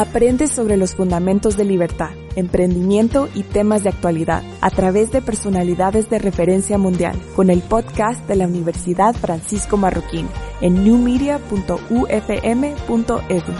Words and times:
Aprende 0.00 0.48
sobre 0.48 0.78
los 0.78 0.94
fundamentos 0.94 1.58
de 1.58 1.66
libertad, 1.66 2.12
emprendimiento 2.34 3.28
y 3.34 3.42
temas 3.42 3.82
de 3.82 3.90
actualidad 3.90 4.42
a 4.62 4.70
través 4.70 5.12
de 5.12 5.20
personalidades 5.20 6.08
de 6.08 6.18
referencia 6.18 6.78
mundial 6.78 7.20
con 7.36 7.50
el 7.50 7.60
podcast 7.60 8.26
de 8.26 8.36
la 8.36 8.46
Universidad 8.46 9.14
Francisco 9.14 9.76
Marroquín 9.76 10.26
en 10.62 10.84
newmedia.ufm.edu. 10.84 13.52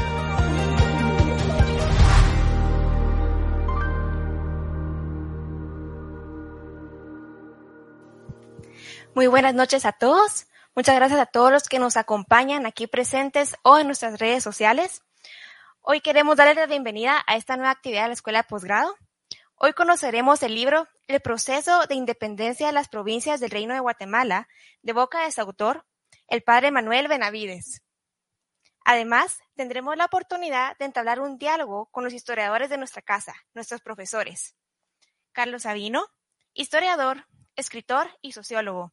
Muy 9.14 9.26
buenas 9.26 9.54
noches 9.54 9.84
a 9.84 9.92
todos. 9.92 10.46
Muchas 10.74 10.96
gracias 10.96 11.20
a 11.20 11.26
todos 11.26 11.52
los 11.52 11.64
que 11.64 11.78
nos 11.78 11.98
acompañan 11.98 12.64
aquí 12.64 12.86
presentes 12.86 13.56
o 13.62 13.78
en 13.78 13.88
nuestras 13.88 14.18
redes 14.18 14.42
sociales. 14.42 15.02
Hoy 15.82 16.02
queremos 16.02 16.36
darles 16.36 16.56
la 16.56 16.66
bienvenida 16.66 17.24
a 17.26 17.36
esta 17.36 17.56
nueva 17.56 17.70
actividad 17.70 18.02
de 18.02 18.08
la 18.08 18.14
Escuela 18.14 18.42
de 18.42 18.48
Posgrado. 18.48 18.94
Hoy 19.54 19.72
conoceremos 19.72 20.42
el 20.42 20.54
libro 20.54 20.86
El 21.06 21.20
proceso 21.20 21.86
de 21.86 21.94
independencia 21.94 22.66
de 22.66 22.72
las 22.72 22.88
provincias 22.88 23.40
del 23.40 23.50
Reino 23.50 23.72
de 23.72 23.80
Guatemala, 23.80 24.46
de 24.82 24.92
boca 24.92 25.24
de 25.24 25.32
su 25.32 25.40
autor, 25.40 25.86
el 26.28 26.42
padre 26.42 26.70
Manuel 26.70 27.08
Benavides. 27.08 27.82
Además, 28.84 29.40
tendremos 29.56 29.96
la 29.96 30.04
oportunidad 30.04 30.76
de 30.78 30.84
entablar 30.84 31.18
un 31.18 31.38
diálogo 31.38 31.86
con 31.86 32.04
los 32.04 32.12
historiadores 32.12 32.68
de 32.68 32.76
nuestra 32.76 33.02
casa, 33.02 33.34
nuestros 33.54 33.80
profesores. 33.80 34.54
Carlos 35.32 35.62
Sabino, 35.62 36.06
historiador, 36.52 37.26
escritor 37.56 38.06
y 38.20 38.32
sociólogo 38.32 38.92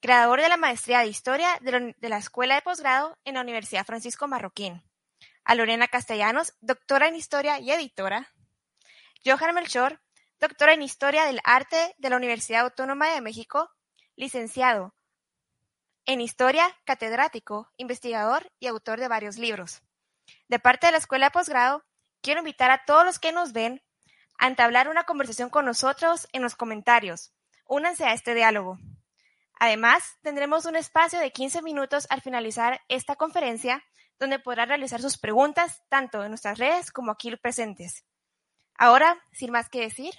creador 0.00 0.40
de 0.40 0.48
la 0.48 0.56
Maestría 0.56 1.00
de 1.00 1.08
Historia 1.08 1.48
de 1.60 2.08
la 2.08 2.18
Escuela 2.18 2.54
de 2.54 2.62
Posgrado 2.62 3.18
en 3.24 3.34
la 3.34 3.40
Universidad 3.40 3.84
Francisco 3.84 4.28
Marroquín. 4.28 4.82
A 5.48 5.54
Lorena 5.54 5.88
Castellanos, 5.88 6.52
doctora 6.60 7.08
en 7.08 7.14
Historia 7.14 7.58
y 7.58 7.70
editora. 7.70 8.34
Johan 9.24 9.54
Melchor, 9.54 9.98
doctora 10.38 10.74
en 10.74 10.82
Historia 10.82 11.24
del 11.24 11.40
Arte 11.42 11.94
de 11.96 12.10
la 12.10 12.18
Universidad 12.18 12.64
Autónoma 12.64 13.08
de 13.08 13.22
México, 13.22 13.70
licenciado 14.14 14.94
en 16.04 16.20
Historia, 16.20 16.76
catedrático, 16.84 17.72
investigador 17.78 18.52
y 18.60 18.66
autor 18.66 19.00
de 19.00 19.08
varios 19.08 19.38
libros. 19.38 19.80
De 20.48 20.58
parte 20.58 20.88
de 20.88 20.92
la 20.92 20.98
Escuela 20.98 21.28
de 21.28 21.30
Posgrado, 21.30 21.82
quiero 22.20 22.40
invitar 22.40 22.70
a 22.70 22.84
todos 22.84 23.06
los 23.06 23.18
que 23.18 23.32
nos 23.32 23.54
ven 23.54 23.82
a 24.36 24.48
entablar 24.48 24.90
una 24.90 25.04
conversación 25.04 25.48
con 25.48 25.64
nosotros 25.64 26.28
en 26.34 26.42
los 26.42 26.56
comentarios. 26.56 27.32
Únanse 27.64 28.04
a 28.04 28.12
este 28.12 28.34
diálogo. 28.34 28.76
Además, 29.58 30.18
tendremos 30.20 30.66
un 30.66 30.76
espacio 30.76 31.18
de 31.18 31.32
15 31.32 31.62
minutos 31.62 32.06
al 32.10 32.20
finalizar 32.20 32.82
esta 32.88 33.16
conferencia 33.16 33.82
donde 34.18 34.38
podrá 34.38 34.66
realizar 34.66 35.00
sus 35.00 35.18
preguntas 35.18 35.82
tanto 35.88 36.22
en 36.22 36.30
nuestras 36.30 36.58
redes 36.58 36.90
como 36.90 37.12
aquí 37.12 37.34
presentes. 37.36 38.04
Ahora, 38.76 39.16
sin 39.32 39.50
más 39.50 39.68
que 39.68 39.80
decir, 39.80 40.14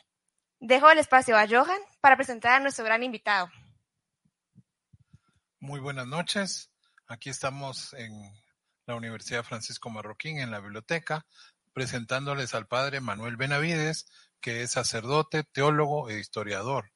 dejo 0.59 0.89
el 0.89 0.99
espacio 0.99 1.37
a 1.37 1.47
Johan 1.47 1.81
para 2.01 2.15
presentar 2.15 2.53
a 2.53 2.59
nuestro 2.59 2.85
gran 2.85 3.03
invitado. 3.03 3.49
Muy 5.59 5.79
buenas 5.79 6.07
noches. 6.07 6.71
Aquí 7.07 7.29
estamos 7.29 7.93
en 7.93 8.11
la 8.85 8.95
Universidad 8.95 9.43
Francisco 9.43 9.89
Marroquín, 9.89 10.39
en 10.39 10.51
la 10.51 10.59
biblioteca, 10.59 11.25
presentándoles 11.73 12.53
al 12.53 12.67
padre 12.67 13.01
Manuel 13.01 13.37
Benavides, 13.37 14.07
que 14.41 14.61
es 14.61 14.71
sacerdote, 14.71 15.43
teólogo 15.43 16.09
e 16.09 16.19
historiador 16.19 16.91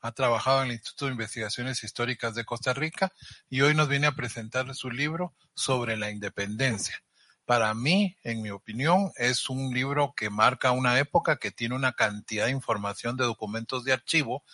ha 0.00 0.12
trabajado 0.12 0.62
en 0.62 0.68
el 0.68 0.72
Instituto 0.74 1.06
de 1.06 1.12
Investigaciones 1.12 1.84
Históricas 1.84 2.34
de 2.34 2.44
Costa 2.44 2.72
Rica 2.72 3.12
y 3.48 3.60
hoy 3.60 3.74
nos 3.74 3.88
viene 3.88 4.06
a 4.06 4.14
presentar 4.14 4.74
su 4.74 4.90
libro 4.90 5.34
sobre 5.54 5.96
la 5.96 6.10
independencia. 6.10 7.02
Para 7.44 7.74
mí, 7.74 8.16
en 8.22 8.42
mi 8.42 8.50
opinión, 8.50 9.10
es 9.16 9.50
un 9.50 9.74
libro 9.74 10.14
que 10.16 10.30
marca 10.30 10.70
una 10.70 10.98
época 10.98 11.36
que 11.36 11.50
tiene 11.50 11.74
una 11.74 11.92
cantidad 11.92 12.46
de 12.46 12.52
información 12.52 13.16
de 13.16 13.24
documentos 13.24 13.84
de 13.84 13.92
archivo 13.92 14.44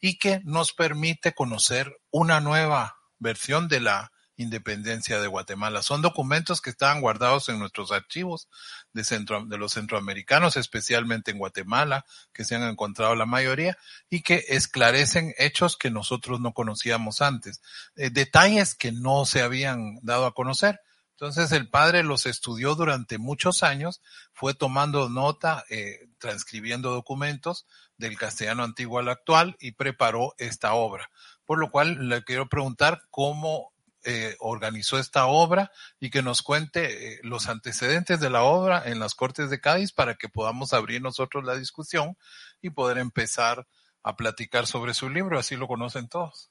y 0.00 0.18
que 0.18 0.40
nos 0.44 0.72
permite 0.72 1.32
conocer 1.32 2.00
una 2.10 2.40
nueva 2.40 2.96
versión 3.18 3.68
de 3.68 3.80
la 3.80 4.12
independencia 4.42 5.20
de 5.20 5.26
Guatemala. 5.26 5.82
Son 5.82 6.02
documentos 6.02 6.60
que 6.60 6.70
estaban 6.70 7.00
guardados 7.00 7.48
en 7.48 7.58
nuestros 7.58 7.92
archivos 7.92 8.48
de, 8.92 9.04
centro, 9.04 9.44
de 9.44 9.58
los 9.58 9.74
centroamericanos, 9.74 10.56
especialmente 10.56 11.30
en 11.30 11.38
Guatemala, 11.38 12.06
que 12.32 12.44
se 12.44 12.54
han 12.54 12.62
encontrado 12.62 13.14
la 13.14 13.26
mayoría, 13.26 13.76
y 14.08 14.22
que 14.22 14.44
esclarecen 14.48 15.34
hechos 15.38 15.76
que 15.76 15.90
nosotros 15.90 16.40
no 16.40 16.52
conocíamos 16.52 17.20
antes, 17.20 17.60
eh, 17.96 18.10
detalles 18.10 18.74
que 18.74 18.92
no 18.92 19.26
se 19.26 19.42
habían 19.42 19.98
dado 20.02 20.26
a 20.26 20.34
conocer. 20.34 20.80
Entonces 21.20 21.52
el 21.52 21.68
padre 21.68 22.02
los 22.02 22.24
estudió 22.24 22.74
durante 22.74 23.18
muchos 23.18 23.62
años, 23.62 24.00
fue 24.32 24.54
tomando 24.54 25.10
nota, 25.10 25.66
eh, 25.68 26.08
transcribiendo 26.16 26.92
documentos 26.92 27.66
del 27.98 28.16
castellano 28.16 28.64
antiguo 28.64 29.00
al 29.00 29.10
actual 29.10 29.54
y 29.60 29.72
preparó 29.72 30.34
esta 30.38 30.72
obra. 30.72 31.10
Por 31.44 31.58
lo 31.58 31.70
cual 31.70 32.08
le 32.08 32.24
quiero 32.24 32.48
preguntar 32.48 33.02
cómo 33.10 33.70
eh, 34.04 34.34
organizó 34.38 34.98
esta 34.98 35.26
obra 35.26 35.70
y 35.98 36.08
que 36.08 36.22
nos 36.22 36.40
cuente 36.40 37.14
eh, 37.14 37.20
los 37.22 37.48
antecedentes 37.48 38.18
de 38.18 38.30
la 38.30 38.44
obra 38.44 38.82
en 38.86 38.98
las 38.98 39.14
Cortes 39.14 39.50
de 39.50 39.60
Cádiz 39.60 39.92
para 39.92 40.14
que 40.14 40.30
podamos 40.30 40.72
abrir 40.72 41.02
nosotros 41.02 41.44
la 41.44 41.56
discusión 41.56 42.16
y 42.62 42.70
poder 42.70 42.96
empezar 42.96 43.66
a 44.02 44.16
platicar 44.16 44.66
sobre 44.66 44.94
su 44.94 45.10
libro, 45.10 45.38
así 45.38 45.54
lo 45.56 45.68
conocen 45.68 46.08
todos. 46.08 46.50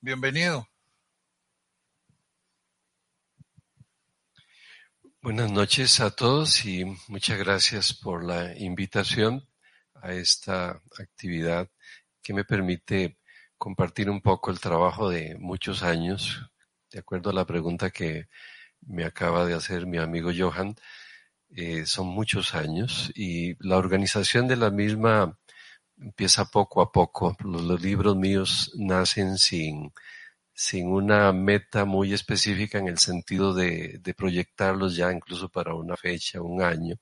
Bienvenido. 0.00 0.68
Buenas 5.20 5.50
noches 5.50 5.98
a 5.98 6.10
todos 6.10 6.64
y 6.64 6.84
muchas 7.08 7.38
gracias 7.38 7.92
por 7.92 8.22
la 8.22 8.56
invitación 8.56 9.48
a 9.94 10.12
esta 10.12 10.80
actividad 11.00 11.68
que 12.22 12.34
me 12.34 12.44
permite 12.44 13.18
compartir 13.58 14.10
un 14.10 14.20
poco 14.20 14.52
el 14.52 14.60
trabajo 14.60 15.08
de 15.08 15.36
muchos 15.38 15.82
años 15.82 16.53
de 16.94 17.00
acuerdo 17.00 17.30
a 17.30 17.32
la 17.32 17.44
pregunta 17.44 17.90
que 17.90 18.28
me 18.86 19.04
acaba 19.04 19.44
de 19.46 19.54
hacer 19.54 19.84
mi 19.86 19.98
amigo 19.98 20.30
Johan, 20.36 20.76
eh, 21.50 21.86
son 21.86 22.06
muchos 22.06 22.54
años 22.54 23.10
y 23.16 23.56
la 23.66 23.78
organización 23.78 24.46
de 24.46 24.56
la 24.56 24.70
misma 24.70 25.36
empieza 25.98 26.44
poco 26.46 26.82
a 26.82 26.92
poco. 26.92 27.36
Los, 27.40 27.82
libros 27.82 28.16
míos 28.16 28.72
nacen 28.76 29.38
sin, 29.38 29.92
sin 30.54 30.88
una 30.88 31.32
meta 31.32 31.84
muy 31.84 32.12
específica 32.14 32.78
en 32.78 32.88
el 32.88 32.98
sentido 32.98 33.54
de, 33.54 33.98
de 34.00 34.14
proyectarlos 34.14 34.96
ya 34.96 35.12
incluso 35.12 35.48
para 35.48 35.74
una 35.74 35.96
fecha, 35.96 36.42
un 36.42 36.62
año, 36.62 36.96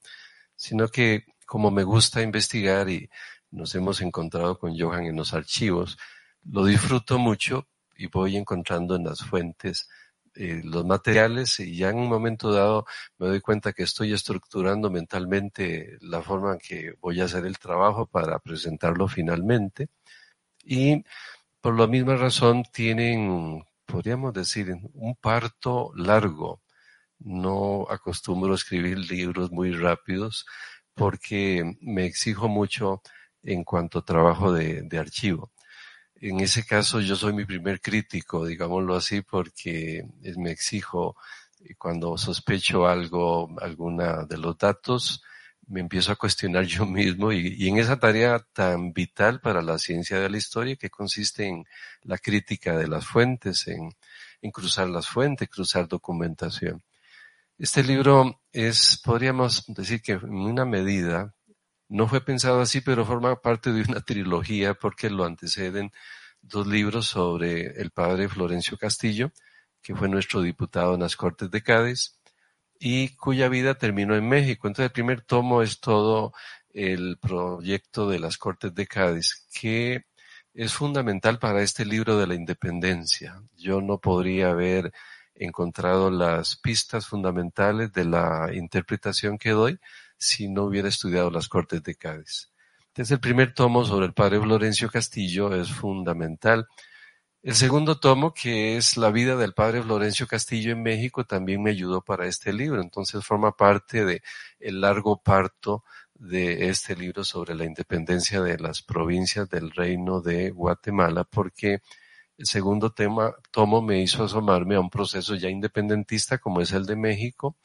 sino 0.57 0.89
que 0.89 1.27
como 1.47 1.71
me 1.71 1.85
gusta 1.85 2.23
investigar 2.23 2.89
y 2.89 3.11
nos 3.51 3.75
hemos 3.75 4.01
encontrado 4.01 4.59
con 4.59 4.79
Johan 4.79 5.05
en 5.05 5.17
los 5.17 5.35
archivos, 5.35 5.99
lo 6.45 6.65
disfruto 6.65 7.19
mucho 7.19 7.69
y 7.97 8.07
voy 8.07 8.37
encontrando 8.37 8.97
en 8.97 9.05
las 9.05 9.21
fuentes 9.21 9.89
eh, 10.35 10.63
los 10.65 10.87
materiales 10.87 11.61
y 11.61 11.77
ya 11.77 11.91
en 11.91 11.99
un 11.99 12.09
momento 12.09 12.53
dado 12.53 12.87
me 13.19 13.27
doy 13.27 13.41
cuenta 13.43 13.75
que 13.75 13.83
estoy 13.83 14.15
estructurando 14.15 14.91
mentalmente 14.91 15.99
la 16.01 16.23
forma 16.23 16.55
en 16.55 16.59
que 16.59 16.95
voy 17.03 17.21
a 17.21 17.27
hacer 17.27 17.45
el 17.45 17.59
trabajo 17.59 18.07
para 18.07 18.39
presentarlo 18.39 19.09
finalmente 19.09 19.89
y 20.65 21.05
por 21.61 21.79
la 21.79 21.87
misma 21.87 22.17
razón 22.17 22.65
tienen, 22.73 23.65
podríamos 23.87 24.33
decir, 24.33 24.75
un 24.95 25.17
parto 25.17 25.93
largo. 25.97 26.63
No 27.19 27.87
acostumbro 27.91 28.53
a 28.53 28.57
escribir 28.57 28.99
libros 28.99 29.53
muy 29.53 29.73
rápidos 29.73 30.47
porque 30.95 31.77
me 31.81 32.07
exijo 32.07 32.49
mucho 32.49 33.03
en 33.43 33.65
cuanto 33.65 34.01
a 34.01 34.05
trabajo 34.05 34.53
de 34.53 34.99
archivo 34.99 35.53
en 36.23 36.41
ese 36.41 36.65
caso 36.65 37.01
yo 37.01 37.17
soy 37.17 37.33
mi 37.33 37.45
primer 37.45 37.81
crítico, 37.81 38.47
digámoslo 38.47 38.95
así, 38.95 39.23
porque 39.23 40.07
me 40.37 40.53
exijo 40.53 41.17
cuando 41.79 42.17
sospecho 42.17 42.87
algo, 42.87 43.51
alguna 43.61 44.25
de 44.25 44.39
los 44.39 44.57
datos, 44.57 45.23
me 45.67 45.81
empiezo 45.81 46.13
a 46.13 46.17
cuestionar 46.17 46.65
yo 46.67 46.87
mismo 46.87 47.33
y, 47.33 47.69
en 47.69 47.79
esa 47.79 47.99
tarea 47.99 48.39
tan 48.53 48.93
vital 48.93 49.41
para 49.41 49.63
la 49.63 49.79
ciencia 49.79 50.21
de 50.21 50.31
la 50.31 50.37
historia 50.37 50.77
que 50.77 50.91
consiste 50.91 51.47
en 51.47 51.65
la 52.03 52.19
crítica 52.19 52.77
de 52.77 52.87
las 52.87 53.07
fuentes, 53.07 53.67
en, 53.67 53.93
en 54.41 54.51
cruzar 54.53 54.89
las 54.89 55.09
fuentes, 55.09 55.49
cruzar 55.49 55.89
documentación. 55.89 56.83
Este 57.59 57.83
libro 57.83 58.41
es, 58.53 59.01
podríamos 59.05 59.65
decir 59.69 60.03
que 60.03 60.13
en 60.13 60.35
una 60.35 60.65
medida, 60.65 61.35
no 61.93 62.09
fue 62.09 62.25
pensado 62.25 62.63
así, 62.63 62.81
pero 62.81 63.05
forma 63.05 63.41
parte 63.43 63.71
de 63.71 63.83
una 63.83 64.01
trilogía 64.05 64.73
porque 64.75 65.11
lo 65.11 65.25
anteceden 65.25 65.93
dos 66.41 66.67
libros 66.67 67.07
sobre 67.07 67.81
el 67.81 67.91
padre 67.91 68.31
Florencio 68.31 68.79
Castillo, 68.79 69.31
que 69.83 69.95
fue 69.95 70.09
nuestro 70.09 70.41
diputado 70.41 70.95
en 70.95 71.01
las 71.01 71.17
Cortes 71.17 71.51
de 71.51 71.63
Cádiz 71.63 72.19
y 72.81 73.15
cuya 73.17 73.49
vida 73.49 73.75
terminó 73.75 74.17
en 74.17 74.27
México. 74.27 74.69
Entonces 74.69 74.87
el 74.87 74.93
primer 74.93 75.21
tomo 75.21 75.63
es 75.63 75.81
todo 75.81 76.33
el 76.71 77.19
proyecto 77.19 78.09
de 78.09 78.19
las 78.19 78.39
Cortes 78.39 78.75
de 78.75 78.87
Cádiz, 78.87 79.47
que 79.53 80.07
es 80.55 80.73
fundamental 80.73 81.39
para 81.39 81.63
este 81.63 81.85
libro 81.85 82.17
de 82.17 82.27
la 82.27 82.35
independencia. 82.35 83.43
Yo 83.55 83.83
no 83.83 83.99
podría 83.99 84.51
haber 84.51 84.93
encontrado 85.35 86.11
las 86.11 86.57
pistas 86.57 87.07
fundamentales 87.07 87.93
de 87.93 88.07
la 88.07 88.51
interpretación 88.55 89.37
que 89.37 89.51
doy 89.51 89.79
si 90.23 90.49
no 90.49 90.65
hubiera 90.65 90.89
estudiado 90.89 91.31
las 91.31 91.49
Cortes 91.49 91.83
de 91.83 91.95
Cádiz. 91.95 92.51
Entonces 92.89 93.13
el 93.13 93.21
primer 93.21 93.55
tomo 93.55 93.85
sobre 93.85 94.07
el 94.07 94.13
padre 94.13 94.41
Florencio 94.41 94.89
Castillo 94.89 95.55
es 95.55 95.71
fundamental. 95.73 96.69
El 97.43 97.55
segundo 97.55 97.99
tomo, 97.99 98.33
que 98.33 98.77
es 98.77 98.97
la 98.97 99.11
vida 99.11 99.35
del 99.37 99.53
padre 99.53 99.83
Florencio 99.83 100.27
Castillo 100.29 100.73
en 100.73 100.83
México, 100.83 101.25
también 101.25 101.63
me 101.63 101.71
ayudó 101.71 102.03
para 102.03 102.27
este 102.27 102.53
libro. 102.53 102.81
Entonces 102.81 103.25
forma 103.25 103.57
parte 103.57 104.05
de 104.05 104.23
largo 104.61 105.21
parto 105.21 105.85
de 106.15 106.69
este 106.69 106.95
libro 106.95 107.25
sobre 107.25 107.55
la 107.57 107.65
independencia 107.65 108.41
de 108.43 108.59
las 108.59 108.83
provincias 108.83 109.49
del 109.49 109.73
reino 109.73 110.21
de 110.21 110.51
Guatemala, 110.51 111.25
porque 111.25 111.81
el 112.39 112.47
segundo 112.47 112.93
tema, 112.93 113.35
tomo 113.51 113.83
me 113.83 114.01
hizo 114.01 114.25
asomarme 114.25 114.77
a 114.77 114.81
un 114.81 114.91
proceso 114.91 115.35
ya 115.35 115.49
independentista 115.49 116.39
como 116.39 116.61
es 116.61 116.73
el 116.73 116.87
de 116.87 116.97
México 116.97 117.57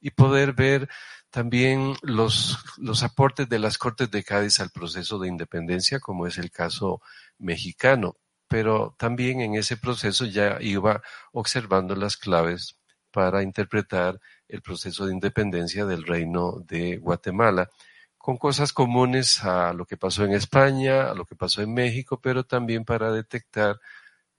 y 0.00 0.10
poder 0.10 0.52
ver 0.54 0.88
también 1.30 1.94
los, 2.02 2.58
los 2.76 3.02
aportes 3.02 3.48
de 3.48 3.58
las 3.58 3.78
Cortes 3.78 4.10
de 4.10 4.24
Cádiz 4.24 4.60
al 4.60 4.70
proceso 4.70 5.18
de 5.18 5.28
independencia, 5.28 6.00
como 6.00 6.26
es 6.26 6.38
el 6.38 6.50
caso 6.50 7.00
mexicano. 7.38 8.16
Pero 8.48 8.96
también 8.98 9.40
en 9.40 9.54
ese 9.54 9.76
proceso 9.76 10.26
ya 10.26 10.58
iba 10.60 11.02
observando 11.32 11.94
las 11.94 12.16
claves 12.16 12.76
para 13.12 13.42
interpretar 13.42 14.20
el 14.48 14.62
proceso 14.62 15.06
de 15.06 15.14
independencia 15.14 15.86
del 15.86 16.04
reino 16.04 16.60
de 16.66 16.96
Guatemala, 16.98 17.70
con 18.18 18.36
cosas 18.36 18.72
comunes 18.72 19.42
a 19.44 19.72
lo 19.72 19.86
que 19.86 19.96
pasó 19.96 20.24
en 20.24 20.32
España, 20.32 21.10
a 21.10 21.14
lo 21.14 21.24
que 21.24 21.36
pasó 21.36 21.62
en 21.62 21.72
México, 21.72 22.20
pero 22.20 22.44
también 22.44 22.84
para 22.84 23.12
detectar 23.12 23.80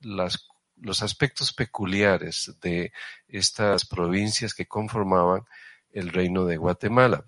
las, 0.00 0.46
los 0.76 1.02
aspectos 1.02 1.52
peculiares 1.52 2.54
de 2.60 2.92
estas 3.28 3.86
provincias 3.86 4.54
que 4.54 4.66
conformaban 4.66 5.42
el 5.92 6.10
reino 6.10 6.44
de 6.44 6.56
Guatemala. 6.56 7.26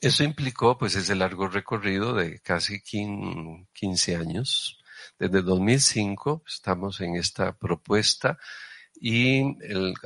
Eso 0.00 0.24
implicó 0.24 0.76
pues 0.76 0.96
ese 0.96 1.14
largo 1.14 1.48
recorrido 1.48 2.14
de 2.14 2.40
casi 2.40 2.82
15 2.82 4.16
años. 4.16 4.78
Desde 5.18 5.42
2005 5.42 6.42
estamos 6.46 7.00
en 7.00 7.16
esta 7.16 7.56
propuesta 7.56 8.38
y 9.00 9.42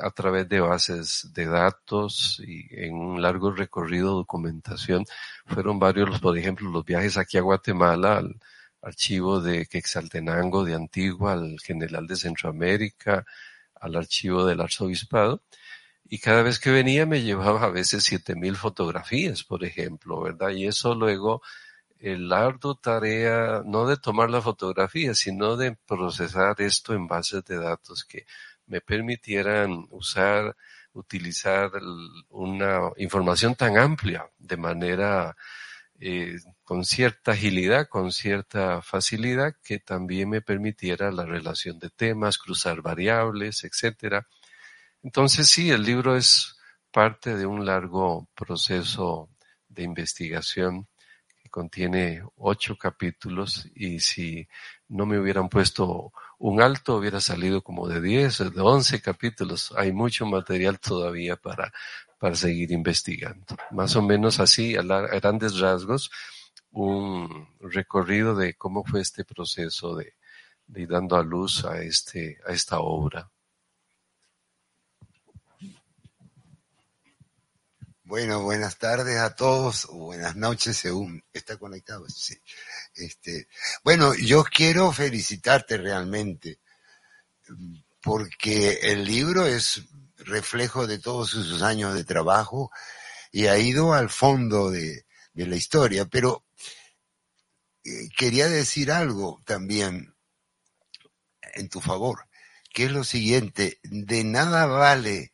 a 0.03 0.11
través 0.11 0.49
de 0.49 0.61
bases 0.61 1.31
de 1.33 1.47
datos 1.47 2.43
y 2.47 2.67
en 2.71 2.95
un 2.95 3.23
largo 3.23 3.51
recorrido 3.51 4.09
de 4.09 4.15
documentación 4.17 5.05
fueron 5.47 5.79
varios, 5.79 6.21
por 6.21 6.37
ejemplo, 6.37 6.71
los 6.71 6.85
viajes 6.85 7.17
aquí 7.17 7.39
a 7.39 7.43
Guatemala, 7.43 8.19
al 8.19 8.41
archivo 8.83 9.41
de 9.41 9.67
Quexaltenango 9.67 10.65
de 10.65 10.75
Antigua, 10.75 11.33
al 11.33 11.59
general 11.61 12.07
de 12.07 12.17
Centroamérica, 12.17 13.25
al 13.75 13.97
archivo 13.97 14.45
del 14.45 14.61
arzobispado 14.61 15.43
y 16.08 16.19
cada 16.19 16.43
vez 16.43 16.58
que 16.58 16.70
venía 16.70 17.06
me 17.06 17.22
llevaba 17.22 17.64
a 17.64 17.70
veces 17.70 18.05
siete 18.05 18.34
mil 18.34 18.56
fotografías, 18.56 19.44
por 19.44 19.64
ejemplo, 19.64 20.20
¿verdad? 20.22 20.50
Y 20.50 20.66
eso 20.66 20.94
luego 20.94 21.43
el 21.99 22.32
arduo 22.32 22.76
tarea 22.76 23.62
no 23.64 23.87
de 23.87 23.96
tomar 23.99 24.31
la 24.31 24.40
fotografía, 24.40 25.14
sino 25.14 25.56
de 25.56 25.76
procesar 25.87 26.60
esto 26.60 26.94
en 26.94 27.06
bases 27.08 27.44
de 27.44 27.58
datos 27.58 28.05
que 28.05 28.25
me 28.66 28.81
permitieran 28.81 29.87
usar, 29.90 30.56
utilizar 30.93 31.72
una 32.31 32.90
información 32.96 33.55
tan 33.55 33.76
amplia 33.78 34.31
de 34.38 34.56
manera 34.56 35.37
eh, 36.00 36.38
con 36.64 36.84
cierta 36.84 37.32
agilidad, 37.32 37.88
con 37.88 38.12
cierta 38.12 38.82
facilidad, 38.82 39.56
que 39.62 39.78
también 39.81 40.31
me 40.31 40.40
permitiera 40.43 41.10
la 41.12 41.25
relación 41.26 41.78
de 41.78 41.90
temas, 41.90 42.38
cruzar 42.38 42.82
variables, 42.82 43.64
etcétera 43.64 44.26
entonces 45.03 45.49
sí, 45.49 45.71
el 45.71 45.83
libro 45.83 46.17
es 46.17 46.56
parte 46.91 47.37
de 47.37 47.47
un 47.47 47.65
largo 47.65 48.29
proceso 48.35 49.31
de 49.69 49.83
investigación 49.83 50.89
que 51.43 51.49
contiene 51.50 52.23
ocho 52.37 52.77
capítulos 52.77 53.69
y 53.75 54.00
si 54.00 54.49
no 54.89 55.06
me 55.06 55.19
hubieran 55.19 55.49
puesto 55.49 56.12
un 56.39 56.62
alto 56.62 56.97
hubiera 56.97 57.21
salido 57.21 57.62
como 57.62 57.89
de 57.89 58.00
diez 58.00 58.41
o 58.41 58.50
de 58.50 58.61
once 58.61 59.00
capítulos. 59.03 59.73
Hay 59.77 59.93
mucho 59.93 60.25
material 60.27 60.79
todavía 60.79 61.37
para, 61.37 61.73
para 62.19 62.37
seguir 62.37 62.71
investigando. 62.73 63.44
Más 63.73 63.97
o 63.97 64.03
menos 64.03 64.41
así, 64.41 64.77
a, 64.77 64.83
grandes 64.83 65.59
rasgos, 65.59 66.11
un 66.71 67.49
recorrido 67.61 68.35
de 68.35 68.55
cómo 68.55 68.85
fue 68.85 69.01
este 69.01 69.25
proceso 69.25 69.97
de, 69.97 70.15
de 70.67 70.87
dando 70.87 71.17
a 71.17 71.23
luz 71.23 71.65
a, 71.65 71.83
este, 71.83 72.39
a 72.47 72.53
esta 72.53 72.81
obra. 72.81 73.31
Bueno, 78.08 78.40
buenas 78.43 78.78
tardes 78.78 79.19
a 79.19 79.37
todos, 79.37 79.84
o 79.84 79.96
buenas 80.06 80.34
noches 80.34 80.78
según 80.78 81.22
está 81.31 81.58
conectado. 81.58 82.08
Sí. 82.08 82.40
Este, 82.94 83.49
bueno, 83.84 84.14
yo 84.14 84.44
quiero 84.44 84.90
felicitarte 84.93 85.76
realmente, 85.76 86.58
porque 88.00 88.78
el 88.81 89.05
libro 89.05 89.44
es 89.44 89.82
reflejo 90.16 90.87
de 90.87 90.99
todos 90.99 91.32
sus 91.32 91.60
años 91.60 91.94
de 91.94 92.05
trabajo 92.05 92.70
y 93.31 93.49
ha 93.49 93.58
ido 93.58 93.93
al 93.93 94.08
fondo 94.08 94.70
de, 94.70 95.05
la 95.34 95.56
historia, 95.56 96.06
pero 96.06 96.46
eh, 97.84 98.08
quería 98.16 98.49
decir 98.49 98.90
algo 98.90 99.43
también 99.44 100.14
en 101.52 101.69
tu 101.69 101.82
favor, 101.82 102.26
que 102.72 102.87
es 102.87 102.90
lo 102.90 103.05
siguiente, 103.05 103.81
de 103.82 104.25
nada 104.25 104.64
vale 104.64 105.31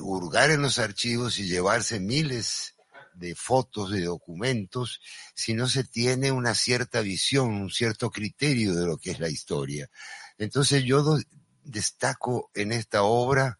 hurgar 0.00 0.50
en 0.50 0.62
los 0.62 0.78
archivos 0.78 1.38
y 1.38 1.48
llevarse 1.48 2.00
miles 2.00 2.74
de 3.14 3.34
fotos, 3.34 3.90
de 3.90 4.02
documentos, 4.02 5.00
si 5.34 5.54
no 5.54 5.68
se 5.68 5.84
tiene 5.84 6.32
una 6.32 6.54
cierta 6.54 7.00
visión, 7.00 7.48
un 7.50 7.70
cierto 7.70 8.10
criterio 8.10 8.74
de 8.74 8.86
lo 8.86 8.96
que 8.98 9.10
es 9.10 9.20
la 9.20 9.28
historia. 9.28 9.90
Entonces 10.38 10.84
yo 10.84 11.18
destaco 11.62 12.50
en 12.54 12.72
esta 12.72 13.02
obra 13.02 13.58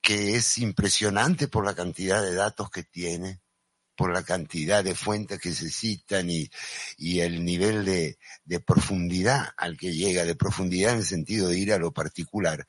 que 0.00 0.36
es 0.36 0.58
impresionante 0.58 1.48
por 1.48 1.64
la 1.64 1.74
cantidad 1.74 2.22
de 2.22 2.34
datos 2.34 2.70
que 2.70 2.82
tiene, 2.82 3.40
por 3.96 4.12
la 4.12 4.22
cantidad 4.22 4.82
de 4.82 4.94
fuentes 4.94 5.40
que 5.40 5.52
se 5.52 5.70
citan 5.70 6.28
y, 6.30 6.50
y 6.96 7.20
el 7.20 7.44
nivel 7.44 7.84
de, 7.84 8.18
de 8.44 8.60
profundidad 8.60 9.50
al 9.56 9.76
que 9.76 9.94
llega, 9.94 10.24
de 10.24 10.34
profundidad 10.34 10.92
en 10.92 10.98
el 10.98 11.04
sentido 11.04 11.48
de 11.48 11.58
ir 11.58 11.72
a 11.72 11.78
lo 11.78 11.92
particular 11.92 12.66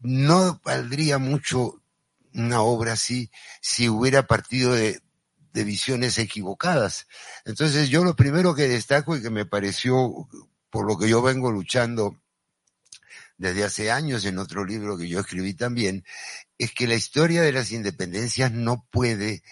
no 0.00 0.60
valdría 0.64 1.18
mucho 1.18 1.82
una 2.34 2.62
obra 2.62 2.92
así 2.92 3.30
si 3.60 3.88
hubiera 3.88 4.26
partido 4.26 4.74
de, 4.74 5.00
visiones 5.52 6.18
equivocadas. 6.18 7.06
Entonces 7.44 7.88
yo 7.88 8.02
lo 8.02 8.16
primero 8.16 8.56
que 8.56 8.66
destaco 8.66 9.16
y 9.16 9.22
que 9.22 9.30
me 9.30 9.46
pareció, 9.46 10.28
por 10.68 10.84
lo 10.84 10.98
que 10.98 11.08
yo 11.08 11.22
vengo 11.22 11.52
luchando 11.52 12.20
desde 13.36 13.62
hace 13.62 13.92
años 13.92 14.24
en 14.24 14.38
otro 14.38 14.64
libro 14.64 14.98
que 14.98 15.06
yo 15.06 15.20
escribí 15.20 15.54
también, 15.54 16.04
es 16.58 16.72
que 16.72 16.88
la 16.88 16.96
historia 16.96 17.42
de 17.42 17.52
las 17.52 17.70
independencias 17.70 18.50
no 18.50 18.84
puede 18.90 19.44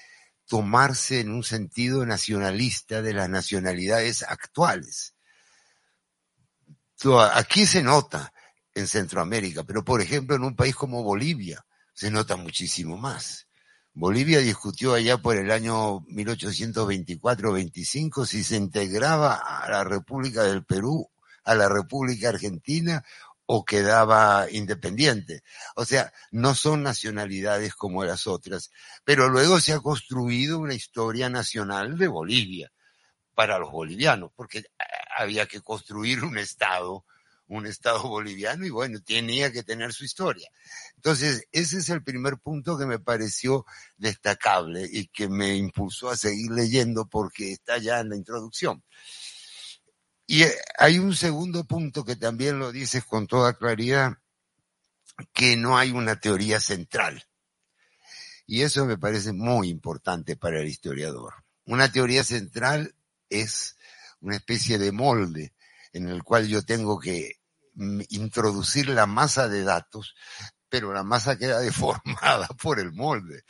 tomarse 0.46 1.20
en 1.20 1.30
un 1.30 1.44
sentido 1.44 2.04
nacionalista 2.04 3.00
de 3.00 3.14
las 3.14 3.28
nacionalidades 3.28 4.24
actuales. 4.24 5.14
Aquí 7.32 7.66
se 7.66 7.82
nota 7.82 8.31
en 8.74 8.86
Centroamérica, 8.86 9.64
pero 9.64 9.84
por 9.84 10.00
ejemplo 10.00 10.36
en 10.36 10.44
un 10.44 10.56
país 10.56 10.74
como 10.74 11.02
Bolivia 11.02 11.62
se 11.92 12.10
nota 12.10 12.36
muchísimo 12.36 12.96
más. 12.96 13.46
Bolivia 13.94 14.38
discutió 14.38 14.94
allá 14.94 15.18
por 15.18 15.36
el 15.36 15.50
año 15.50 16.00
1824-25 16.06 18.24
si 18.24 18.42
se 18.42 18.56
integraba 18.56 19.34
a 19.34 19.70
la 19.70 19.84
República 19.84 20.44
del 20.44 20.64
Perú, 20.64 21.10
a 21.44 21.54
la 21.54 21.68
República 21.68 22.30
Argentina 22.30 23.04
o 23.44 23.66
quedaba 23.66 24.46
independiente. 24.50 25.42
O 25.76 25.84
sea, 25.84 26.10
no 26.30 26.54
son 26.54 26.82
nacionalidades 26.82 27.74
como 27.74 28.02
las 28.04 28.26
otras, 28.26 28.70
pero 29.04 29.28
luego 29.28 29.60
se 29.60 29.74
ha 29.74 29.80
construido 29.80 30.58
una 30.58 30.72
historia 30.72 31.28
nacional 31.28 31.98
de 31.98 32.08
Bolivia 32.08 32.72
para 33.34 33.58
los 33.58 33.70
bolivianos, 33.70 34.30
porque 34.34 34.64
había 35.16 35.46
que 35.46 35.60
construir 35.60 36.24
un 36.24 36.38
Estado 36.38 37.04
un 37.52 37.66
Estado 37.66 38.02
boliviano 38.08 38.64
y 38.64 38.70
bueno, 38.70 38.98
tenía 39.02 39.52
que 39.52 39.62
tener 39.62 39.92
su 39.92 40.04
historia. 40.04 40.48
Entonces, 40.96 41.46
ese 41.52 41.78
es 41.78 41.88
el 41.90 42.02
primer 42.02 42.38
punto 42.38 42.78
que 42.78 42.86
me 42.86 42.98
pareció 42.98 43.66
destacable 43.96 44.88
y 44.90 45.08
que 45.08 45.28
me 45.28 45.54
impulsó 45.56 46.10
a 46.10 46.16
seguir 46.16 46.50
leyendo 46.50 47.06
porque 47.06 47.52
está 47.52 47.76
ya 47.76 48.00
en 48.00 48.08
la 48.08 48.16
introducción. 48.16 48.82
Y 50.26 50.44
eh, 50.44 50.54
hay 50.78 50.98
un 50.98 51.14
segundo 51.14 51.64
punto 51.64 52.04
que 52.04 52.16
también 52.16 52.58
lo 52.58 52.72
dices 52.72 53.04
con 53.04 53.26
toda 53.26 53.52
claridad, 53.52 54.14
que 55.34 55.56
no 55.58 55.76
hay 55.76 55.90
una 55.90 56.18
teoría 56.18 56.58
central. 56.58 57.22
Y 58.46 58.62
eso 58.62 58.86
me 58.86 58.96
parece 58.96 59.32
muy 59.34 59.68
importante 59.68 60.36
para 60.36 60.58
el 60.60 60.68
historiador. 60.68 61.34
Una 61.66 61.92
teoría 61.92 62.24
central 62.24 62.94
es 63.28 63.76
una 64.20 64.36
especie 64.36 64.78
de 64.78 64.90
molde 64.90 65.52
en 65.92 66.08
el 66.08 66.22
cual 66.22 66.48
yo 66.48 66.62
tengo 66.62 66.98
que 66.98 67.41
introducir 67.74 68.88
la 68.88 69.06
masa 69.06 69.48
de 69.48 69.62
datos, 69.62 70.14
pero 70.68 70.92
la 70.92 71.02
masa 71.02 71.36
queda 71.36 71.60
deformada 71.60 72.48
por 72.60 72.80
el 72.80 72.92
molde. 72.92 73.44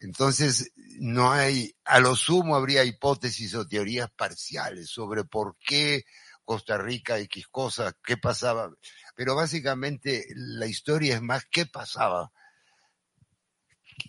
Entonces, 0.00 0.72
no 0.98 1.32
hay, 1.32 1.74
a 1.84 1.98
lo 2.00 2.14
sumo 2.14 2.56
habría 2.56 2.84
hipótesis 2.84 3.54
o 3.54 3.66
teorías 3.66 4.10
parciales 4.10 4.90
sobre 4.90 5.24
por 5.24 5.56
qué 5.58 6.04
Costa 6.44 6.76
Rica 6.76 7.18
X 7.18 7.48
cosas, 7.48 7.94
qué 8.04 8.16
pasaba, 8.16 8.70
pero 9.14 9.34
básicamente 9.34 10.26
la 10.34 10.66
historia 10.66 11.14
es 11.14 11.22
más 11.22 11.46
qué 11.50 11.64
pasaba 11.64 12.30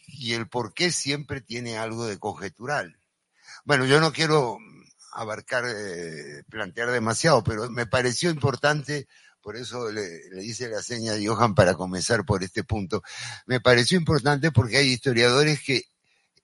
y 0.07 0.33
el 0.33 0.49
por 0.49 0.73
qué 0.73 0.91
siempre 0.91 1.41
tiene 1.41 1.77
algo 1.77 2.05
de 2.05 2.19
conjetural. 2.19 2.99
Bueno, 3.63 3.85
yo 3.85 3.99
no 4.01 4.11
quiero 4.11 4.57
abarcar, 5.13 5.63
eh, 5.67 6.43
plantear 6.49 6.91
demasiado, 6.91 7.43
pero 7.43 7.69
me 7.69 7.85
pareció 7.85 8.29
importante, 8.29 9.07
por 9.45 9.57
eso 9.57 9.91
le, 9.91 10.27
le 10.31 10.43
hice 10.43 10.67
la 10.69 10.81
seña 10.81 11.13
de 11.13 11.27
Johan 11.27 11.53
para 11.53 11.75
comenzar 11.75 12.25
por 12.25 12.43
este 12.43 12.63
punto, 12.63 13.03
me 13.45 13.61
pareció 13.61 13.95
importante 13.95 14.49
porque 14.49 14.77
hay 14.77 14.87
historiadores 14.87 15.61
que 15.61 15.83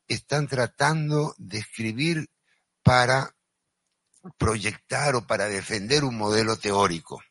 están 0.07 0.47
tratando 0.47 1.33
de 1.39 1.57
escribir 1.57 2.29
para 2.83 3.35
proyectar 4.37 5.15
o 5.15 5.25
para 5.25 5.47
defender 5.47 6.03
un 6.03 6.15
modelo 6.15 6.57
teórico. 6.57 7.23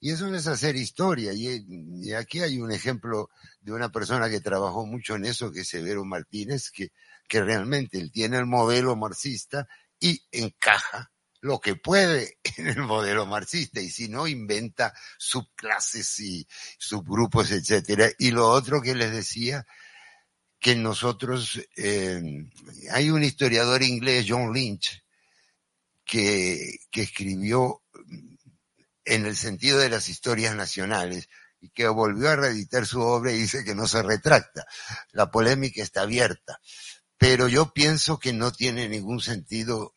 Y 0.00 0.10
eso 0.10 0.26
no 0.26 0.36
es 0.36 0.48
hacer 0.48 0.74
historia. 0.74 1.32
Y, 1.32 2.12
aquí 2.12 2.40
hay 2.40 2.58
un 2.58 2.72
ejemplo 2.72 3.30
de 3.60 3.70
una 3.70 3.92
persona 3.92 4.28
que 4.28 4.40
trabajó 4.40 4.86
mucho 4.86 5.14
en 5.14 5.26
eso, 5.26 5.52
que 5.52 5.60
es 5.60 5.68
Severo 5.68 6.04
Martínez, 6.04 6.72
que, 6.72 6.90
que 7.28 7.40
realmente 7.44 8.00
él 8.00 8.10
tiene 8.10 8.38
el 8.38 8.46
modelo 8.46 8.96
marxista 8.96 9.68
y 10.00 10.20
encaja 10.32 11.12
lo 11.46 11.60
que 11.60 11.76
puede 11.76 12.38
en 12.56 12.66
el 12.66 12.82
modelo 12.82 13.24
marxista 13.24 13.80
y 13.80 13.88
si 13.88 14.08
no 14.08 14.26
inventa 14.26 14.92
subclases 15.16 16.20
y 16.20 16.46
subgrupos, 16.76 17.52
etcétera. 17.52 18.10
Y 18.18 18.32
lo 18.32 18.48
otro 18.48 18.82
que 18.82 18.94
les 18.94 19.12
decía 19.12 19.66
que 20.58 20.74
nosotros 20.74 21.60
eh, 21.76 22.20
hay 22.90 23.10
un 23.10 23.22
historiador 23.22 23.82
inglés 23.82 24.26
John 24.28 24.52
Lynch 24.52 25.02
que, 26.04 26.78
que 26.90 27.02
escribió 27.02 27.82
en 29.04 29.26
el 29.26 29.36
sentido 29.36 29.78
de 29.78 29.90
las 29.90 30.08
historias 30.08 30.56
nacionales 30.56 31.28
y 31.60 31.70
que 31.70 31.86
volvió 31.86 32.28
a 32.28 32.36
reeditar 32.36 32.86
su 32.86 33.00
obra 33.00 33.30
y 33.32 33.38
dice 33.38 33.64
que 33.64 33.74
no 33.74 33.86
se 33.86 34.02
retracta. 34.02 34.66
La 35.12 35.30
polémica 35.30 35.82
está 35.82 36.02
abierta, 36.02 36.60
pero 37.16 37.46
yo 37.46 37.72
pienso 37.72 38.18
que 38.18 38.32
no 38.32 38.52
tiene 38.52 38.88
ningún 38.88 39.20
sentido, 39.20 39.94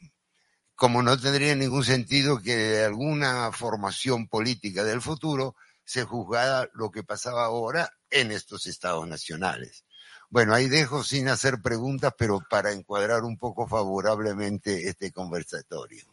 como 0.79 1.03
no 1.03 1.19
tendría 1.19 1.53
ningún 1.55 1.83
sentido 1.83 2.41
que 2.41 2.85
alguna 2.85 3.51
formación 3.51 4.29
política 4.29 4.85
del 4.85 5.01
futuro 5.01 5.57
se 5.83 6.05
juzgara 6.05 6.69
lo 6.73 6.89
que 6.89 7.03
pasaba 7.03 7.43
ahora 7.43 7.91
en 8.09 8.31
estos 8.31 8.65
estados 8.65 9.05
nacionales. 9.05 9.83
Bueno, 10.29 10.53
ahí 10.53 10.69
dejo 10.69 11.03
sin 11.03 11.27
hacer 11.27 11.61
preguntas, 11.61 12.13
pero 12.17 12.39
para 12.49 12.71
encuadrar 12.71 13.23
un 13.23 13.37
poco 13.37 13.67
favorablemente 13.67 14.87
este 14.87 15.11
conversatorio. 15.11 16.05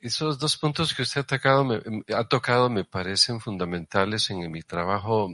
Esos 0.00 0.40
dos 0.40 0.56
puntos 0.56 0.92
que 0.92 1.02
usted 1.02 1.20
ha 1.20 1.24
tocado, 1.24 1.64
me, 1.64 1.80
ha 2.16 2.24
tocado 2.26 2.68
me 2.68 2.84
parecen 2.84 3.38
fundamentales 3.38 4.28
en 4.28 4.50
mi 4.50 4.62
trabajo, 4.62 5.30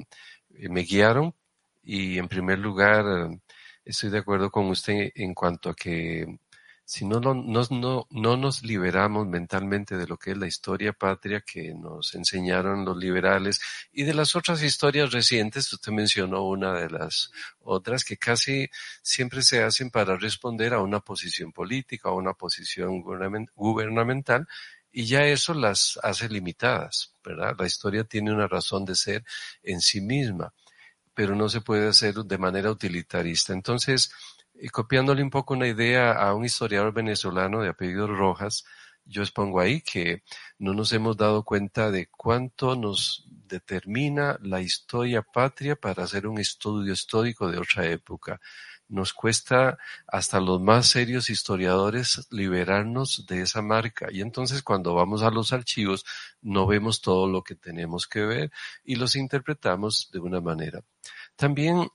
eh, 0.51 0.69
me 0.69 0.83
guiaron 0.83 1.35
y 1.83 2.19
en 2.19 2.29
primer 2.29 2.59
lugar 2.59 3.07
estoy 3.87 4.11
de 4.11 4.19
acuerdo 4.19 4.51
con 4.51 4.67
usted 4.67 5.13
en 5.15 5.33
cuanto 5.33 5.71
a 5.71 5.75
que 5.75 6.27
si 6.85 7.07
no, 7.07 7.21
no, 7.21 7.35
no, 7.35 8.07
no 8.11 8.37
nos 8.37 8.63
liberamos 8.63 9.27
mentalmente 9.27 9.97
de 9.97 10.07
lo 10.07 10.19
que 10.19 10.33
es 10.33 10.37
la 10.37 10.47
historia 10.47 10.93
patria 10.93 11.41
que 11.41 11.75
nos 11.75 12.15
enseñaron 12.15 12.85
los 12.85 12.97
liberales 12.97 13.61
y 13.93 14.03
de 14.05 14.15
las 14.15 14.37
otras 14.37 14.63
historias 14.63 15.13
recientes, 15.13 15.73
usted 15.73 15.93
mencionó 15.93 16.43
una 16.47 16.75
de 16.75 16.91
las 16.91 17.31
otras 17.61 18.05
que 18.05 18.17
casi 18.17 18.69
siempre 19.03 19.43
se 19.43 19.63
hacen 19.63 19.91
para 19.91 20.17
responder 20.17 20.75
a 20.75 20.81
una 20.81 21.01
posición 21.01 21.53
política 21.53 22.11
o 22.11 22.17
una 22.17 22.35
posición 22.35 23.03
gubernamental 23.55 24.47
y 24.93 25.07
ya 25.07 25.25
eso 25.25 25.55
las 25.55 25.99
hace 26.03 26.29
limitadas, 26.29 27.15
¿verdad? 27.25 27.57
La 27.59 27.67
historia 27.67 28.05
tiene 28.05 28.33
una 28.33 28.47
razón 28.47 28.85
de 28.85 28.95
ser 28.95 29.25
en 29.63 29.81
sí 29.81 30.03
misma, 30.03 30.53
pero 31.15 31.35
no 31.35 31.49
se 31.49 31.63
puede 31.63 31.89
hacer 31.89 32.15
de 32.15 32.39
manera 32.39 32.71
utilitarista. 32.71 33.55
Entonces, 33.55 34.13
y 34.63 34.69
copiándole 34.69 35.25
un 35.25 35.31
poco 35.31 35.55
una 35.55 35.67
idea 35.67 36.13
a 36.13 36.35
un 36.35 36.45
historiador 36.45 36.93
venezolano 36.93 37.63
de 37.63 37.71
apellido 37.71 38.07
Rojas, 38.07 38.65
yo 39.05 39.23
expongo 39.23 39.59
ahí 39.59 39.81
que 39.81 40.23
no 40.57 40.73
nos 40.73 40.93
hemos 40.93 41.17
dado 41.17 41.43
cuenta 41.43 41.91
de 41.91 42.07
cuánto 42.07 42.77
nos 42.77 43.27
determina 43.29 44.39
la 44.41 44.61
historia 44.61 45.23
patria 45.23 45.75
para 45.75 46.05
hacer 46.05 46.29
un 46.29 46.39
estudio 46.39 46.93
histórico 46.93 47.51
de 47.51 47.59
otra 47.59 47.87
época. 47.89 48.41
Nos 48.87 49.13
cuesta 49.13 49.79
hasta 50.07 50.39
los 50.39 50.61
más 50.61 50.87
serios 50.87 51.29
historiadores 51.29 52.29
liberarnos 52.31 53.27
de 53.27 53.43
esa 53.43 53.63
marca 53.63 54.13
y 54.13 54.21
entonces 54.21 54.63
cuando 54.63 54.95
vamos 54.95 55.25
a 55.25 55.31
los 55.33 55.53
archivos 55.53 56.05
no 56.41 56.69
vemos 56.69 57.01
todo 57.01 57.27
lo 57.27 57.43
que 57.43 57.57
tenemos 57.57 58.07
que 58.07 58.21
ver 58.21 58.53
y 58.85 58.95
los 58.95 59.17
interpretamos 59.17 60.09
de 60.13 60.21
una 60.21 60.41
manera. 60.41 60.85
También 61.35 61.89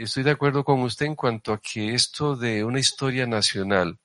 Estoy 0.00 0.22
de 0.22 0.30
acuerdo 0.30 0.62
con 0.62 0.80
usted 0.82 1.06
en 1.06 1.16
cuanto 1.16 1.52
a 1.52 1.60
que 1.60 1.92
esto 1.92 2.36
de 2.36 2.62
una 2.62 2.78
historia 2.78 3.26
nacional 3.26 3.98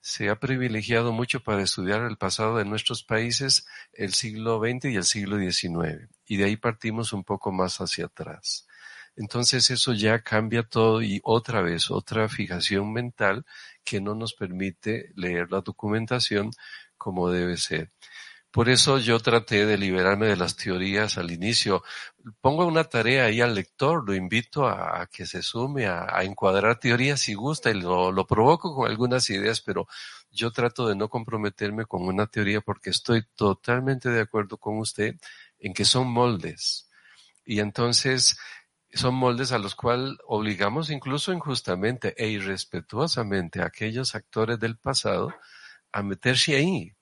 se 0.00 0.28
ha 0.30 0.38
privilegiado 0.38 1.10
mucho 1.10 1.42
para 1.42 1.62
estudiar 1.62 2.02
el 2.02 2.16
pasado 2.16 2.58
de 2.58 2.64
nuestros 2.64 3.02
países, 3.02 3.66
el 3.92 4.14
siglo 4.14 4.60
XX 4.60 4.84
y 4.92 4.94
el 4.94 5.02
siglo 5.02 5.38
XIX, 5.38 6.08
y 6.28 6.36
de 6.36 6.44
ahí 6.44 6.56
partimos 6.56 7.12
un 7.12 7.24
poco 7.24 7.50
más 7.50 7.80
hacia 7.80 8.04
atrás. 8.04 8.68
Entonces 9.16 9.68
eso 9.72 9.92
ya 9.94 10.22
cambia 10.22 10.62
todo 10.62 11.02
y 11.02 11.20
otra 11.24 11.60
vez 11.60 11.90
otra 11.90 12.28
fijación 12.28 12.92
mental 12.92 13.44
que 13.82 14.00
no 14.00 14.14
nos 14.14 14.34
permite 14.34 15.10
leer 15.16 15.50
la 15.50 15.60
documentación 15.60 16.52
como 16.96 17.32
debe 17.32 17.56
ser. 17.56 17.90
Por 18.52 18.68
eso 18.68 18.98
yo 18.98 19.18
traté 19.18 19.64
de 19.64 19.78
liberarme 19.78 20.26
de 20.26 20.36
las 20.36 20.56
teorías 20.56 21.16
al 21.16 21.30
inicio. 21.30 21.82
Pongo 22.42 22.66
una 22.66 22.84
tarea 22.84 23.24
ahí 23.24 23.40
al 23.40 23.54
lector, 23.54 24.06
lo 24.06 24.14
invito 24.14 24.68
a, 24.68 25.08
que 25.10 25.24
se 25.24 25.42
sume 25.42 25.86
a, 25.86 26.22
encuadrar 26.22 26.78
teorías 26.78 27.20
si 27.20 27.32
gusta 27.32 27.70
y 27.70 27.80
lo, 27.80 28.12
lo 28.12 28.26
provoco 28.26 28.74
con 28.74 28.90
algunas 28.90 29.30
ideas, 29.30 29.62
pero 29.62 29.88
yo 30.30 30.50
trato 30.50 30.86
de 30.86 30.94
no 30.94 31.08
comprometerme 31.08 31.86
con 31.86 32.02
una 32.02 32.26
teoría 32.26 32.60
porque 32.60 32.90
estoy 32.90 33.24
totalmente 33.34 34.10
de 34.10 34.20
acuerdo 34.20 34.58
con 34.58 34.78
usted 34.78 35.16
en 35.58 35.72
que 35.72 35.86
son 35.86 36.08
moldes. 36.08 36.90
Y 37.46 37.60
entonces 37.60 38.36
son 38.92 39.14
moldes 39.14 39.52
a 39.52 39.58
los 39.58 39.74
cuales 39.74 40.18
obligamos 40.26 40.90
incluso 40.90 41.32
injustamente 41.32 42.14
e 42.18 42.28
irrespetuosamente 42.28 43.62
a 43.62 43.66
aquellos 43.66 44.14
actores 44.14 44.60
del 44.60 44.76
pasado 44.76 45.32
a 45.92 46.02
meterse 46.02 46.54
ahí, 46.56 46.94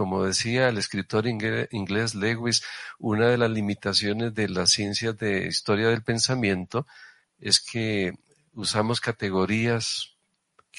como 0.00 0.24
decía 0.24 0.70
el 0.70 0.78
escritor 0.78 1.26
inglés 1.26 2.14
Lewis, 2.14 2.62
una 2.98 3.28
de 3.28 3.36
las 3.36 3.50
limitaciones 3.50 4.32
de 4.32 4.48
las 4.48 4.70
ciencias 4.70 5.14
de 5.18 5.46
historia 5.46 5.88
del 5.88 6.02
pensamiento 6.02 6.86
es 7.38 7.60
que 7.60 8.14
usamos 8.54 8.98
categorías 8.98 10.16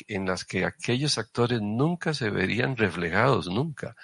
en 0.08 0.25
las 0.25 0.44
que 0.44 0.66
aquellos 0.66 1.20
actores 1.20 1.62
nunca 1.62 2.16
se 2.16 2.32
verían 2.32 2.75
reflejados, 2.75 3.46
nunca. 3.46 3.96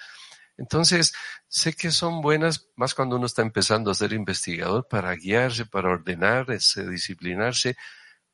Entonces, 0.56 1.12
sé 1.48 1.72
que 1.72 1.90
son 1.90 2.20
buenas 2.20 2.68
más 2.76 2.94
cuando 2.94 3.16
uno 3.16 3.26
está 3.26 3.42
empezando 3.42 3.90
a 3.90 3.96
ser 3.96 4.12
investigador 4.12 4.86
para 4.86 5.12
guiarse, 5.16 5.66
para 5.66 5.88
ordenarse, 5.88 6.88
disciplinarse, 6.88 7.76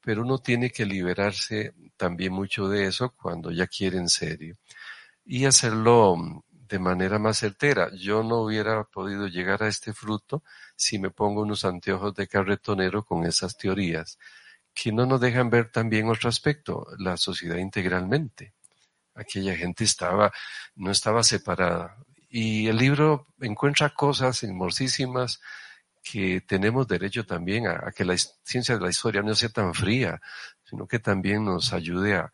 pero 0.03 0.21
uno 0.21 0.37
tiene 0.37 0.69
que 0.69 0.85
liberarse 0.85 1.73
también 1.97 2.35
mucho 2.35 2.69
de 2.69 2.85
eso 2.85 3.15
cuando 3.17 3.51
ya 3.51 3.67
quiere 3.69 3.97
en 3.97 4.11
serio 4.11 4.59
y 5.25 5.47
hacerlo 5.47 6.45
de 6.69 6.79
manera 6.79 7.19
más 7.19 7.39
certera. 7.39 7.91
Yo 7.95 8.23
no 8.23 8.39
hubiera 8.43 8.85
podido 8.85 9.27
llegar 9.29 9.63
a 9.63 9.69
este 9.69 9.93
fruto 9.93 10.43
si 10.77 10.99
me 10.99 11.11
pongo 11.11 11.43
unos 11.43 11.65
anteojos 11.65 12.15
de 12.15 12.29
carretonero 12.29 13.05
con 13.05 13.25
esas 13.25 13.57
teorías, 13.57 14.19
que 14.73 14.93
no 14.93 15.07
nos 15.07 15.21
dejan 15.21 15.51
ver 15.51 15.71
también 15.71 16.09
otro 16.09 16.29
aspecto, 16.29 16.87
la 16.99 17.17
sociedad 17.17 17.57
integralmente. 17.57 18.55
Aquella 19.15 19.57
gente 19.57 19.85
estaba, 19.85 20.33
no 20.75 20.91
estaba 20.91 21.23
separada. 21.23 21.97
Y 22.29 22.67
el 22.67 22.77
libro 22.77 23.29
encuentra 23.41 23.95
cosas 23.95 24.43
hermosísimas 24.43 25.41
que 26.03 26.41
tenemos 26.41 26.89
derecho 26.89 27.25
también 27.25 27.67
a, 27.69 27.93
que 27.93 28.05
la 28.05 28.17
ciencia 28.43 28.77
de 28.77 28.83
la 28.83 28.91
historia 28.91 29.23
no 29.23 29.35
sea 29.35 29.49
tan 29.49 29.73
fría, 29.73 30.21
sino 30.65 30.87
que 30.87 30.99
también 30.99 31.45
nos 31.45 31.73
ayude 31.73 32.17
a, 32.17 32.33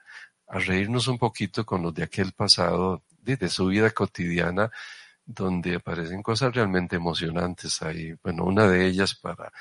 a 0.48 0.58
reírnos 0.58 1.06
un 1.06 1.18
poquito 1.18 1.64
con 1.64 1.82
los 1.82 1.94
de 1.94 2.02
aquel 2.02 2.32
pasado 2.32 3.04
de, 3.22 3.48
su 3.48 3.66
vida 3.66 3.90
cotidiana 3.90 4.70
donde 5.24 5.76
aparecen 5.76 6.22
cosas 6.22 6.54
realmente 6.54 6.96
emocionantes 6.96 7.82
ahí. 7.82 8.14
Bueno, 8.22 8.44
una 8.44 8.66
de 8.66 8.86
ellas 8.86 9.14
para, 9.14 9.52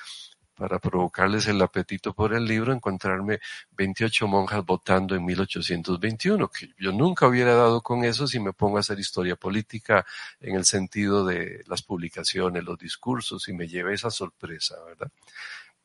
para 0.55 0.79
provocarles 0.79 1.47
el 1.47 1.61
apetito 1.61 2.13
por 2.13 2.33
el 2.33 2.45
libro, 2.45 2.73
encontrarme 2.73 3.39
28 3.71 4.27
monjas 4.27 4.65
votando 4.65 5.15
en 5.15 5.23
1821, 5.23 6.49
que 6.49 6.73
yo 6.77 6.91
nunca 6.91 7.27
hubiera 7.27 7.53
dado 7.53 7.81
con 7.81 8.03
eso 8.03 8.27
si 8.27 8.39
me 8.39 8.53
pongo 8.53 8.77
a 8.77 8.81
hacer 8.81 8.99
historia 8.99 9.35
política 9.35 10.05
en 10.39 10.55
el 10.55 10.65
sentido 10.65 11.25
de 11.25 11.63
las 11.67 11.81
publicaciones, 11.81 12.63
los 12.63 12.77
discursos, 12.77 13.47
y 13.47 13.53
me 13.53 13.67
llevé 13.67 13.93
esa 13.93 14.11
sorpresa, 14.11 14.75
¿verdad? 14.85 15.11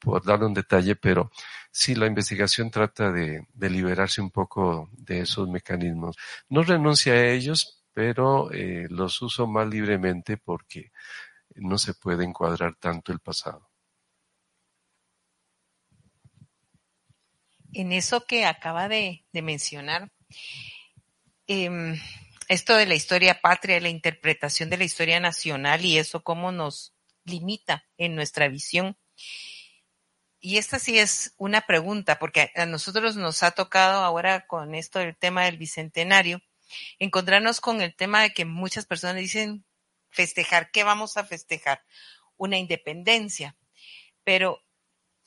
Por 0.05 0.25
darle 0.25 0.47
un 0.47 0.55
detalle, 0.55 0.97
pero 0.97 1.31
sí, 1.71 1.95
la 1.95 2.07
investigación 2.07 2.71
trata 2.71 3.11
de, 3.11 3.47
de 3.53 3.71
liberarse 3.71 4.21
un 4.21 4.31
poco 4.31 4.91
de 4.93 5.21
esos 5.21 5.49
mecanismos. 5.49 6.17
No 6.49 6.63
renuncia 6.63 7.15
a 7.15 7.27
ellos, 7.27 7.85
pero 7.95 8.53
eh, 8.53 8.87
los 8.91 9.23
uso 9.23 9.47
más 9.47 9.69
libremente 9.69 10.37
porque 10.37 10.91
no 11.55 11.79
se 11.79 11.95
puede 11.95 12.25
encuadrar 12.25 12.75
tanto 12.77 13.13
el 13.13 13.21
pasado. 13.21 13.71
En 17.73 17.93
eso 17.93 18.27
que 18.27 18.45
acaba 18.45 18.89
de, 18.89 19.25
mencionar, 19.33 20.13
em, 21.47 21.99
esto 22.49 22.77
de 22.77 22.87
la 22.87 22.95
historia 22.95 23.41
patria, 23.41 23.81
la 23.81 23.89
interpretación 23.89 24.71
de 24.71 24.79
la 24.79 24.85
historia 24.85 25.19
nacional 25.19 25.85
y 25.85 25.99
eso 25.99 26.23
cómo 26.23 26.53
nos 26.53 26.95
limita 27.25 27.85
en 27.97 28.15
nuestra 28.15 28.49
visión. 28.49 28.97
Y 30.47 30.59
esta 30.59 30.79
sí 30.79 30.99
es 30.99 31.33
una 31.39 31.63
pregunta, 31.63 32.19
porque 32.19 32.53
a 32.55 32.67
nosotros 32.67 33.17
nos 33.17 33.43
ha 33.43 33.53
tocado 33.53 34.03
ahora 34.03 34.47
con 34.47 34.75
esto 34.75 34.99
del 34.99 35.17
tema 35.17 35.47
del 35.47 35.57
bicentenario, 35.57 36.43
encontrarnos 36.99 37.63
con 37.63 37.81
el 37.81 37.95
tema 37.95 38.21
de 38.21 38.35
que 38.35 38.45
muchas 38.45 38.85
personas 38.85 39.17
dicen 39.17 39.65
festejar, 40.11 40.71
¿qué 40.71 40.85
vamos 40.85 41.17
a 41.17 41.25
festejar? 41.25 41.83
Una 42.37 42.59
independencia. 42.59 43.57
Pero 44.23 44.63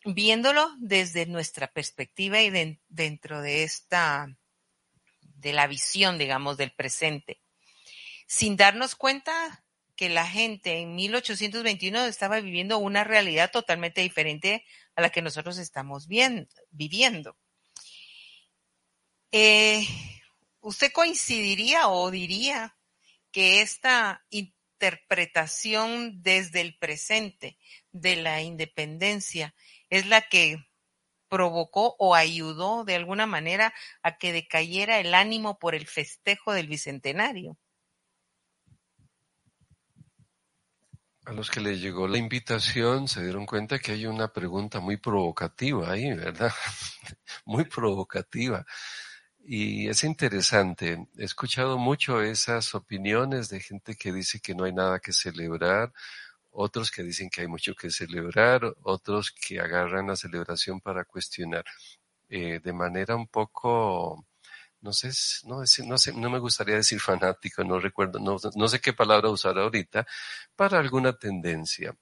viéndolo 0.06 0.72
desde 0.78 1.26
nuestra 1.26 1.66
perspectiva 1.66 2.40
y 2.44 2.78
dentro 2.88 3.42
de 3.42 3.64
esta, 3.64 4.38
de 5.22 5.52
la 5.52 5.66
visión, 5.66 6.20
digamos, 6.20 6.58
del 6.58 6.74
presente, 6.74 7.42
sin 8.28 8.56
darnos 8.56 8.96
cuenta 8.96 9.64
que 9.96 10.10
la 10.10 10.28
gente 10.28 10.78
en 10.78 10.94
1821 10.94 12.06
estaba 12.06 12.40
viviendo 12.40 12.78
una 12.78 13.04
realidad 13.04 13.50
totalmente 13.50 14.02
diferente 14.02 14.64
a 14.98 15.02
la 15.02 15.12
que 15.12 15.22
nosotros 15.22 15.60
estamos 15.60 16.08
bien, 16.08 16.50
viviendo. 16.72 17.38
Eh, 19.32 19.88
¿Usted 20.60 20.92
coincidiría 20.92 21.88
o 21.88 22.10
diría 22.10 22.76
que 23.32 23.62
esta 23.62 24.26
interpretación 24.32 26.24
desde 26.24 26.62
el 26.62 26.78
presente 26.80 27.60
de 27.92 28.16
la 28.16 28.42
independencia 28.42 29.54
es 29.92 30.08
la 30.08 30.22
que 30.22 30.58
provocó 31.30 31.96
o 32.00 32.16
ayudó 32.16 32.84
de 32.84 32.96
alguna 32.96 33.28
manera 33.28 33.76
a 34.02 34.18
que 34.18 34.34
decayera 34.34 35.00
el 35.00 35.14
ánimo 35.14 35.60
por 35.60 35.76
el 35.76 35.86
festejo 35.86 36.54
del 36.54 36.68
bicentenario? 36.68 37.56
A 41.28 41.34
los 41.34 41.52
que 41.52 41.60
les 41.60 41.82
llegó 41.82 42.08
la 42.08 42.18
invitación 42.18 43.10
se 43.10 43.22
dieron 43.22 43.46
cuenta 43.46 43.80
que 43.80 43.92
hay 43.92 44.06
una 44.06 44.30
pregunta 44.32 44.80
muy 44.80 44.96
provocativa 44.96 45.92
ahí, 45.92 46.14
¿verdad? 46.14 46.54
muy 47.46 47.66
provocativa. 47.66 48.66
Y 49.44 49.90
es 49.90 50.06
interesante, 50.06 51.06
he 51.18 51.26
escuchado 51.26 51.78
mucho 51.78 52.22
esas 52.22 52.74
opiniones 52.76 53.50
de 53.50 53.60
gente 53.60 53.96
que 53.96 54.14
dice 54.14 54.40
que 54.40 54.56
no 54.56 54.64
hay 54.64 54.72
nada 54.72 55.00
que 55.00 55.12
celebrar, 55.12 55.92
otros 56.50 56.92
que 56.92 57.04
dicen 57.04 57.30
que 57.30 57.42
hay 57.42 57.48
mucho 57.48 57.76
que 57.76 57.90
celebrar, 57.90 58.62
otros 58.84 59.32
que 59.32 59.60
agarran 59.60 60.08
la 60.08 60.16
celebración 60.16 60.80
para 60.80 61.04
cuestionar 61.04 61.66
eh, 62.30 62.62
de 62.64 62.72
manera 62.74 63.18
un 63.18 63.28
poco, 63.28 64.26
no 64.82 64.94
sé, 64.94 65.12
no, 65.46 65.64
no, 65.86 65.96
no 66.16 66.30
me 66.30 66.40
gustaría 66.40 66.76
decir 66.76 67.00
fanático, 67.00 67.64
no 67.64 67.80
recuerdo, 67.80 68.20
no, 68.20 68.68
sé 68.68 68.82
qué 68.82 68.94
palabra 68.94 69.30
usar 69.30 69.58
ahorita, 69.58 70.06
para 70.56 70.80
alguna 70.80 71.14
tendencia. 71.14 71.96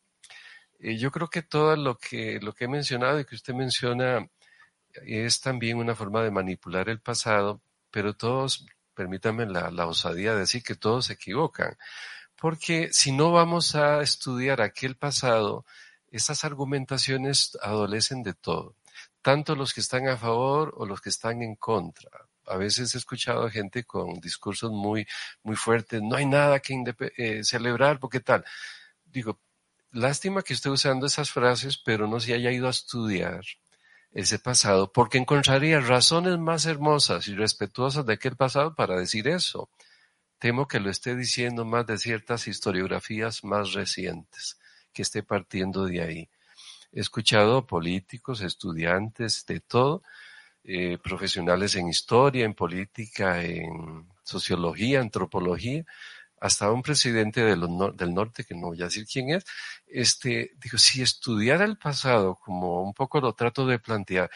Eh, 0.79 0.98
yo 0.98 1.12
creo 1.12 1.29
que 1.29 1.41
todo 1.44 1.75
lo 1.75 1.98
que, 1.98 2.39
lo 2.41 2.53
que 2.53 2.65
he 2.65 2.67
mencionado 2.67 3.20
y 3.20 3.25
que 3.25 3.36
usted 3.36 3.53
menciona 3.53 4.27
es 4.94 5.41
también 5.41 5.77
una 5.77 5.96
forma 5.96 6.24
de 6.24 6.32
manipular 6.32 6.89
el 6.89 7.01
pasado, 7.01 7.61
pero 7.92 8.16
todos, 8.16 8.66
permítanme 8.94 9.46
la 9.46 9.88
osadía 9.88 10.33
de 10.33 10.40
decir 10.42 10.64
que 10.64 10.75
todos 10.75 11.07
se 11.07 11.14
equivocan, 11.14 11.77
porque 12.35 12.90
si 12.92 13.11
no 13.11 13.31
vamos 13.31 13.75
a 13.75 14.01
estudiar 14.01 14.61
aquel 14.61 14.96
pasado, 14.96 15.66
esas 16.11 16.46
argumentaciones 16.46 17.57
adolecen 17.61 18.24
de 18.24 18.33
todo, 18.33 18.75
tanto 19.22 19.55
los 19.55 19.74
que 19.74 19.81
están 19.81 20.07
a 20.07 20.18
favor 20.18 20.74
o 20.77 20.85
los 20.85 21.01
que 21.01 21.09
están 21.09 21.42
en 21.42 21.55
contra. 21.55 22.09
A 22.48 22.58
veces 22.58 22.96
he 22.96 22.98
escuchado 22.98 23.46
a 23.46 23.51
gente 23.51 23.84
con 23.84 24.20
discursos 24.20 24.72
muy, 24.72 25.08
muy 25.44 25.55
fuertes, 25.55 26.01
no 26.01 26.16
hay 26.16 26.25
nada 26.25 26.60
que 26.60 26.75
eh, 27.18 27.44
celebrar, 27.44 28.00
porque 28.00 28.20
tal. 28.20 28.44
Digo, 29.05 29.40
lástima 29.92 30.42
que 30.42 30.53
esté 30.53 30.70
usando 30.70 31.05
esas 31.05 31.31
frases, 31.31 31.77
pero 31.77 32.08
no 32.08 32.20
se 32.20 32.34
haya 32.34 32.51
ido 32.51 32.68
a 32.68 32.72
estudiar 32.72 33.42
ese 34.12 34.40
pasado, 34.40 34.92
porque 34.94 35.18
encontraría 35.18 35.79
razones 35.81 36.40
más 36.40 36.66
hermosas 36.66 37.27
y 37.27 37.36
respetuosas 37.36 38.05
de 38.05 38.14
aquel 38.14 38.38
pasado 38.38 38.74
para 38.74 38.98
decir 38.98 39.27
eso. 39.27 39.70
Temo 40.40 40.68
que 40.68 40.79
lo 40.79 40.90
esté 40.90 41.16
diciendo 41.16 41.66
más 41.66 41.86
de 41.86 41.98
ciertas 41.98 42.48
historiografías 42.48 43.44
más 43.44 43.74
recientes, 43.74 44.58
que 44.94 45.01
esté 45.01 45.22
partiendo 45.22 45.86
de 45.86 46.01
ahí. 46.01 46.29
He 46.94 47.01
escuchado 47.01 47.68
políticos, 47.68 48.40
estudiantes, 48.40 49.46
de 49.46 49.60
todo, 49.60 50.01
eh, 50.67 50.97
profesionales 50.97 51.75
en 51.75 51.87
historia, 51.87 52.45
en 52.45 52.53
política, 52.53 53.43
en 53.43 54.07
sociología, 54.23 54.99
antropología, 54.99 55.85
hasta 56.39 56.71
un 56.71 56.81
presidente 56.81 57.43
del 57.43 57.59
norte, 58.13 58.43
que 58.43 58.55
no 58.55 58.67
voy 58.67 58.81
a 58.81 58.85
decir 58.85 59.05
quién 59.05 59.29
es, 59.29 59.45
este, 59.87 60.51
dijo, 60.57 60.77
si 60.77 61.01
estudiara 61.01 61.65
el 61.65 61.77
pasado, 61.77 62.35
como 62.35 62.81
un 62.83 62.93
poco 62.93 63.21
lo 63.21 63.33
trato 63.33 63.65
de 63.65 63.79
plantear, 63.79 64.29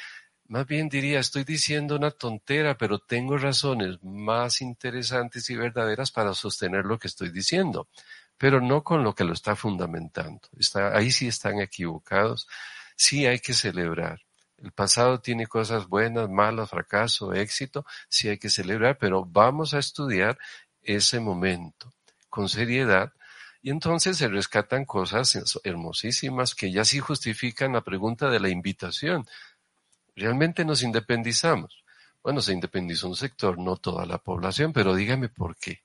más 0.48 0.66
bien 0.66 0.90
diría, 0.90 1.20
estoy 1.20 1.44
diciendo 1.44 1.96
una 1.96 2.12
tontera, 2.12 2.78
pero 2.78 3.00
tengo 3.00 3.38
razones 3.38 3.98
más 4.04 4.62
interesantes 4.62 5.50
y 5.52 5.56
verdaderas 5.56 6.12
para 6.12 6.34
sostener 6.34 6.86
lo 6.86 6.98
que 6.98 7.08
estoy 7.08 7.30
diciendo, 7.30 7.88
pero 8.38 8.60
no 8.60 8.84
con 8.84 9.04
lo 9.04 9.14
que 9.14 9.24
lo 9.24 9.34
está 9.34 9.56
fundamentando. 9.56 10.42
Está, 10.58 10.98
ahí 10.98 11.12
sí 11.12 11.28
están 11.28 11.60
equivocados. 11.60 12.48
Sí 12.96 13.28
hay 13.28 13.40
que 13.40 13.54
celebrar. 13.54 14.22
El 14.62 14.72
pasado 14.72 15.22
tiene 15.22 15.48
cosas 15.48 15.88
buenas, 15.88 16.30
malas, 16.30 16.70
fracaso, 16.70 17.34
éxito, 17.34 17.86
sí 18.10 18.28
hay 18.28 18.38
que 18.38 18.50
celebrar, 18.50 18.98
pero 18.98 19.26
vamos 19.26 19.74
a 19.74 19.80
estudiar 19.80 20.38
ese 20.82 21.20
momento 21.20 21.94
con 22.30 22.50
seriedad 22.50 23.14
y 23.62 23.72
entonces 23.72 24.18
se 24.18 24.28
rescatan 24.28 24.86
cosas 24.86 25.60
hermosísimas 25.64 26.56
que 26.56 26.72
ya 26.72 26.86
sí 26.86 27.00
justifican 27.00 27.74
la 27.74 27.82
pregunta 27.82 28.30
de 28.30 28.40
la 28.40 28.50
invitación. 28.50 29.28
¿Realmente 30.16 30.66
nos 30.66 30.84
independizamos? 30.84 31.84
Bueno, 32.24 32.42
se 32.42 32.54
independizó 32.54 33.08
un 33.08 33.16
sector, 33.16 33.58
no 33.58 33.78
toda 33.78 34.06
la 34.06 34.18
población, 34.18 34.74
pero 34.74 34.94
dígame 34.96 35.30
por 35.30 35.56
qué, 35.58 35.84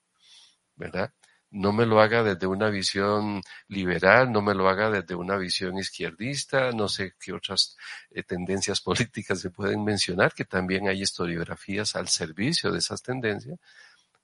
¿verdad? 0.75 1.13
No 1.55 1.71
me 1.71 1.85
lo 1.85 2.01
haga 2.01 2.21
desde 2.21 2.47
una 2.47 2.69
visión 2.69 3.41
liberal, 3.69 4.31
no 4.31 4.41
me 4.41 4.53
lo 4.53 4.67
haga 4.67 4.89
desde 4.91 5.15
una 5.15 5.37
visión 5.37 5.77
izquierdista, 5.77 6.71
no 6.73 6.89
sé 6.89 7.13
qué 7.19 7.31
otras 7.33 7.77
eh, 8.11 8.23
tendencias 8.23 8.81
políticas 8.89 9.39
se 9.39 9.51
pueden 9.51 9.83
mencionar, 9.83 10.33
que 10.33 10.45
también 10.45 10.87
hay 10.87 11.01
historiografías 11.01 11.95
al 11.95 12.09
servicio 12.09 12.71
de 12.71 12.79
esas 12.79 13.01
tendencias, 13.01 13.57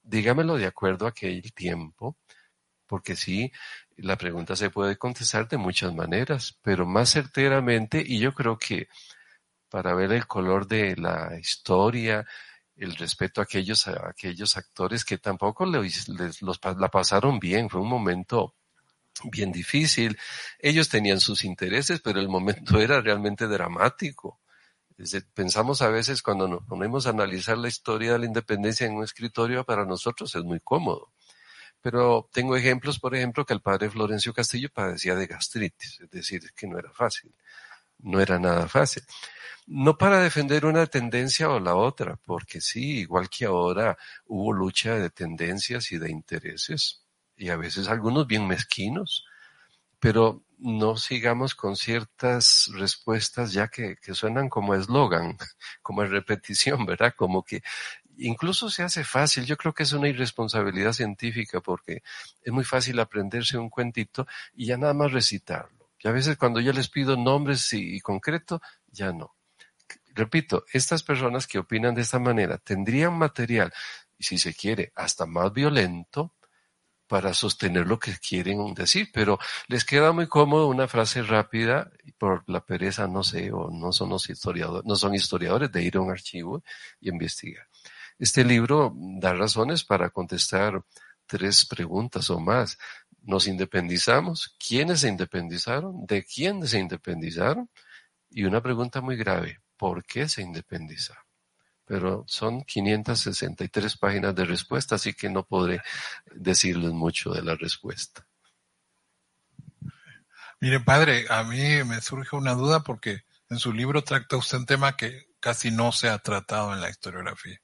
dígamelo 0.03 0.57
de 0.57 0.65
acuerdo 0.67 1.05
a 1.05 1.09
aquel 1.09 1.53
tiempo, 1.53 2.17
porque 2.87 3.15
sí, 3.15 3.51
la 3.97 4.17
pregunta 4.17 4.55
se 4.55 4.69
puede 4.69 4.97
contestar 4.97 5.47
de 5.47 5.57
muchas 5.57 5.93
maneras, 5.93 6.57
pero 6.61 6.85
más 6.85 7.11
certeramente, 7.11 8.03
y 8.05 8.19
yo 8.19 8.33
creo 8.33 8.57
que 8.57 8.89
para 9.69 9.93
ver 9.95 10.11
el 10.11 10.27
color 10.27 10.67
de 10.67 10.97
la 10.97 11.37
historia, 11.39 12.25
el 12.83 12.95
respeto 12.95 13.41
a 13.41 13.43
aquellos, 13.43 13.87
a 13.87 14.09
aquellos 14.09 14.57
actores 14.57 15.05
que 15.05 15.19
tampoco 15.19 15.65
los, 15.65 16.09
la 16.77 16.89
pasaron 16.89 17.39
bien, 17.39 17.69
fue 17.69 17.79
un 17.79 17.89
momento 17.89 18.55
bien 19.25 19.51
difícil. 19.51 20.17
Ellos 20.57 20.89
tenían 20.89 21.19
sus 21.19 21.43
intereses, 21.43 22.01
pero 22.01 22.19
el 22.19 22.27
momento 22.27 22.79
era 22.79 22.99
realmente 22.99 23.47
dramático. 23.47 24.39
Pensamos 25.33 25.81
a 25.81 25.89
veces 25.89 26.23
cuando 26.23 26.47
nos 26.47 26.63
ponemos 26.63 27.05
a 27.05 27.11
analizar 27.11 27.57
la 27.57 27.67
historia 27.67 28.13
de 28.13 28.19
la 28.19 28.25
independencia 28.25 28.87
en 28.87 28.93
un 28.93 29.03
escritorio, 29.03 29.63
para 29.63 29.85
nosotros 29.85 30.33
es 30.35 30.43
muy 30.43 30.59
cómodo. 30.59 31.11
Pero 31.81 32.29
tengo 32.31 32.55
ejemplos, 32.55 32.99
por 32.99 33.15
ejemplo, 33.15 33.45
que 33.45 33.53
el 33.53 33.61
padre 33.61 33.89
Florencio 33.91 34.33
Castillo 34.33 34.69
padecía 34.73 35.15
de 35.15 35.27
gastritis, 35.27 35.99
es 36.01 36.09
decir, 36.09 36.51
que 36.55 36.67
no 36.67 36.79
era 36.79 36.91
fácil, 36.91 37.33
no 38.03 38.19
era 38.19 38.39
nada 38.39 38.67
fácil. 38.67 39.03
No 39.67 39.97
para 39.97 40.21
defender 40.21 40.65
una 40.65 40.85
tendencia 40.87 41.49
o 41.49 41.59
la 41.59 41.75
otra, 41.75 42.17
porque 42.25 42.61
sí, 42.61 42.99
igual 42.99 43.29
que 43.29 43.45
ahora 43.45 43.97
hubo 44.25 44.53
lucha 44.53 44.95
de 44.95 45.09
tendencias 45.09 45.91
y 45.91 45.97
de 45.97 46.11
intereses, 46.11 47.05
y 47.37 47.49
a 47.49 47.57
veces 47.57 47.87
algunos 47.87 48.27
bien 48.27 48.47
mezquinos, 48.47 49.25
pero 49.99 50.43
no 50.57 50.95
sigamos 50.95 51.55
con 51.55 51.75
ciertas 51.75 52.69
respuestas 52.73 53.51
ya 53.51 53.67
que, 53.67 53.97
suenan 54.13 54.49
como 54.49 54.75
eslogan, 54.75 55.37
como 55.81 56.03
repetición, 56.03 56.85
¿verdad? 56.85 57.13
Como 57.15 57.43
que 57.43 57.63
incluso 58.17 58.69
se 58.69 58.83
hace 58.83 59.03
fácil. 59.03 59.45
Yo 59.45 59.57
creo 59.57 59.73
que 59.73 59.83
es 59.83 59.93
una 59.93 60.07
irresponsabilidad 60.07 60.93
científica 60.93 61.61
porque 61.61 62.03
es 62.43 62.53
muy 62.53 62.63
fácil 62.63 62.99
aprenderse 62.99 63.57
un 63.57 63.69
cuentito 63.69 64.27
y 64.53 64.67
ya 64.67 64.77
nada 64.77 64.93
más 64.93 65.11
recitarlo. 65.11 65.80
Y 66.03 66.07
a 66.07 66.11
veces 66.11 66.37
cuando 66.37 66.59
yo 66.59 66.73
les 66.73 66.89
pido 66.89 67.15
nombres 67.15 67.71
y, 67.73 67.95
y 67.95 67.99
concreto, 67.99 68.61
ya 68.87 69.11
no. 69.11 69.35
Repito, 70.13 70.65
estas 70.73 71.03
personas 71.03 71.47
que 71.47 71.59
opinan 71.59 71.95
de 71.95 72.01
esta 72.01 72.19
manera 72.19 72.57
tendrían 72.57 73.17
material, 73.17 73.71
y 74.17 74.23
si 74.23 74.37
se 74.37 74.53
quiere, 74.53 74.91
hasta 74.95 75.25
más 75.25 75.53
violento, 75.53 76.33
para 77.11 77.33
sostener 77.33 77.87
lo 77.87 77.99
que 77.99 78.13
quieren 78.19 78.73
decir, 78.73 79.09
pero 79.13 79.37
les 79.67 79.83
queda 79.83 80.13
muy 80.13 80.27
cómodo 80.27 80.69
una 80.69 80.87
frase 80.87 81.21
rápida 81.21 81.91
por 82.17 82.45
la 82.47 82.65
pereza, 82.65 83.05
no 83.05 83.21
sé, 83.21 83.51
o 83.51 83.69
no 83.69 83.91
son 83.91 84.11
los 84.11 84.29
historiadores, 84.29 84.85
no 84.85 84.95
son 84.95 85.13
historiadores 85.13 85.69
de 85.73 85.83
ir 85.83 85.97
a 85.97 85.99
un 85.99 86.09
archivo 86.09 86.63
y 87.01 87.09
investigar. 87.09 87.67
Este 88.17 88.45
libro 88.45 88.93
da 88.95 89.33
razones 89.33 89.83
para 89.83 90.09
contestar 90.09 90.81
tres 91.25 91.65
preguntas 91.65 92.29
o 92.29 92.39
más. 92.39 92.77
¿Nos 93.21 93.47
independizamos? 93.47 94.55
¿Quiénes 94.57 95.01
se 95.01 95.09
independizaron? 95.09 96.05
¿De 96.05 96.23
quién 96.23 96.65
se 96.67 96.79
independizaron? 96.79 97.69
Y 98.29 98.45
una 98.45 98.61
pregunta 98.61 99.01
muy 99.01 99.15
grave, 99.15 99.61
¿por 99.77 100.03
qué 100.05 100.27
se 100.27 100.41
independizaron? 100.41 101.23
pero 101.91 102.23
son 102.25 102.63
563 102.63 103.97
páginas 103.97 104.33
de 104.33 104.45
respuesta, 104.45 104.95
así 104.95 105.13
que 105.13 105.29
no 105.29 105.43
podré 105.43 105.81
decirles 106.33 106.93
mucho 106.93 107.31
de 107.31 107.41
la 107.41 107.53
respuesta. 107.55 108.25
Mire, 110.61 110.79
padre, 110.79 111.25
a 111.29 111.43
mí 111.43 111.83
me 111.83 111.99
surge 111.99 112.37
una 112.37 112.53
duda 112.53 112.79
porque 112.79 113.25
en 113.49 113.59
su 113.59 113.73
libro 113.73 114.05
trata 114.05 114.37
usted 114.37 114.59
un 114.59 114.65
tema 114.65 114.95
que 114.95 115.25
casi 115.41 115.69
no 115.69 115.91
se 115.91 116.07
ha 116.07 116.17
tratado 116.19 116.73
en 116.73 116.79
la 116.79 116.89
historiografía, 116.89 117.59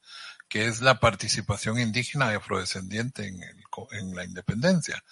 que 0.47 0.67
es 0.67 0.81
la 0.81 0.99
participación 0.99 1.79
indígena 1.79 2.31
y 2.31 2.36
afrodescendiente 2.36 3.27
en, 3.27 3.43
el, 3.43 3.63
en 3.91 4.15
la 4.15 4.23
independencia. 4.23 5.03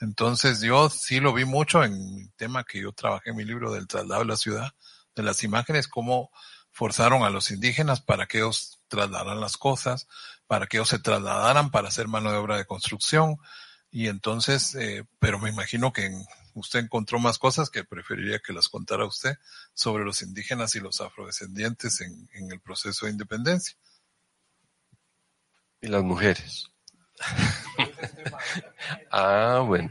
Entonces 0.00 0.60
yo 0.60 0.88
sí 0.90 1.20
lo 1.20 1.32
vi 1.32 1.44
mucho 1.44 1.82
en 1.82 1.94
el 1.94 2.32
tema 2.36 2.64
que 2.64 2.80
yo 2.80 2.92
trabajé 2.92 3.30
en 3.30 3.36
mi 3.36 3.44
libro 3.44 3.72
del 3.72 3.88
traslado 3.88 4.22
de 4.22 4.28
la 4.28 4.36
ciudad, 4.36 4.72
de 5.14 5.22
las 5.22 5.42
imágenes, 5.42 5.88
como 5.88 6.30
forzaron 6.70 7.22
a 7.22 7.30
los 7.30 7.50
indígenas 7.50 8.00
para 8.00 8.26
que 8.26 8.38
ellos 8.38 8.80
trasladaran 8.88 9.40
las 9.40 9.56
cosas, 9.56 10.08
para 10.46 10.66
que 10.66 10.78
ellos 10.78 10.88
se 10.88 10.98
trasladaran 10.98 11.70
para 11.70 11.88
hacer 11.88 12.08
mano 12.08 12.30
de 12.30 12.38
obra 12.38 12.56
de 12.56 12.66
construcción. 12.66 13.36
Y 13.90 14.08
entonces, 14.08 14.74
eh, 14.74 15.04
pero 15.20 15.38
me 15.38 15.50
imagino 15.50 15.92
que 15.92 16.10
usted 16.54 16.80
encontró 16.80 17.20
más 17.20 17.38
cosas 17.38 17.70
que 17.70 17.84
preferiría 17.84 18.40
que 18.40 18.52
las 18.52 18.68
contara 18.68 19.06
usted 19.06 19.36
sobre 19.72 20.04
los 20.04 20.22
indígenas 20.22 20.74
y 20.74 20.80
los 20.80 21.00
afrodescendientes 21.00 22.00
en, 22.00 22.28
en 22.32 22.50
el 22.50 22.60
proceso 22.60 23.06
de 23.06 23.12
independencia. 23.12 23.76
Y 25.84 25.86
las 25.86 26.02
mujeres. 26.02 26.70
ah, 29.10 29.62
bueno, 29.66 29.90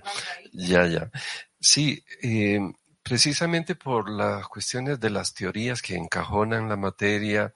ya, 0.52 0.88
ya. 0.88 1.12
Sí, 1.60 2.04
eh, 2.24 2.60
precisamente 3.04 3.76
por 3.76 4.10
las 4.10 4.48
cuestiones 4.48 5.00
de 5.00 5.12
las 5.12 5.36
teorías 5.36 5.84
que 5.84 5.96
encajonan 5.96 6.68
la 6.68 6.78
materia, 6.78 7.54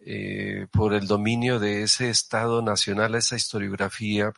eh, 0.00 0.66
por 0.72 0.94
el 0.94 1.06
dominio 1.06 1.58
de 1.58 1.82
ese 1.82 2.08
Estado 2.08 2.62
nacional, 2.62 3.14
esa 3.14 3.36
historiografía, 3.36 4.32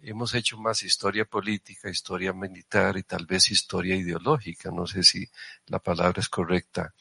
hemos 0.00 0.32
hecho 0.34 0.56
más 0.56 0.84
historia 0.84 1.24
política, 1.24 1.90
historia 1.90 2.32
militar 2.32 2.96
y 2.96 3.02
tal 3.02 3.26
vez 3.26 3.50
historia 3.50 3.96
ideológica, 3.96 4.70
no 4.70 4.86
sé 4.86 5.02
si 5.02 5.28
la 5.66 5.80
palabra 5.80 6.20
es 6.20 6.28
correcta, 6.28 6.94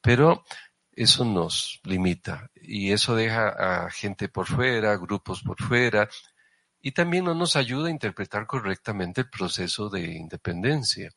pero 0.00 0.42
eso 0.90 1.22
nos 1.26 1.80
limita 1.84 2.50
y 2.62 2.92
eso 2.92 3.16
deja 3.16 3.48
a 3.48 3.90
gente 3.90 4.28
por 4.28 4.46
fuera, 4.46 4.96
grupos 4.96 5.42
por 5.42 5.60
fuera, 5.60 6.08
y 6.80 6.92
también 6.92 7.24
no 7.24 7.34
nos 7.34 7.56
ayuda 7.56 7.88
a 7.88 7.92
interpretar 7.92 8.46
correctamente 8.46 9.22
el 9.22 9.30
proceso 9.30 9.88
de 9.88 10.12
independencia. 10.12 11.10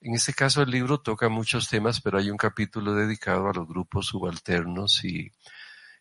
En 0.00 0.14
este 0.14 0.34
caso 0.34 0.62
el 0.62 0.70
libro 0.70 1.00
toca 1.00 1.28
muchos 1.28 1.68
temas, 1.68 2.00
pero 2.00 2.18
hay 2.18 2.30
un 2.30 2.36
capítulo 2.36 2.94
dedicado 2.94 3.48
a 3.48 3.54
los 3.54 3.66
grupos 3.66 4.06
subalternos 4.06 5.04
y 5.04 5.30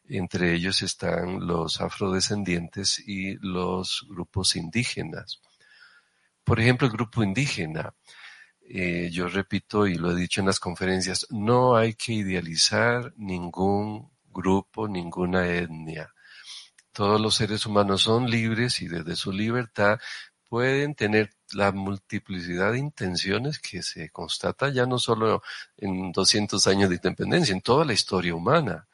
entre 0.06 0.54
ellos 0.54 0.82
están 0.82 1.48
los 1.48 1.80
afrodescendientes 1.80 3.00
y 3.00 3.36
los 3.36 4.06
grupos 4.10 4.56
indígenas. 4.56 5.42
Por 6.44 6.60
ejemplo, 6.60 6.88
el 6.88 6.94
grupo 6.94 7.24
indígena, 7.24 7.94
eh, 8.68 9.10
yo 9.12 9.28
repito 9.28 9.88
y 9.88 9.96
lo 9.96 10.12
he 10.12 10.16
dicho 10.16 10.42
en 10.42 10.48
las 10.48 10.60
conferencias, 10.60 11.28
no 11.30 11.76
hay 11.76 11.94
que 11.94 12.14
idealizar 12.14 13.14
ningún 13.16 14.13
grupo, 14.34 14.88
ninguna 14.88 15.48
etnia. 15.48 16.14
Todos 16.92 17.22
los 17.22 17.36
seres 17.36 17.66
humanos 17.66 18.02
son 18.04 18.30
libres 18.30 18.82
y 18.82 18.88
desde 18.88 19.16
su 19.16 19.32
libertad 19.32 20.00
pueden 20.50 20.94
tener 20.94 21.32
la 21.54 21.72
multiplicidad 21.72 22.74
de 22.74 22.80
intenciones 22.80 23.60
que 23.60 23.82
se 23.82 24.10
constata 24.10 24.70
ya 24.70 24.86
no 24.86 25.00
solo 25.00 25.42
en 25.78 26.12
200 26.12 26.68
años 26.68 26.90
de 26.90 26.98
independencia, 26.98 27.54
en 27.54 27.62
toda 27.62 27.86
la 27.86 27.94
historia 27.94 28.36
humana. 28.36 28.88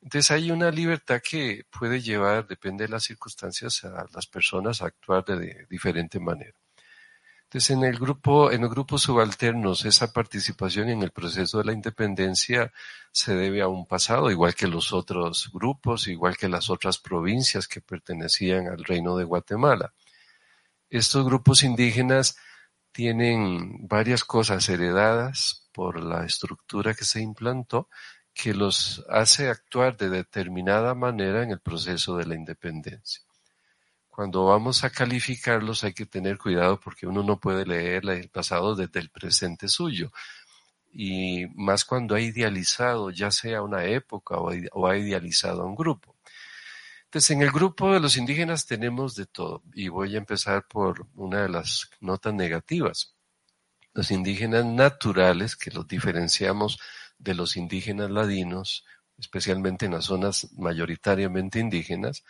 Entonces 0.00 0.30
hay 0.30 0.50
una 0.50 0.70
libertad 0.70 1.20
que 1.22 1.66
puede 1.70 2.00
llevar, 2.00 2.46
depende 2.46 2.84
de 2.84 2.90
las 2.90 3.04
circunstancias, 3.04 3.84
a 3.84 4.06
las 4.14 4.26
personas 4.26 4.80
a 4.80 4.86
actuar 4.86 5.24
de 5.24 5.66
diferente 5.68 6.20
manera. 6.20 6.54
Entonces 7.54 7.70
en 7.70 7.84
el 7.84 8.00
grupo, 8.00 8.50
en 8.50 8.62
los 8.62 8.70
grupos 8.70 9.02
subalternos, 9.02 9.84
esa 9.84 10.12
participación 10.12 10.88
en 10.88 11.04
el 11.04 11.12
proceso 11.12 11.58
de 11.58 11.64
la 11.66 11.72
independencia 11.72 12.72
se 13.12 13.36
debe 13.36 13.62
a 13.62 13.68
un 13.68 13.86
pasado, 13.86 14.28
igual 14.28 14.56
que 14.56 14.66
los 14.66 14.92
otros 14.92 15.52
grupos, 15.52 16.08
igual 16.08 16.36
que 16.36 16.48
las 16.48 16.68
otras 16.68 16.98
provincias 16.98 17.68
que 17.68 17.80
pertenecían 17.80 18.66
al 18.66 18.82
reino 18.82 19.16
de 19.16 19.22
Guatemala. 19.22 19.92
Estos 20.90 21.24
grupos 21.24 21.62
indígenas 21.62 22.36
tienen 22.90 23.86
varias 23.86 24.24
cosas 24.24 24.68
heredadas 24.68 25.68
por 25.70 26.02
la 26.02 26.26
estructura 26.26 26.92
que 26.92 27.04
se 27.04 27.20
implantó 27.20 27.88
que 28.34 28.52
los 28.52 29.06
hace 29.08 29.48
actuar 29.48 29.96
de 29.96 30.10
determinada 30.10 30.92
manera 30.96 31.44
en 31.44 31.52
el 31.52 31.60
proceso 31.60 32.16
de 32.16 32.26
la 32.26 32.34
independencia. 32.34 33.22
Cuando 34.14 34.44
vamos 34.44 34.84
a 34.84 34.90
calificarlos 34.90 35.82
hay 35.82 35.92
que 35.92 36.06
tener 36.06 36.38
cuidado 36.38 36.78
porque 36.78 37.04
uno 37.04 37.24
no 37.24 37.40
puede 37.40 37.66
leer 37.66 38.08
el 38.08 38.28
pasado 38.28 38.76
desde 38.76 39.00
el 39.00 39.10
presente 39.10 39.66
suyo. 39.66 40.12
Y 40.92 41.46
más 41.56 41.84
cuando 41.84 42.14
ha 42.14 42.20
idealizado 42.20 43.10
ya 43.10 43.32
sea 43.32 43.62
una 43.62 43.86
época 43.86 44.36
o 44.36 44.86
ha 44.86 44.96
idealizado 44.96 45.62
a 45.62 45.66
un 45.66 45.74
grupo. 45.74 46.14
Entonces, 47.06 47.30
en 47.32 47.42
el 47.42 47.50
grupo 47.50 47.92
de 47.92 47.98
los 47.98 48.16
indígenas 48.16 48.66
tenemos 48.66 49.16
de 49.16 49.26
todo 49.26 49.64
y 49.74 49.88
voy 49.88 50.14
a 50.14 50.18
empezar 50.18 50.64
por 50.68 51.08
una 51.16 51.42
de 51.42 51.48
las 51.48 51.90
notas 52.00 52.34
negativas. 52.34 53.16
Los 53.94 54.12
indígenas 54.12 54.64
naturales, 54.64 55.56
que 55.56 55.72
los 55.72 55.88
diferenciamos 55.88 56.78
de 57.18 57.34
los 57.34 57.56
indígenas 57.56 58.10
ladinos, 58.12 58.84
especialmente 59.18 59.86
en 59.86 59.92
las 59.92 60.04
zonas 60.04 60.52
mayoritariamente 60.52 61.58
indígenas, 61.58 62.22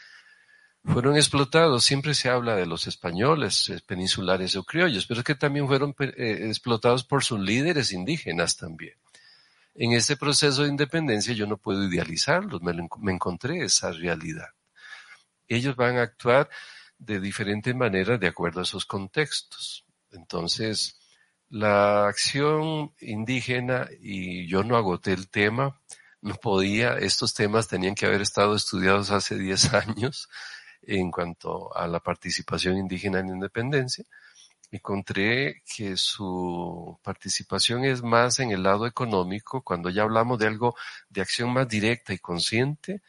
fueron 0.84 1.16
explotados. 1.16 1.84
Siempre 1.84 2.14
se 2.14 2.28
habla 2.28 2.56
de 2.56 2.66
los 2.66 2.86
españoles, 2.86 3.68
eh, 3.70 3.80
peninsulares 3.86 4.56
o 4.56 4.64
criollos, 4.64 5.06
pero 5.06 5.20
es 5.20 5.24
que 5.24 5.34
también 5.34 5.66
fueron 5.66 5.94
eh, 5.98 6.46
explotados 6.48 7.04
por 7.04 7.24
sus 7.24 7.40
líderes 7.40 7.92
indígenas 7.92 8.56
también. 8.56 8.94
En 9.74 9.92
este 9.92 10.16
proceso 10.16 10.62
de 10.62 10.68
independencia 10.68 11.34
yo 11.34 11.46
no 11.46 11.56
puedo 11.56 11.84
idealizarlos, 11.84 12.60
me 12.62 13.12
encontré 13.12 13.64
esa 13.64 13.90
realidad 13.90 14.48
ellos 15.48 15.76
van 15.76 15.98
a 15.98 16.02
actuar 16.02 16.48
de 16.98 17.20
diferentes 17.20 17.74
maneras 17.74 18.20
de 18.20 18.28
acuerdo 18.28 18.60
a 18.60 18.62
esos 18.64 18.86
contextos. 18.86 19.84
Entonces, 20.10 20.98
la 21.48 22.08
acción 22.08 22.94
indígena, 23.00 23.88
y 24.00 24.46
yo 24.46 24.62
no 24.62 24.76
agoté 24.76 25.12
el 25.12 25.28
tema, 25.28 25.80
no 26.20 26.34
podía, 26.36 26.94
estos 26.98 27.34
temas 27.34 27.68
tenían 27.68 27.94
que 27.94 28.06
haber 28.06 28.22
estado 28.22 28.54
estudiados 28.54 29.10
hace 29.10 29.36
10 29.36 29.74
años 29.74 30.28
en 30.86 31.10
cuanto 31.10 31.74
a 31.76 31.86
la 31.86 32.00
participación 32.00 32.76
indígena 32.78 33.20
en 33.20 33.28
independencia. 33.28 34.04
Encontré 34.70 35.62
que 35.76 35.96
su 35.96 36.98
participación 37.02 37.84
es 37.84 38.02
más 38.02 38.40
en 38.40 38.50
el 38.50 38.62
lado 38.62 38.86
económico, 38.86 39.62
cuando 39.62 39.90
ya 39.90 40.02
hablamos 40.02 40.38
de 40.38 40.46
algo 40.46 40.74
de 41.08 41.20
acción 41.20 41.52
más 41.52 41.68
directa 41.68 42.12
y 42.12 42.18
consciente, 42.18 43.02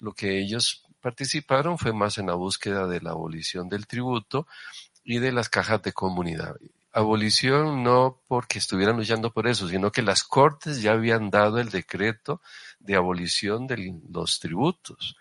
lo 0.00 0.12
que 0.14 0.40
ellos 0.40 0.84
participaron 1.00 1.78
fue 1.78 1.92
más 1.92 2.18
en 2.18 2.26
la 2.26 2.34
búsqueda 2.34 2.86
de 2.86 3.00
la 3.00 3.10
abolición 3.10 3.68
del 3.68 3.86
tributo 3.86 4.46
y 5.04 5.18
de 5.18 5.32
las 5.32 5.48
cajas 5.48 5.82
de 5.82 5.92
comunidad. 5.92 6.56
Abolición 6.92 7.82
no 7.82 8.20
porque 8.28 8.58
estuvieran 8.58 8.96
luchando 8.96 9.32
por 9.32 9.46
eso, 9.46 9.68
sino 9.68 9.90
que 9.90 10.02
las 10.02 10.24
cortes 10.24 10.82
ya 10.82 10.92
habían 10.92 11.30
dado 11.30 11.58
el 11.58 11.70
decreto 11.70 12.40
de 12.80 12.96
abolición 12.96 13.66
de 13.66 14.00
los 14.10 14.40
tributos. 14.40 15.16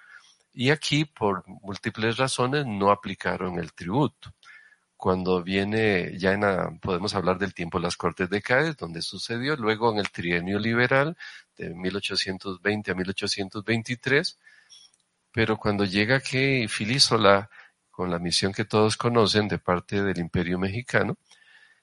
Y 0.53 0.69
aquí, 0.69 1.05
por 1.05 1.43
múltiples 1.47 2.17
razones, 2.17 2.65
no 2.65 2.91
aplicaron 2.91 3.59
el 3.59 3.73
tributo. 3.73 4.33
cuando 4.97 5.43
viene, 5.43 6.17
ya 6.19 6.33
en 6.33 6.79
podemos 6.79 7.15
hablar 7.15 7.37
del 7.39 7.53
tiempo 7.55 7.79
de 7.79 7.83
las 7.85 7.97
Cortes 7.97 8.29
de 8.29 8.41
Cádiz, 8.41 8.77
donde 8.77 9.01
sucedió, 9.01 9.55
luego 9.55 9.91
en 9.91 9.97
el 9.99 10.11
trienio 10.11 10.59
liberal 10.59 11.17
de 11.57 11.71
1820 11.73 12.91
a 12.91 12.95
1823, 12.95 14.37
pero 15.31 15.57
cuando 15.57 15.85
llega 15.85 16.19
que 16.19 16.67
Filísola, 16.69 17.49
con 17.89 18.11
la 18.11 18.19
misión 18.19 18.53
que 18.53 18.65
todos 18.65 18.97
conocen 18.97 19.47
de 19.47 19.59
parte 19.59 20.03
del 20.03 20.19
Imperio 20.19 20.59
Mexicano, 20.59 21.17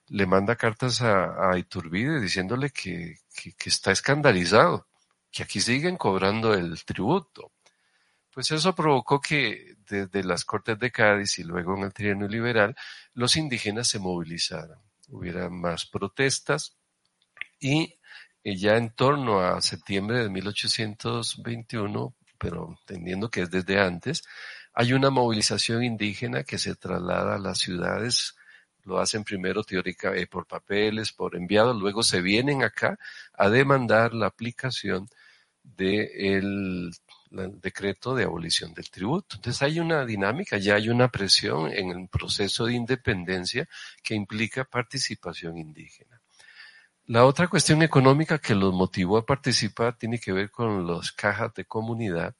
le 0.09 0.26
manda 0.26 0.57
cartas 0.57 1.02
a, 1.02 1.50
a 1.50 1.59
Iturbide 1.59 2.20
diciéndole 2.20 2.70
que, 2.70 3.16
que 3.35 3.68
está 3.70 3.92
escandalizado, 3.92 4.87
que 5.31 5.42
aquí 5.42 5.61
siguen 5.61 5.96
cobrando 5.96 6.54
el 6.54 6.85
tributo. 6.85 7.52
Pues 8.38 8.53
eso 8.53 8.72
provocó 8.72 9.20
que 9.20 9.74
desde 9.88 10.22
las 10.22 10.44
Cortes 10.44 10.79
de 10.79 10.92
Cádiz 10.92 11.40
y 11.40 11.42
luego 11.42 11.77
en 11.77 11.83
el 11.83 11.92
trienio 11.92 12.29
liberal, 12.29 12.77
los 13.14 13.35
indígenas 13.35 13.88
se 13.88 13.98
movilizaran. 13.98 14.79
Hubiera 15.09 15.51
más 15.51 15.87
protestas 15.87 16.77
y 17.59 17.98
eh, 18.44 18.57
ya 18.57 18.77
en 18.77 18.90
torno 18.90 19.40
a 19.40 19.61
septiembre 19.61 20.18
de 20.18 20.29
1821, 20.29 22.14
pero 22.38 22.79
entendiendo 22.79 23.29
que 23.29 23.40
es 23.42 23.51
desde 23.51 23.81
antes, 23.81 24.22
hay 24.72 24.92
una 24.92 25.11
movilización 25.11 25.83
indígena 25.83 26.44
que 26.44 26.59
se 26.59 26.77
traslada 26.77 27.35
a 27.35 27.40
las 27.40 27.59
ciudades 27.59 28.37
lo 28.85 29.01
hacen 29.01 29.24
primero 29.24 29.64
teórica 29.64 30.14
eh, 30.14 30.29
por 30.29 30.46
papeles, 30.46 31.12
por 31.12 31.35
enviados, 31.35 31.77
luego 31.77 32.05
se 32.05 32.20
vienen 32.20 32.62
acá 32.62 33.01
a 33.35 33.48
demandar 33.48 34.14
la 34.14 34.27
aplicación 34.27 35.09
del 35.64 36.92
decreto 37.31 38.14
de 38.14 38.25
abolición 38.25 38.75
del 38.75 38.91
tributo. 38.91 39.37
Entonces 39.37 39.62
hay 39.62 39.81
una 39.81 40.05
dinámica, 40.05 40.59
ya 40.59 40.75
hay 40.75 40.88
una 40.88 41.09
presión 41.09 41.73
en 41.73 41.91
el 41.91 42.09
proceso 42.09 42.67
de 42.67 42.75
independencia 42.75 43.69
que 44.03 44.14
implica 44.14 44.64
participación 44.64 45.59
indígena. 45.59 46.21
La 47.07 47.25
otra 47.25 47.49
cuestión 47.49 47.83
económica 47.83 48.38
que 48.38 48.55
los 48.55 48.75
motivó 48.75 49.17
a 49.17 49.25
participar 49.25 49.97
tiene 49.97 50.19
que 50.19 50.33
ver 50.33 50.51
con 50.51 50.87
las 50.87 51.11
cajas 51.12 51.55
de 51.55 51.64
comunidad, 51.64 52.35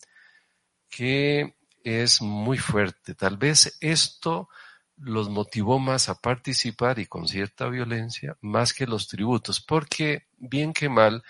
que 0.91 1.55
es 1.83 2.21
muy 2.21 2.59
fuerte. 2.59 3.15
Tal 3.15 3.39
vez 3.39 3.79
esto 3.81 4.49
los 4.97 5.31
motivó 5.31 5.79
más 5.79 6.09
a 6.09 6.21
participar 6.21 6.99
y 6.99 7.07
con 7.07 7.29
cierta 7.29 7.69
violencia 7.69 8.37
más 8.41 8.73
que 8.75 8.87
los 8.87 9.09
tributos, 9.09 9.61
porque 9.61 10.27
bien 10.37 10.73
que 10.73 10.89
mal, 10.89 11.23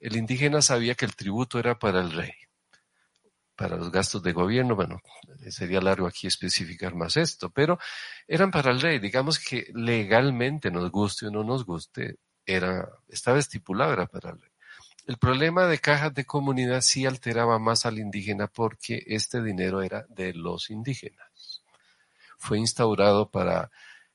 el 0.00 0.16
indígena 0.16 0.62
sabía 0.62 0.94
que 0.94 1.06
el 1.06 1.16
tributo 1.16 1.58
era 1.58 1.78
para 1.78 2.00
el 2.00 2.12
rey, 2.12 2.34
para 3.56 3.76
los 3.76 3.90
gastos 3.90 4.22
de 4.22 4.32
gobierno, 4.32 4.76
bueno, 4.76 5.00
sería 5.48 5.80
largo 5.80 6.06
aquí 6.06 6.26
especificar 6.26 6.94
más 6.94 7.16
esto, 7.16 7.50
pero 7.50 7.78
eran 8.28 8.50
para 8.50 8.70
el 8.70 8.80
rey, 8.80 8.98
digamos 8.98 9.38
que 9.38 9.70
legalmente 9.74 10.70
nos 10.70 10.90
guste 10.90 11.26
o 11.26 11.30
no 11.30 11.42
nos 11.42 11.64
guste, 11.64 12.18
era, 12.44 12.88
estaba 13.08 13.38
estipulado, 13.38 13.94
era 13.94 14.06
para 14.06 14.30
el 14.30 14.40
rey. 14.40 14.50
El 15.06 15.18
problema 15.18 15.66
de 15.66 15.78
cajas 15.78 16.12
de 16.14 16.24
comunidad 16.26 16.80
sí 16.80 17.06
alteraba 17.06 17.58
más 17.58 17.86
al 17.86 17.98
indígena 17.98 18.48
porque 18.48 19.04
este 19.06 19.42
dinero 19.42 19.80
era 19.80 20.04
de 20.08 20.34
los 20.34 20.68
indígenas. 20.70 21.62
Fue 22.38 22.58
instaurado 22.58 23.30
para 23.30 23.70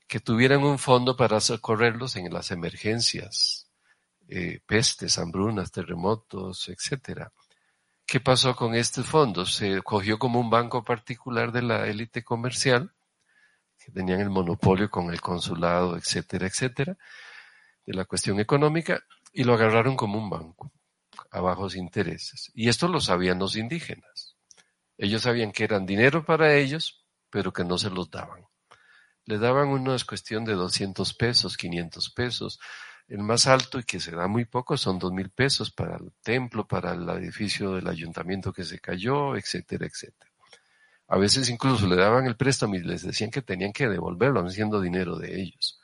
que 0.08 0.19
tuvieran 0.19 0.63
un 0.63 0.77
fondo 0.77 1.15
para 1.15 1.39
socorrerlos 1.39 2.17
en 2.17 2.32
las 2.34 2.51
emergencias, 2.51 3.67
eh, 4.27 4.60
pestes, 4.65 5.17
hambrunas, 5.17 5.71
terremotos, 5.71 6.67
etcétera. 6.67 7.32
¿Qué 8.12 8.19
pasó 8.19 8.58
con 8.58 8.76
este 8.76 9.04
fondo? 9.04 9.45
Se 9.45 9.82
cogió 9.84 10.19
como 10.19 10.38
un 10.38 10.50
banco 10.50 10.84
particular 10.84 11.54
de 11.54 11.62
la 11.62 11.88
élite 11.88 12.26
comercial, 12.26 12.91
que 13.80 13.89
tenían 13.89 14.19
el 14.19 14.30
monopolio 14.30 14.89
con 14.89 15.13
el 15.13 15.21
consulado, 15.21 15.95
etcétera, 15.95 16.45
etcétera, 16.45 16.97
de 17.86 17.93
la 17.93 18.04
cuestión 18.04 18.41
económica, 18.41 19.02
y 19.32 19.45
lo 19.45 19.54
agarraron 19.54 19.95
como 19.95 20.19
un 20.19 20.30
banco, 20.30 20.74
a 21.32 21.39
bajos 21.39 21.78
intereses. 21.78 22.52
Y 22.54 22.67
esto 22.67 22.89
lo 22.89 23.00
sabían 23.00 23.39
los 23.39 23.56
indígenas. 23.56 24.36
Ellos 24.97 25.21
sabían 25.21 25.54
que 25.54 25.63
eran 25.63 25.86
dinero 25.86 26.26
para 26.26 26.54
ellos, 26.54 27.06
pero 27.30 27.54
que 27.54 27.63
no 27.63 27.78
se 27.78 27.89
los 27.89 28.12
daban. 28.12 28.45
Le 29.24 29.38
daban 29.38 29.69
una 29.69 29.95
cuestión 30.06 30.43
de 30.43 30.56
200 30.56 31.13
pesos, 31.13 31.56
500 31.56 32.10
pesos, 32.10 32.60
el 33.12 33.24
más 33.24 33.45
alto 33.45 33.78
y 33.78 33.84
que 33.84 34.00
se 34.00 34.12
da 34.12 34.28
muy 34.28 34.45
poco 34.45 34.78
son 34.78 34.97
dos 34.97 35.12
mil 35.12 35.30
pesos 35.30 35.69
para 35.69 35.97
el 35.97 36.13
templo, 36.24 36.65
para 36.65 36.93
el 36.93 37.08
edificio 37.10 37.74
del 37.74 37.88
ayuntamiento 37.89 38.54
que 38.54 38.63
se 38.63 38.80
cayó, 38.80 39.36
etcétera, 39.36 39.86
etcétera. 39.86 40.32
A 41.10 41.17
veces 41.17 41.50
incluso 41.50 41.88
le 41.88 41.97
daban 41.97 42.26
el 42.26 42.38
préstamo 42.38 42.76
y 42.76 42.84
les 42.84 43.04
decían 43.04 43.30
que 43.30 43.41
tenían 43.41 43.74
que 43.74 43.89
devolverlo, 43.89 44.50
siendo 44.50 44.80
dinero 44.80 45.17
de 45.17 45.41
ellos. 45.41 45.78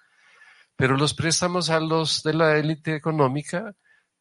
Pero 0.77 0.95
los 0.95 1.13
préstamos 1.13 1.69
a 1.69 1.81
los 1.81 2.23
de 2.23 2.33
la 2.33 2.57
élite 2.57 2.95
económica 2.95 3.75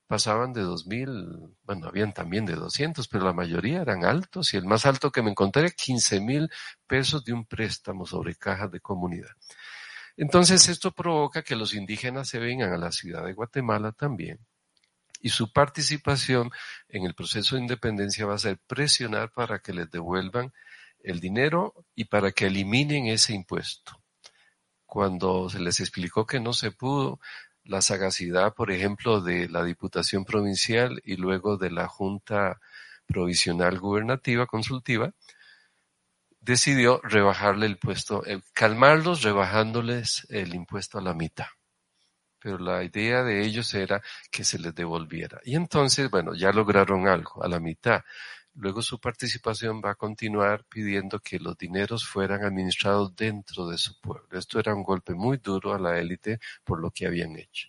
pasaban 0.08 0.52
de 0.52 0.62
dos 0.62 0.86
mil, 0.88 1.54
bueno, 1.62 1.86
habían 1.86 2.12
también 2.12 2.44
de 2.44 2.56
doscientos, 2.56 3.06
pero 3.06 3.24
la 3.24 3.32
mayoría 3.32 3.82
eran 3.82 4.04
altos 4.04 4.52
y 4.52 4.56
el 4.56 4.64
más 4.64 4.84
alto 4.84 5.12
que 5.12 5.22
me 5.22 5.30
encontré, 5.30 5.70
quince 5.72 6.20
mil 6.20 6.50
pesos 6.88 7.24
de 7.24 7.32
un 7.32 7.44
préstamo 7.44 8.04
sobre 8.04 8.34
caja 8.34 8.66
de 8.66 8.80
comunidad. 8.80 9.30
Entonces 10.16 10.68
esto 10.68 10.92
provoca 10.92 11.42
que 11.42 11.56
los 11.56 11.74
indígenas 11.74 12.28
se 12.28 12.38
vengan 12.38 12.72
a 12.72 12.78
la 12.78 12.92
ciudad 12.92 13.24
de 13.24 13.34
Guatemala 13.34 13.92
también 13.92 14.38
y 15.20 15.30
su 15.30 15.52
participación 15.52 16.50
en 16.88 17.04
el 17.04 17.14
proceso 17.14 17.56
de 17.56 17.62
independencia 17.62 18.26
va 18.26 18.34
a 18.34 18.38
ser 18.38 18.58
presionar 18.66 19.32
para 19.32 19.58
que 19.58 19.72
les 19.72 19.90
devuelvan 19.90 20.52
el 21.02 21.20
dinero 21.20 21.74
y 21.94 22.04
para 22.04 22.32
que 22.32 22.46
eliminen 22.46 23.06
ese 23.06 23.32
impuesto. 23.34 24.00
Cuando 24.84 25.48
se 25.50 25.60
les 25.60 25.80
explicó 25.80 26.26
que 26.26 26.40
no 26.40 26.52
se 26.52 26.70
pudo, 26.70 27.20
la 27.64 27.82
sagacidad, 27.82 28.54
por 28.54 28.70
ejemplo, 28.70 29.20
de 29.20 29.48
la 29.48 29.64
Diputación 29.64 30.24
Provincial 30.24 31.00
y 31.04 31.16
luego 31.16 31.56
de 31.56 31.70
la 31.70 31.88
Junta 31.88 32.60
Provisional 33.06 33.80
Gubernativa 33.80 34.46
Consultiva, 34.46 35.12
decidió 36.46 37.00
rebajarle 37.02 37.66
el 37.66 37.76
puesto, 37.76 38.22
calmarlos 38.52 39.22
rebajándoles 39.22 40.26
el 40.30 40.54
impuesto 40.54 40.98
a 40.98 41.02
la 41.02 41.12
mitad. 41.12 41.48
Pero 42.38 42.58
la 42.58 42.84
idea 42.84 43.24
de 43.24 43.44
ellos 43.44 43.74
era 43.74 44.00
que 44.30 44.44
se 44.44 44.58
les 44.60 44.72
devolviera. 44.72 45.40
Y 45.44 45.56
entonces, 45.56 46.08
bueno, 46.08 46.34
ya 46.34 46.52
lograron 46.52 47.08
algo, 47.08 47.42
a 47.42 47.48
la 47.48 47.58
mitad. 47.58 48.04
Luego 48.54 48.80
su 48.80 49.00
participación 49.00 49.82
va 49.84 49.90
a 49.90 49.94
continuar 49.96 50.64
pidiendo 50.66 51.18
que 51.18 51.40
los 51.40 51.58
dineros 51.58 52.06
fueran 52.06 52.44
administrados 52.44 53.16
dentro 53.16 53.66
de 53.66 53.76
su 53.76 54.00
pueblo. 54.00 54.38
Esto 54.38 54.60
era 54.60 54.72
un 54.72 54.84
golpe 54.84 55.14
muy 55.14 55.38
duro 55.38 55.74
a 55.74 55.80
la 55.80 55.98
élite 55.98 56.38
por 56.62 56.80
lo 56.80 56.92
que 56.92 57.06
habían 57.06 57.36
hecho. 57.36 57.68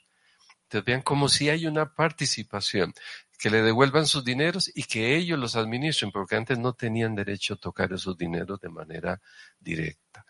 Entonces 0.63 0.85
vean 0.85 1.01
como 1.01 1.29
si 1.29 1.49
hay 1.49 1.65
una 1.65 1.95
participación 1.95 2.93
que 3.38 3.50
le 3.50 3.62
devuelvan 3.62 4.08
sus 4.08 4.23
dineros 4.23 4.71
y 4.73 4.84
que 4.84 5.15
ellos 5.15 5.38
los 5.38 5.56
administren, 5.56 6.12
porque 6.12 6.36
antes 6.36 6.58
no 6.58 6.73
tenían 6.73 7.15
derecho 7.15 7.54
a 7.54 7.58
tocar 7.58 7.93
esos 7.93 8.17
dineros 8.17 8.60
de 8.60 8.69
manera 8.69 9.21
directa. 9.60 10.26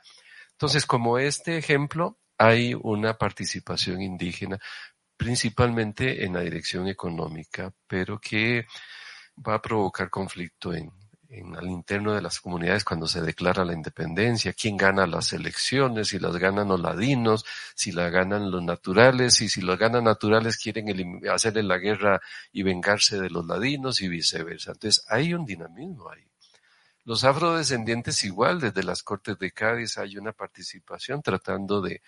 Entonces, 0.52 0.86
como 0.86 1.17
este 1.17 1.58
ejemplo, 1.58 2.17
hay 2.38 2.74
una 2.74 3.17
participación 3.17 4.02
indígena, 4.02 4.60
principalmente 5.15 6.26
en 6.26 6.34
la 6.34 6.41
dirección 6.41 6.88
económica, 6.88 7.74
pero 7.88 8.20
que 8.20 8.65
va 9.48 9.56
a 9.56 9.62
provocar 9.62 10.10
conflicto 10.10 10.74
en, 10.74 10.91
en 11.29 11.55
al 11.55 11.67
interno 11.67 12.13
de 12.13 12.21
las 12.21 12.39
comunidades 12.39 12.83
cuando 12.83 13.07
se 13.07 13.21
declara 13.21 13.65
la 13.65 13.73
independencia, 13.73 14.53
quién 14.53 14.77
gana 14.77 15.05
las 15.05 15.33
elecciones, 15.33 16.09
si 16.09 16.19
las 16.19 16.37
ganan 16.37 16.69
los 16.69 16.79
ladinos, 16.79 17.45
si 17.75 17.91
la 17.91 18.09
ganan 18.09 18.49
los 18.49 18.63
naturales, 18.63 19.41
y 19.41 19.49
si 19.49 19.61
los 19.61 19.77
ganan 19.77 20.05
naturales 20.05 20.57
quieren 20.57 21.21
hacerle 21.29 21.63
la 21.63 21.77
guerra 21.77 22.21
y 22.51 22.63
vengarse 22.63 23.19
de 23.19 23.29
los 23.29 23.45
ladinos 23.45 24.01
y 24.01 24.07
viceversa. 24.07 24.71
Entonces 24.71 25.05
hay 25.09 25.33
un 25.33 25.45
dinamismo 25.45 26.09
ahí. 26.09 26.23
Los 27.03 27.23
afrodescendientes 27.23 28.23
igual, 28.23 28.59
desde 28.59 28.83
las 28.83 29.01
Cortes 29.01 29.39
de 29.39 29.51
Cádiz 29.51 29.97
hay 29.97 30.17
una 30.17 30.33
participación 30.33 31.21
tratando 31.21 31.81
de 31.81 32.01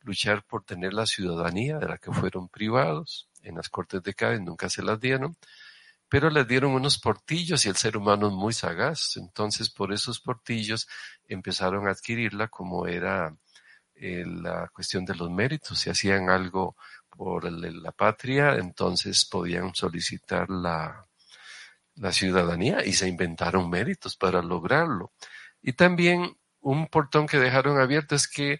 luchar 0.00 0.44
por 0.44 0.64
tener 0.64 0.94
la 0.94 1.04
ciudadanía 1.04 1.78
de 1.78 1.88
la 1.88 1.98
que 1.98 2.12
fueron 2.12 2.48
privados. 2.48 3.28
En 3.42 3.56
las 3.56 3.68
Cortes 3.68 4.02
de 4.02 4.14
Cádiz 4.14 4.40
nunca 4.40 4.68
se 4.70 4.82
las 4.82 4.98
dieron 4.98 5.36
pero 6.16 6.30
le 6.30 6.46
dieron 6.46 6.72
unos 6.72 6.98
portillos 6.98 7.66
y 7.66 7.68
el 7.68 7.76
ser 7.76 7.94
humano 7.94 8.28
es 8.28 8.32
muy 8.32 8.54
sagaz. 8.54 9.18
Entonces, 9.18 9.68
por 9.68 9.92
esos 9.92 10.18
portillos 10.18 10.88
empezaron 11.28 11.86
a 11.86 11.90
adquirirla 11.90 12.48
como 12.48 12.86
era 12.86 13.36
eh, 13.94 14.24
la 14.24 14.68
cuestión 14.68 15.04
de 15.04 15.14
los 15.14 15.30
méritos. 15.30 15.78
Si 15.78 15.90
hacían 15.90 16.30
algo 16.30 16.74
por 17.10 17.44
la 17.52 17.92
patria, 17.92 18.54
entonces 18.54 19.26
podían 19.26 19.74
solicitar 19.74 20.48
la, 20.48 21.06
la 21.96 22.12
ciudadanía 22.12 22.82
y 22.82 22.94
se 22.94 23.08
inventaron 23.08 23.68
méritos 23.68 24.16
para 24.16 24.40
lograrlo. 24.40 25.12
Y 25.60 25.74
también 25.74 26.34
un 26.60 26.86
portón 26.86 27.26
que 27.26 27.38
dejaron 27.38 27.78
abierto 27.78 28.14
es 28.14 28.26
que 28.26 28.58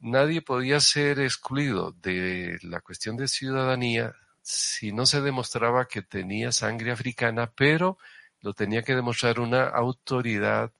nadie 0.00 0.42
podía 0.42 0.80
ser 0.80 1.20
excluido 1.20 1.92
de 1.92 2.58
la 2.62 2.80
cuestión 2.80 3.16
de 3.16 3.28
ciudadanía 3.28 4.16
si 4.48 4.92
no 4.92 5.06
se 5.06 5.20
demostraba 5.20 5.86
que 5.88 6.02
tenía 6.02 6.52
sangre 6.52 6.90
africana, 6.92 7.52
pero 7.54 7.98
lo 8.40 8.54
tenía 8.54 8.82
que 8.82 8.94
demostrar 8.94 9.40
una 9.40 9.64
autoridad 9.68 10.72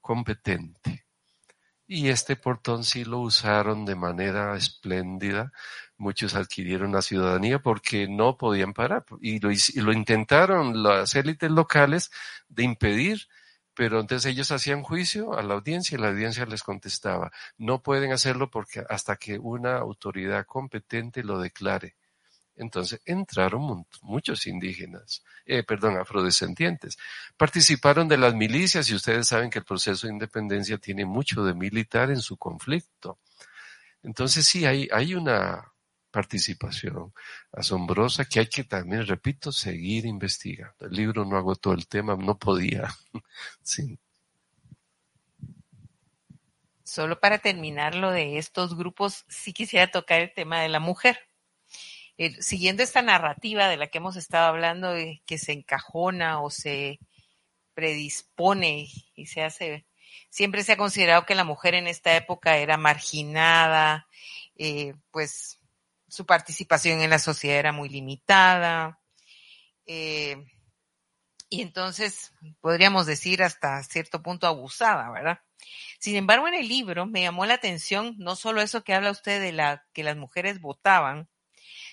competente. 0.00 1.04
y 1.86 2.08
este 2.08 2.36
portón 2.36 2.84
sí 2.84 3.04
lo 3.04 3.18
usaron 3.20 3.84
de 3.84 3.96
manera 3.96 4.56
espléndida. 4.56 5.52
Muchos 5.96 6.34
adquirieron 6.36 6.92
la 6.92 7.02
ciudadanía 7.02 7.60
porque 7.60 8.08
no 8.08 8.36
podían 8.38 8.72
parar 8.74 9.04
y 9.20 9.40
lo, 9.40 9.50
y 9.52 9.58
lo 9.80 9.92
intentaron 9.92 10.82
las 10.82 11.14
élites 11.16 11.50
locales 11.50 12.10
de 12.48 12.62
impedir 12.64 13.28
pero 13.74 14.00
entonces 14.00 14.32
ellos 14.32 14.50
hacían 14.50 14.82
juicio 14.82 15.34
a 15.34 15.42
la 15.42 15.54
audiencia 15.54 15.96
y 15.96 16.00
la 16.00 16.08
audiencia 16.08 16.44
les 16.46 16.62
contestaba, 16.62 17.32
no 17.56 17.82
pueden 17.82 18.12
hacerlo 18.12 18.50
porque 18.50 18.84
hasta 18.88 19.16
que 19.16 19.38
una 19.38 19.78
autoridad 19.78 20.44
competente 20.46 21.22
lo 21.24 21.40
declare. 21.40 21.96
Entonces 22.56 23.00
entraron 23.04 23.86
muchos 24.02 24.46
indígenas, 24.46 25.24
eh, 25.46 25.62
perdón, 25.62 25.96
afrodescendientes. 25.96 26.98
Participaron 27.36 28.06
de 28.08 28.18
las 28.18 28.34
milicias 28.34 28.90
y 28.90 28.94
ustedes 28.94 29.28
saben 29.28 29.50
que 29.50 29.60
el 29.60 29.64
proceso 29.64 30.06
de 30.06 30.12
independencia 30.12 30.78
tiene 30.78 31.04
mucho 31.06 31.42
de 31.44 31.54
militar 31.54 32.10
en 32.10 32.20
su 32.20 32.36
conflicto. 32.36 33.18
Entonces 34.02 34.46
sí, 34.46 34.66
hay, 34.66 34.88
hay 34.92 35.14
una 35.14 35.72
participación 36.10 37.12
asombrosa 37.52 38.24
que 38.24 38.40
hay 38.40 38.46
que 38.46 38.64
también, 38.64 39.06
repito, 39.06 39.52
seguir 39.52 40.06
investigando. 40.06 40.86
El 40.86 40.92
libro 40.92 41.24
no 41.24 41.36
agotó 41.36 41.72
el 41.72 41.86
tema, 41.86 42.16
no 42.16 42.38
podía. 42.38 42.88
sí. 43.62 43.98
Solo 46.84 47.20
para 47.20 47.38
terminar 47.38 47.94
lo 47.94 48.10
de 48.10 48.38
estos 48.38 48.76
grupos, 48.76 49.24
sí 49.28 49.52
quisiera 49.52 49.90
tocar 49.90 50.20
el 50.20 50.34
tema 50.34 50.60
de 50.60 50.68
la 50.68 50.80
mujer. 50.80 51.29
Siguiendo 52.40 52.82
esta 52.82 53.02
narrativa 53.02 53.68
de 53.68 53.76
la 53.76 53.86
que 53.86 53.98
hemos 53.98 54.16
estado 54.16 54.46
hablando, 54.48 54.94
que 55.26 55.38
se 55.38 55.52
encajona 55.52 56.42
o 56.42 56.50
se 56.50 56.98
predispone 57.74 58.88
y 59.14 59.26
se 59.26 59.42
hace, 59.42 59.86
siempre 60.28 60.62
se 60.62 60.72
ha 60.72 60.76
considerado 60.76 61.24
que 61.24 61.34
la 61.34 61.44
mujer 61.44 61.74
en 61.74 61.86
esta 61.86 62.14
época 62.16 62.56
era 62.58 62.76
marginada, 62.76 64.06
eh, 64.56 64.94
pues 65.10 65.58
su 66.08 66.26
participación 66.26 67.00
en 67.00 67.10
la 67.10 67.18
sociedad 67.18 67.58
era 67.58 67.72
muy 67.72 67.88
limitada. 67.88 69.00
Eh, 69.86 70.36
y 71.48 71.62
entonces 71.62 72.32
podríamos 72.60 73.06
decir 73.06 73.42
hasta 73.42 73.82
cierto 73.82 74.22
punto 74.22 74.46
abusada, 74.46 75.10
¿verdad? 75.10 75.40
Sin 75.98 76.16
embargo, 76.16 76.46
en 76.48 76.54
el 76.54 76.68
libro 76.68 77.06
me 77.06 77.22
llamó 77.22 77.44
la 77.46 77.54
atención 77.54 78.14
no 78.18 78.36
solo 78.36 78.60
eso 78.60 78.84
que 78.84 78.94
habla 78.94 79.10
usted 79.10 79.40
de 79.40 79.52
la 79.52 79.84
que 79.92 80.04
las 80.04 80.16
mujeres 80.16 80.60
votaban, 80.60 81.28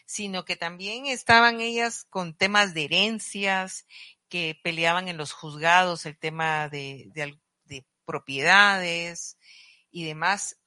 sino 0.08 0.46
que 0.46 0.56
también 0.56 1.06
estaban 1.06 1.62
ellas 1.62 2.08
con 2.10 2.34
temas 2.34 2.74
de 2.74 2.86
herencias 2.86 3.86
que 4.30 4.60
peleaban 4.64 5.08
en 5.08 5.18
los 5.18 5.34
juzgados, 5.34 6.08
el 6.08 6.18
tema 6.18 6.70
de, 6.70 7.12
de 7.14 7.86
propiedades 8.06 9.38
y 9.92 10.06
demás. 10.06 10.58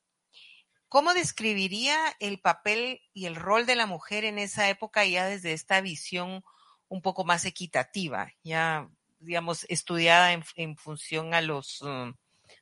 ¿Cómo 0.89 1.15
describiría 1.15 1.97
el 2.21 2.41
papel 2.41 3.01
y 3.13 3.27
el 3.27 3.37
rol 3.37 3.65
de 3.65 3.77
la 3.77 3.87
mujer 3.87 4.25
en 4.25 4.39
esa 4.39 4.69
época 4.69 5.05
ya 5.05 5.27
desde 5.27 5.53
esta 5.53 5.81
visión 5.81 6.45
un 6.89 7.01
poco 7.01 7.25
más 7.25 7.45
equitativa, 7.45 8.33
ya, 8.43 8.91
digamos, 9.21 9.65
estudiada 9.69 10.33
en, 10.33 10.77
función 10.77 11.33
a 11.33 11.41
los 11.41 11.81
um, 11.83 12.15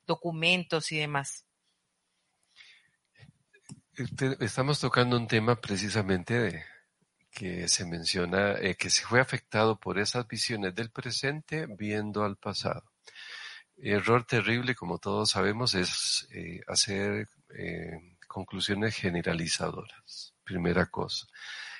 documentos 0.06 0.92
y 0.92 0.98
demás? 0.98 1.47
Estamos 4.38 4.78
tocando 4.78 5.16
un 5.16 5.26
tema 5.26 5.60
precisamente 5.60 6.64
que 7.32 7.66
se 7.66 7.84
menciona 7.84 8.52
eh, 8.52 8.76
que 8.76 8.90
se 8.90 9.02
fue 9.02 9.20
afectado 9.20 9.76
por 9.80 9.98
esas 9.98 10.28
visiones 10.28 10.72
del 10.76 10.90
presente 10.90 11.66
viendo 11.66 12.22
al 12.22 12.36
pasado. 12.36 12.84
Error 13.76 14.24
terrible, 14.24 14.76
como 14.76 14.98
todos 14.98 15.30
sabemos, 15.30 15.74
es 15.74 16.28
eh, 16.32 16.60
hacer 16.68 17.28
eh, 17.58 18.16
conclusiones 18.28 18.94
generalizadoras, 18.94 20.32
primera 20.44 20.86
cosa. 20.86 21.26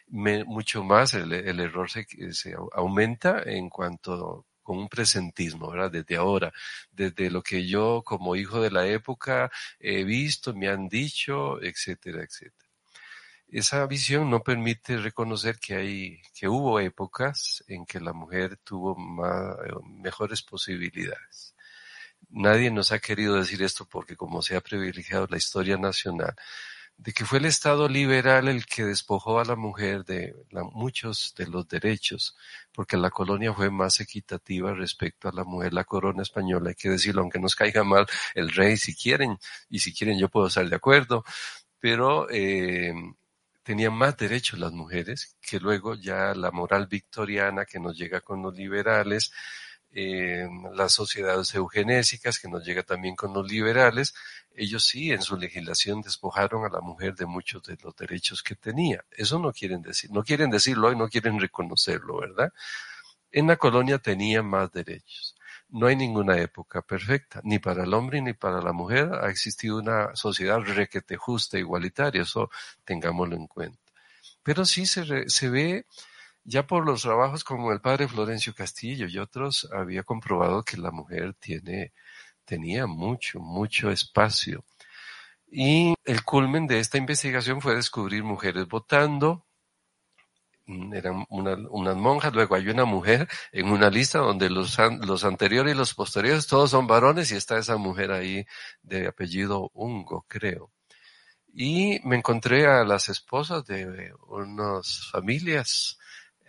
mucho 0.09 0.83
más 0.83 1.14
el, 1.14 1.33
error 1.33 1.88
se, 1.88 2.57
aumenta 2.72 3.42
en 3.44 3.68
cuanto 3.70 4.47
con 4.68 4.76
un 4.76 4.88
presentismo, 4.90 5.70
¿verdad? 5.70 5.90
Desde 5.90 6.16
ahora, 6.16 6.52
desde 6.90 7.31
lo 7.31 7.42
que 7.42 7.66
yo 7.66 8.02
como 8.04 8.37
hijo 8.37 8.61
de 8.61 8.70
la 8.70 8.87
época 8.87 9.50
he 9.81 10.04
visto, 10.04 10.52
me 10.52 10.68
han 10.68 10.90
dicho, 10.90 11.59
etcétera, 11.62 12.22
etcétera. 12.22 12.68
Esa 13.48 13.87
visión 13.87 14.28
no 14.28 14.42
permite 14.42 14.98
reconocer 14.98 15.59
que 15.59 15.74
hay, 15.76 16.20
que 16.35 16.48
hubo 16.48 16.81
épocas 16.81 17.64
en 17.66 17.87
que 17.87 17.98
la 17.98 18.12
mujer 18.12 18.59
tuvo 18.59 18.94
más, 18.94 19.57
mejores 20.02 20.42
posibilidades. 20.42 21.54
Nadie 22.28 22.70
nos 22.70 22.92
ha 22.92 22.98
querido 22.98 23.37
decir 23.37 23.62
esto 23.62 23.87
porque 23.88 24.16
como 24.16 24.42
se 24.42 24.54
ha 24.54 24.61
privilegiado 24.61 25.26
la 25.31 25.38
historia 25.38 25.78
nacional, 25.78 26.35
de 26.98 27.12
que 27.12 27.24
fue 27.24 27.38
el 27.38 27.44
Estado 27.44 27.88
liberal 27.88 28.48
el 28.48 28.66
que 28.66 28.84
despojó 28.84 29.38
a 29.38 29.44
la 29.44 29.54
mujer 29.54 30.04
de 30.04 30.34
muchos 30.72 31.32
de 31.37 31.46
los 31.46 31.68
derechos, 31.68 32.37
porque 32.72 32.96
la 32.96 33.11
colonia 33.11 33.54
fue 33.54 33.70
más 33.70 34.00
equitativa 34.00 34.74
respecto 34.74 35.28
a 35.28 35.32
la 35.32 35.44
mujer. 35.44 35.72
La 35.72 35.84
corona 35.84 36.22
española, 36.22 36.70
hay 36.70 36.74
que 36.74 36.90
decirlo, 36.90 37.22
aunque 37.22 37.38
nos 37.38 37.54
caiga 37.54 37.84
mal 37.84 38.06
el 38.34 38.50
rey 38.50 38.76
si 38.76 38.96
quieren, 38.96 39.38
y 39.70 39.78
si 39.78 39.94
quieren 39.94 40.18
yo 40.18 40.28
puedo 40.28 40.48
estar 40.48 40.68
de 40.68 40.74
acuerdo, 40.74 41.24
pero 41.78 42.28
eh, 42.30 42.92
tenían 43.62 43.94
más 43.94 44.16
derechos 44.16 44.58
las 44.58 44.72
mujeres 44.72 45.37
que 45.40 45.61
luego 45.61 45.94
ya 45.94 46.34
la 46.34 46.50
moral 46.50 46.88
victoriana 46.88 47.64
que 47.64 47.78
nos 47.78 47.96
llega 47.96 48.22
con 48.22 48.42
los 48.42 48.56
liberales, 48.56 49.32
las 49.92 50.92
sociedades 50.92 51.55
eugenésicas, 51.55 52.38
que 52.38 52.48
nos 52.48 52.64
llega 52.64 52.83
también 52.83 53.16
con 53.16 53.33
los 53.33 53.51
liberales, 53.51 54.14
ellos 54.55 54.85
sí 54.85 55.12
en 55.12 55.22
su 55.22 55.37
legislación 55.37 56.03
despojaron 56.03 56.64
a 56.64 56.68
la 56.68 56.81
mujer 56.81 57.14
de 57.14 57.27
muchos 57.27 57.62
de 57.62 57.79
los 57.83 57.96
derechos 57.96 58.42
que 58.42 58.55
tenía. 58.55 59.05
Eso 59.11 59.38
no 59.38 59.53
quieren 59.53 59.83
decir, 59.83 60.11
no 60.11 60.22
quieren 60.22 60.51
decirlo 60.51 60.92
y 60.92 60.96
no 60.96 61.09
quieren 61.09 61.40
reconocerlo, 61.40 62.18
¿verdad? 62.20 62.53
En 63.31 63.46
la 63.46 63.57
colonia 63.57 63.98
tenía 63.98 64.42
más 64.42 64.72
derechos. 64.72 65.37
No 65.70 65.87
hay 65.87 65.96
ninguna 65.96 66.38
época 66.38 66.81
perfecta, 66.83 67.40
ni 67.44 67.59
para 67.59 67.85
el 67.85 67.92
hombre 67.92 68.22
ni 68.22 68.33
para 68.33 68.62
la 68.62 68.72
mujer 68.72 69.11
ha 69.20 69.29
existido 69.29 69.79
una 69.79 70.16
sociedad 70.16 70.61
requete 70.61 71.18
igualitaria, 71.53 72.22
eso 72.22 72.51
tengámoslo 72.85 73.37
en 73.37 73.46
cuenta. 73.46 73.92
Pero 74.42 74.64
sí 74.64 74.87
se, 74.87 75.29
se 75.29 75.51
ve 75.51 75.87
ya 76.48 76.66
por 76.66 76.87
los 76.87 77.02
trabajos 77.02 77.44
como 77.44 77.72
el 77.72 77.80
padre 77.82 78.08
Florencio 78.08 78.54
Castillo 78.54 79.06
y 79.06 79.18
otros, 79.18 79.68
había 79.70 80.02
comprobado 80.02 80.64
que 80.64 80.78
la 80.78 80.90
mujer 80.90 81.34
tiene, 81.34 81.92
tenía 82.46 82.87
mucho, 82.87 83.38
mucho 83.40 83.90
espacio. 83.90 84.64
Y 85.50 85.94
el 86.04 86.24
culmen 86.24 86.66
de 86.66 86.80
esta 86.80 86.96
investigación 86.96 87.61
fue 87.61 87.74
descubrir 87.74 88.24
mujeres 88.24 88.66
votando, 88.66 89.46
mm, 90.66 90.94
eran 90.94 91.26
unas 91.28 91.96
monjas, 91.96 92.32
luego 92.32 92.54
hay 92.54 92.68
una 92.68 92.87
mujer 92.87 93.28
en 93.52 93.68
una 93.70 93.90
lista 93.90 94.20
donde 94.20 94.48
los, 94.48 94.78
los 95.02 95.24
anteriores 95.24 95.74
y 95.74 95.78
los 95.78 95.94
posteriores 95.94 96.46
todos 96.46 96.70
son 96.70 96.87
varones 96.87 97.30
y 97.30 97.37
está 97.37 97.58
esa 97.58 97.76
mujer 97.76 98.11
ahí 98.11 98.46
de 98.82 99.06
apellido 99.08 99.70
Ungo, 99.74 100.24
creo. 100.28 100.72
Y 101.52 102.00
me 102.04 102.16
encontré 102.16 102.66
a 102.66 102.84
las 102.84 103.08
esposas 103.11 103.66
de 103.66 104.12
unas 104.28 105.11
familias 105.11 105.97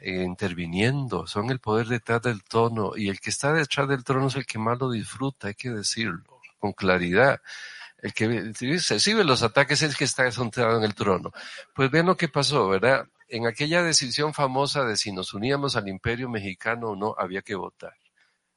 interviniendo, 0.01 1.27
son 1.27 1.49
el 1.51 1.59
poder 1.59 1.87
detrás 1.87 2.21
del 2.21 2.43
trono 2.43 2.93
y 2.95 3.09
el 3.09 3.19
que 3.19 3.29
está 3.29 3.53
detrás 3.53 3.87
del 3.87 4.03
trono 4.03 4.27
es 4.27 4.35
el 4.35 4.45
que 4.45 4.59
más 4.59 4.79
lo 4.79 4.91
disfruta, 4.91 5.47
hay 5.47 5.55
que 5.55 5.69
decirlo 5.69 6.39
con 6.59 6.73
claridad. 6.73 7.41
El 7.97 8.13
que 8.13 8.53
recibe 8.57 9.23
los 9.23 9.43
ataques 9.43 9.81
es 9.81 9.89
el 9.89 9.97
que 9.97 10.05
está 10.05 10.29
sentado 10.31 10.77
en 10.77 10.83
el 10.83 10.95
trono. 10.95 11.31
Pues 11.73 11.91
ven 11.91 12.05
lo 12.05 12.15
que 12.15 12.29
pasó, 12.29 12.69
¿verdad? 12.69 13.07
En 13.27 13.45
aquella 13.45 13.83
decisión 13.83 14.33
famosa 14.33 14.85
de 14.85 14.95
si 14.95 15.11
nos 15.11 15.33
uníamos 15.33 15.75
al 15.75 15.87
imperio 15.89 16.29
mexicano 16.29 16.89
o 16.89 16.95
no, 16.95 17.15
había 17.17 17.41
que 17.41 17.55
votar. 17.55 17.93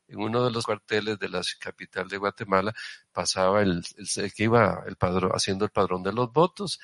En 0.06 0.20
uno 0.20 0.44
de 0.44 0.52
los 0.52 0.64
cuarteles 0.64 1.18
de 1.18 1.28
la 1.28 1.40
capital 1.58 2.08
de 2.08 2.18
Guatemala 2.18 2.72
pasaba 3.12 3.62
el, 3.62 3.82
el 4.16 4.32
que 4.32 4.44
iba 4.44 4.84
el 4.86 4.96
padrón, 4.96 5.32
haciendo 5.34 5.64
el 5.64 5.70
padrón 5.70 6.02
de 6.02 6.12
los 6.12 6.32
votos 6.32 6.78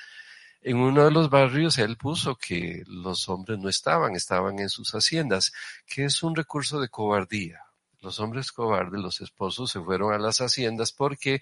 en 0.61 0.77
uno 0.77 1.05
de 1.05 1.11
los 1.11 1.29
barrios 1.29 1.77
él 1.77 1.97
puso 1.97 2.35
que 2.35 2.83
los 2.87 3.29
hombres 3.29 3.59
no 3.59 3.69
estaban, 3.69 4.15
estaban 4.15 4.59
en 4.59 4.69
sus 4.69 4.91
haciendas, 4.93 5.53
que 5.85 6.05
es 6.05 6.21
un 6.23 6.35
recurso 6.35 6.79
de 6.79 6.89
cobardía. 6.89 7.63
Los 8.01 8.19
hombres 8.21 8.53
cobardes, 8.53 9.01
los 9.01 9.19
esposos, 9.19 9.71
se 9.71 9.81
fueron 9.81 10.13
a 10.13 10.17
las 10.17 10.39
haciendas 10.39 10.93
porque, 10.93 11.41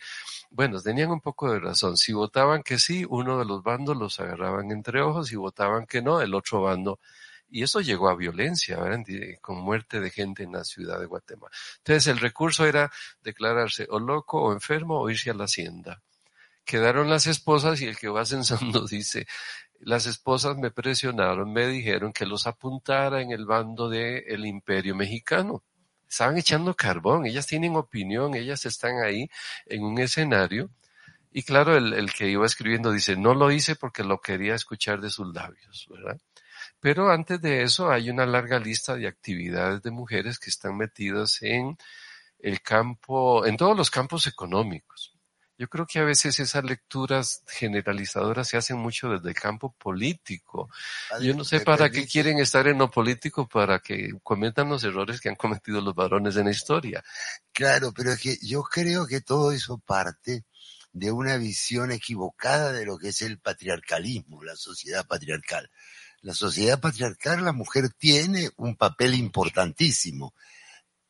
bueno, 0.49 0.81
tenían 0.81 1.11
un 1.11 1.21
poco 1.21 1.51
de 1.51 1.59
razón. 1.59 1.97
Si 1.97 2.13
votaban 2.13 2.63
que 2.63 2.79
sí, 2.79 3.05
uno 3.07 3.37
de 3.37 3.45
los 3.45 3.61
bandos 3.61 3.95
los 3.95 4.19
agarraban 4.19 4.71
entre 4.71 5.01
ojos, 5.01 5.31
y 5.31 5.35
votaban 5.35 5.85
que 5.85 6.01
no, 6.01 6.19
el 6.19 6.33
otro 6.33 6.61
bando 6.61 6.99
y 7.49 7.63
eso 7.63 7.79
llegó 7.79 8.09
a 8.09 8.15
violencia, 8.15 8.77
con 9.41 9.61
muerte 9.61 10.01
de 10.01 10.09
gente 10.09 10.43
en 10.43 10.51
la 10.51 10.65
ciudad 10.65 10.99
de 10.99 11.05
Guatemala. 11.05 11.55
Entonces 11.77 12.07
el 12.07 12.19
recurso 12.19 12.65
era 12.65 12.91
declararse 13.21 13.87
o 13.89 13.99
loco 13.99 14.41
o 14.41 14.51
enfermo 14.51 14.99
o 14.99 15.09
irse 15.09 15.29
a 15.29 15.33
la 15.33 15.45
hacienda 15.45 16.03
quedaron 16.67 17.09
las 17.09 17.25
esposas 17.25 17.81
y 17.81 17.85
el 17.85 17.97
que 17.97 18.09
va 18.09 18.25
censando 18.25 18.85
dice, 18.87 19.25
las 19.79 20.05
esposas 20.05 20.57
me 20.57 20.71
presionaron, 20.71 21.51
me 21.51 21.67
dijeron 21.67 22.13
que 22.13 22.27
los 22.27 22.45
apuntara 22.45 23.21
en 23.21 23.31
el 23.31 23.45
bando 23.45 23.89
del 23.89 24.45
imperio 24.45 24.95
mexicano. 24.95 25.63
Estaban 26.07 26.37
echando 26.37 26.75
carbón, 26.75 27.25
ellas 27.25 27.47
tienen 27.47 27.75
opinión, 27.75 28.35
ellas 28.35 28.65
están 28.65 29.03
ahí 29.03 29.29
en 29.65 29.83
un 29.83 29.99
escenario 29.99 30.69
Y 31.31 31.43
claro, 31.43 31.75
el, 31.77 31.93
el 31.93 32.13
que 32.13 32.29
iba 32.29 32.45
escribiendo 32.45 32.91
dice, 32.91 33.17
no 33.17 33.33
lo 33.33 33.51
hice 33.51 33.75
porque 33.75 34.03
lo 34.03 34.21
quería 34.21 34.55
escuchar 34.55 35.01
de 35.01 35.09
sus 35.09 35.33
labios, 35.33 35.87
¿verdad? 35.89 36.19
Pero 36.79 37.11
antes 37.11 37.41
de 37.41 37.63
eso 37.63 37.91
hay 37.91 38.09
una 38.09 38.25
larga 38.25 38.59
lista 38.59 38.95
de 38.95 39.07
actividades 39.07 39.81
de 39.83 39.91
mujeres 39.91 40.39
que 40.39 40.49
están 40.49 40.77
metidas 40.77 41.41
en 41.41 41.77
el 42.39 42.61
campo, 42.61 43.45
en 43.45 43.57
todos 43.57 43.75
los 43.75 43.91
campos 43.91 44.27
económicos. 44.27 45.16
Yo 45.59 45.67
creo 45.67 45.87
que 45.87 45.97
a 45.97 46.03
veces 46.03 46.39
esas 46.39 46.63
lecturas 46.63 47.41
generalizadoras 47.47 48.47
se 48.47 48.57
hacen 48.57 48.77
mucho 48.77 49.09
desde 49.09 49.29
el 49.29 49.35
campo 49.35 49.73
político. 49.73 50.69
Yo 51.19 51.33
no 51.33 51.43
sé 51.43 51.61
para 51.61 51.89
qué 51.89 52.05
quieren 52.05 52.37
estar 52.37 52.67
en 52.67 52.77
lo 52.77 52.91
político 52.91 53.47
para 53.47 53.79
que 53.79 54.11
cometan 54.21 54.69
los 54.69 54.83
errores 54.83 55.19
que 55.19 55.29
han 55.29 55.35
cometido 55.35 55.81
los 55.81 55.95
varones 55.95 56.35
en 56.35 56.45
la 56.45 56.51
historia. 56.51 57.03
Claro, 57.51 57.91
pero 57.91 58.11
es 58.11 58.21
que 58.21 58.37
yo 58.43 58.61
creo 58.61 59.07
que 59.07 59.21
todo 59.21 59.51
eso 59.51 59.79
parte 59.79 60.45
de 60.93 61.11
una 61.11 61.37
visión 61.37 61.91
equivocada 61.91 62.71
de 62.71 62.85
lo 62.85 62.99
que 62.99 63.09
es 63.09 63.23
el 63.23 63.39
patriarcalismo, 63.39 64.43
la 64.43 64.55
sociedad 64.55 65.07
patriarcal. 65.07 65.71
La 66.21 66.35
sociedad 66.35 66.79
patriarcal, 66.79 67.43
la 67.43 67.51
mujer 67.51 67.89
tiene 67.97 68.51
un 68.57 68.75
papel 68.75 69.15
importantísimo, 69.15 70.35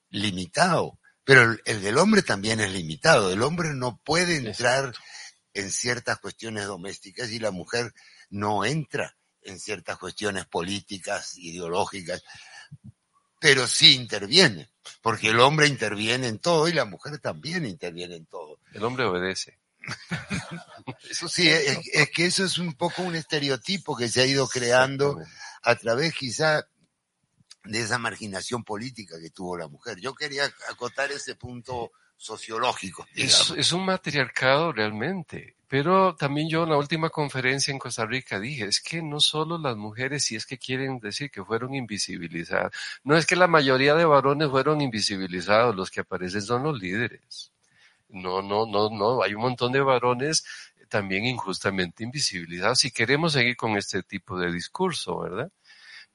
limitado, 0.09 0.99
pero 1.27 1.57
el, 1.65 1.81
del 1.81 1.97
hombre 1.97 2.21
también 2.21 2.61
es 2.61 2.71
limitado. 2.71 3.33
El 3.33 3.43
hombre 3.43 3.73
no 3.73 3.99
puede 4.01 4.37
entrar 4.37 4.95
en 5.53 5.71
ciertas 5.71 6.19
cuestiones 6.19 6.67
domésticas 6.67 7.31
y 7.31 7.39
la 7.39 7.51
mujer 7.51 7.93
no 8.29 8.63
entra 8.63 9.17
en 9.41 9.59
ciertas 9.59 9.97
cuestiones 9.97 10.45
políticas, 10.45 11.37
ideológicas, 11.37 12.23
pero 13.41 13.67
sí 13.67 13.95
interviene, 13.95 14.69
porque 15.01 15.31
el 15.31 15.41
hombre 15.41 15.67
interviene 15.67 16.29
en 16.29 16.39
todo 16.39 16.69
y 16.69 16.71
la 16.71 16.85
mujer 16.85 17.19
también 17.19 17.65
interviene 17.65 18.15
en 18.15 18.25
todo. 18.25 18.61
El 18.71 18.85
hombre 18.85 19.03
obedece. 19.03 19.59
eso 21.09 21.27
sí, 21.27 21.49
es, 21.49 21.77
es, 21.91 22.09
que 22.09 22.25
eso 22.25 22.45
es 22.45 22.57
un 22.57 22.73
poco 22.73 23.01
un 23.01 23.15
estereotipo 23.15 23.97
que 23.97 24.07
se 24.07 24.21
ha 24.21 24.25
ido 24.25 24.47
creando 24.47 25.19
a 25.61 25.75
través 25.75 26.13
quizá 26.13 26.65
de 27.67 27.81
esa 27.81 27.97
marginación 27.97 28.63
política 28.63 29.19
que 29.19 29.29
tuvo 29.29 29.57
la 29.57 29.67
mujer. 29.67 29.99
Yo 29.99 30.13
quería 30.15 30.51
acotar 30.69 31.11
ese 31.11 31.35
punto 31.35 31.91
sociológico. 32.17 33.05
Es, 33.15 33.53
es, 33.55 33.71
un 33.71 33.85
matriarcado 33.85 34.71
realmente, 34.73 35.55
pero 35.67 36.15
también 36.15 36.49
yo 36.49 36.63
en 36.63 36.69
la 36.69 36.77
última 36.77 37.09
conferencia 37.09 37.71
en 37.71 37.79
Costa 37.79 38.05
Rica 38.05 38.39
dije, 38.39 38.65
es 38.65 38.81
que 38.81 39.01
no 39.01 39.19
solo 39.19 39.57
las 39.57 39.77
mujeres, 39.77 40.23
si 40.25 40.35
es 40.35 40.45
que 40.45 40.57
quieren 40.57 40.99
decir 40.99 41.29
que 41.29 41.43
fueron 41.43 41.75
invisibilizadas, 41.75 42.71
no 43.03 43.15
es 43.15 43.25
que 43.25 43.35
la 43.35 43.47
mayoría 43.47 43.93
de 43.93 44.05
varones 44.05 44.49
fueron 44.49 44.81
invisibilizados, 44.81 45.75
los 45.75 45.91
que 45.91 46.01
aparecen 46.01 46.41
son 46.41 46.63
los 46.63 46.79
líderes. 46.79 47.51
No, 48.09 48.41
no, 48.41 48.65
no, 48.65 48.89
no, 48.89 49.21
hay 49.21 49.35
un 49.35 49.41
montón 49.41 49.71
de 49.73 49.81
varones 49.81 50.43
también 50.87 51.25
injustamente 51.25 52.03
invisibilizados 52.03 52.79
si 52.79 52.91
queremos 52.91 53.33
seguir 53.33 53.57
con 53.57 53.75
este 53.77 54.03
tipo 54.03 54.39
de 54.39 54.51
discurso, 54.51 55.19
¿verdad? 55.19 55.51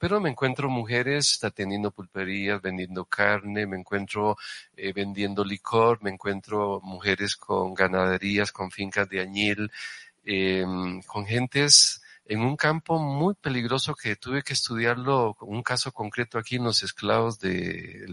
Pero 0.03 0.21
me 0.21 0.31
encuentro 0.31 0.69
mujeres 0.69 1.39
teniendo 1.55 1.93
pulperías, 1.93 2.61
vendiendo 2.61 3.05
carne, 3.05 3.69
me 3.69 3.77
encuentro 3.79 4.37
eh, 4.77 4.93
vendiendo 4.93 5.45
licor, 5.45 6.03
me 6.03 6.11
encuentro 6.11 6.81
mujeres 6.83 7.37
con 7.37 7.73
ganaderías, 7.73 8.51
con 8.51 8.73
fincas 8.73 9.09
de 9.09 9.21
añil, 9.21 9.71
eh, 10.25 10.65
con 11.07 11.25
gentes 11.25 12.02
en 12.25 12.41
un 12.41 12.57
campo 12.57 12.99
muy 12.99 13.35
peligroso 13.35 13.95
que 13.95 14.17
tuve 14.17 14.43
que 14.43 14.53
estudiarlo, 14.53 15.37
un 15.41 15.63
caso 15.63 15.93
concreto 15.93 16.39
aquí 16.39 16.57
en 16.57 16.65
los 16.65 16.83
esclavos 16.83 17.39
de, 17.41 18.05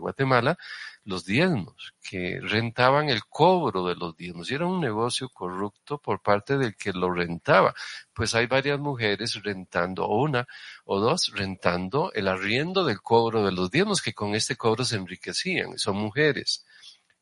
Guatemala, 0.00 0.58
los 1.04 1.24
diezmos, 1.24 1.94
que 2.02 2.40
rentaban 2.42 3.08
el 3.08 3.24
cobro 3.26 3.86
de 3.86 3.94
los 3.94 4.16
diezmos. 4.16 4.50
Y 4.50 4.54
era 4.54 4.66
un 4.66 4.80
negocio 4.80 5.28
corrupto 5.28 5.98
por 5.98 6.20
parte 6.20 6.58
del 6.58 6.76
que 6.76 6.92
lo 6.92 7.12
rentaba. 7.12 7.74
Pues 8.12 8.34
hay 8.34 8.46
varias 8.46 8.80
mujeres 8.80 9.40
rentando, 9.42 10.04
o 10.04 10.22
una 10.22 10.46
o 10.84 10.98
dos, 10.98 11.32
rentando 11.34 12.12
el 12.12 12.26
arriendo 12.28 12.84
del 12.84 13.00
cobro 13.00 13.44
de 13.44 13.52
los 13.52 13.70
diezmos, 13.70 14.02
que 14.02 14.14
con 14.14 14.34
este 14.34 14.56
cobro 14.56 14.84
se 14.84 14.96
enriquecían. 14.96 15.78
Son 15.78 15.96
mujeres. 15.96 16.64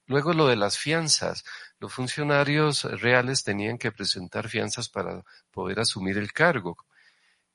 Luego 0.07 0.33
lo 0.33 0.47
de 0.47 0.57
las 0.57 0.79
fianzas. 0.79 1.45
Los 1.79 1.93
funcionarios 1.93 2.85
reales 3.01 3.43
tenían 3.43 3.79
que 3.79 3.93
presentar 3.93 4.49
fianzas 4.49 4.89
para 4.89 5.25
poder 5.51 5.81
asumir 5.81 6.19
el 6.19 6.33
cargo. 6.33 6.77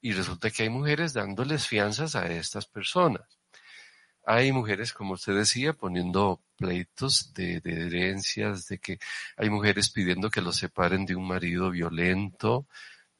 Y 0.01 0.13
resulta 0.13 0.49
que 0.49 0.63
hay 0.63 0.69
mujeres 0.69 1.13
dándoles 1.13 1.67
fianzas 1.67 2.15
a 2.15 2.27
estas 2.27 2.65
personas. 2.65 3.39
Hay 4.25 4.51
mujeres, 4.51 4.93
como 4.93 5.13
usted 5.13 5.35
decía, 5.35 5.73
poniendo 5.73 6.41
pleitos 6.55 7.33
de, 7.33 7.61
de 7.61 7.87
herencias, 7.87 8.67
de 8.67 8.79
que 8.79 8.99
hay 9.37 9.49
mujeres 9.49 9.89
pidiendo 9.89 10.29
que 10.29 10.41
los 10.41 10.57
separen 10.57 11.05
de 11.05 11.15
un 11.15 11.27
marido 11.27 11.71
violento, 11.71 12.67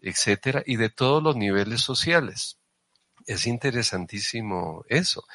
etcétera, 0.02 0.64
y 0.66 0.76
de 0.76 0.90
todos 0.90 1.22
los 1.22 1.36
niveles 1.36 1.82
sociales. 1.82 2.60
Es 3.26 3.48
interesantísimo 3.48 4.84
eso. 4.88 5.26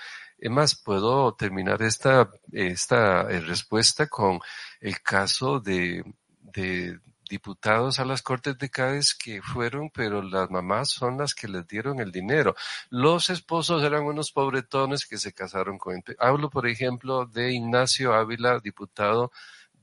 Es 0.44 0.50
más, 0.50 0.74
puedo 0.74 1.32
terminar 1.32 1.80
esta, 1.80 2.30
esta 2.52 3.22
eh, 3.30 3.40
respuesta 3.40 4.08
con 4.08 4.40
el 4.78 5.00
caso 5.00 5.58
de, 5.58 6.04
de 6.42 6.98
diputados 7.30 7.98
a 7.98 8.04
las 8.04 8.20
Cortes 8.20 8.58
de 8.58 8.68
Cádiz 8.68 9.14
que 9.14 9.40
fueron, 9.40 9.88
pero 9.88 10.20
las 10.20 10.50
mamás 10.50 10.90
son 10.90 11.16
las 11.16 11.34
que 11.34 11.48
les 11.48 11.66
dieron 11.66 11.98
el 11.98 12.12
dinero. 12.12 12.54
Los 12.90 13.30
esposos 13.30 13.82
eran 13.82 14.02
unos 14.04 14.32
pobretones 14.32 15.06
que 15.06 15.16
se 15.16 15.32
casaron 15.32 15.78
con... 15.78 16.04
Hablo, 16.18 16.50
por 16.50 16.66
ejemplo, 16.66 17.24
de 17.24 17.54
Ignacio 17.54 18.12
Ávila, 18.12 18.60
diputado 18.60 19.32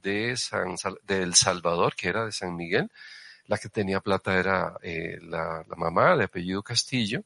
de 0.04 0.38
San, 0.38 0.76
de 1.08 1.24
El 1.24 1.34
Salvador, 1.34 1.96
que 1.96 2.10
era 2.10 2.26
de 2.26 2.32
San 2.32 2.56
Miguel. 2.56 2.92
La 3.48 3.58
que 3.58 3.70
tenía 3.70 4.00
plata 4.00 4.38
era 4.38 4.78
eh, 4.84 5.18
la, 5.24 5.66
la 5.68 5.76
mamá 5.76 6.16
de 6.16 6.26
apellido 6.26 6.62
Castillo 6.62 7.24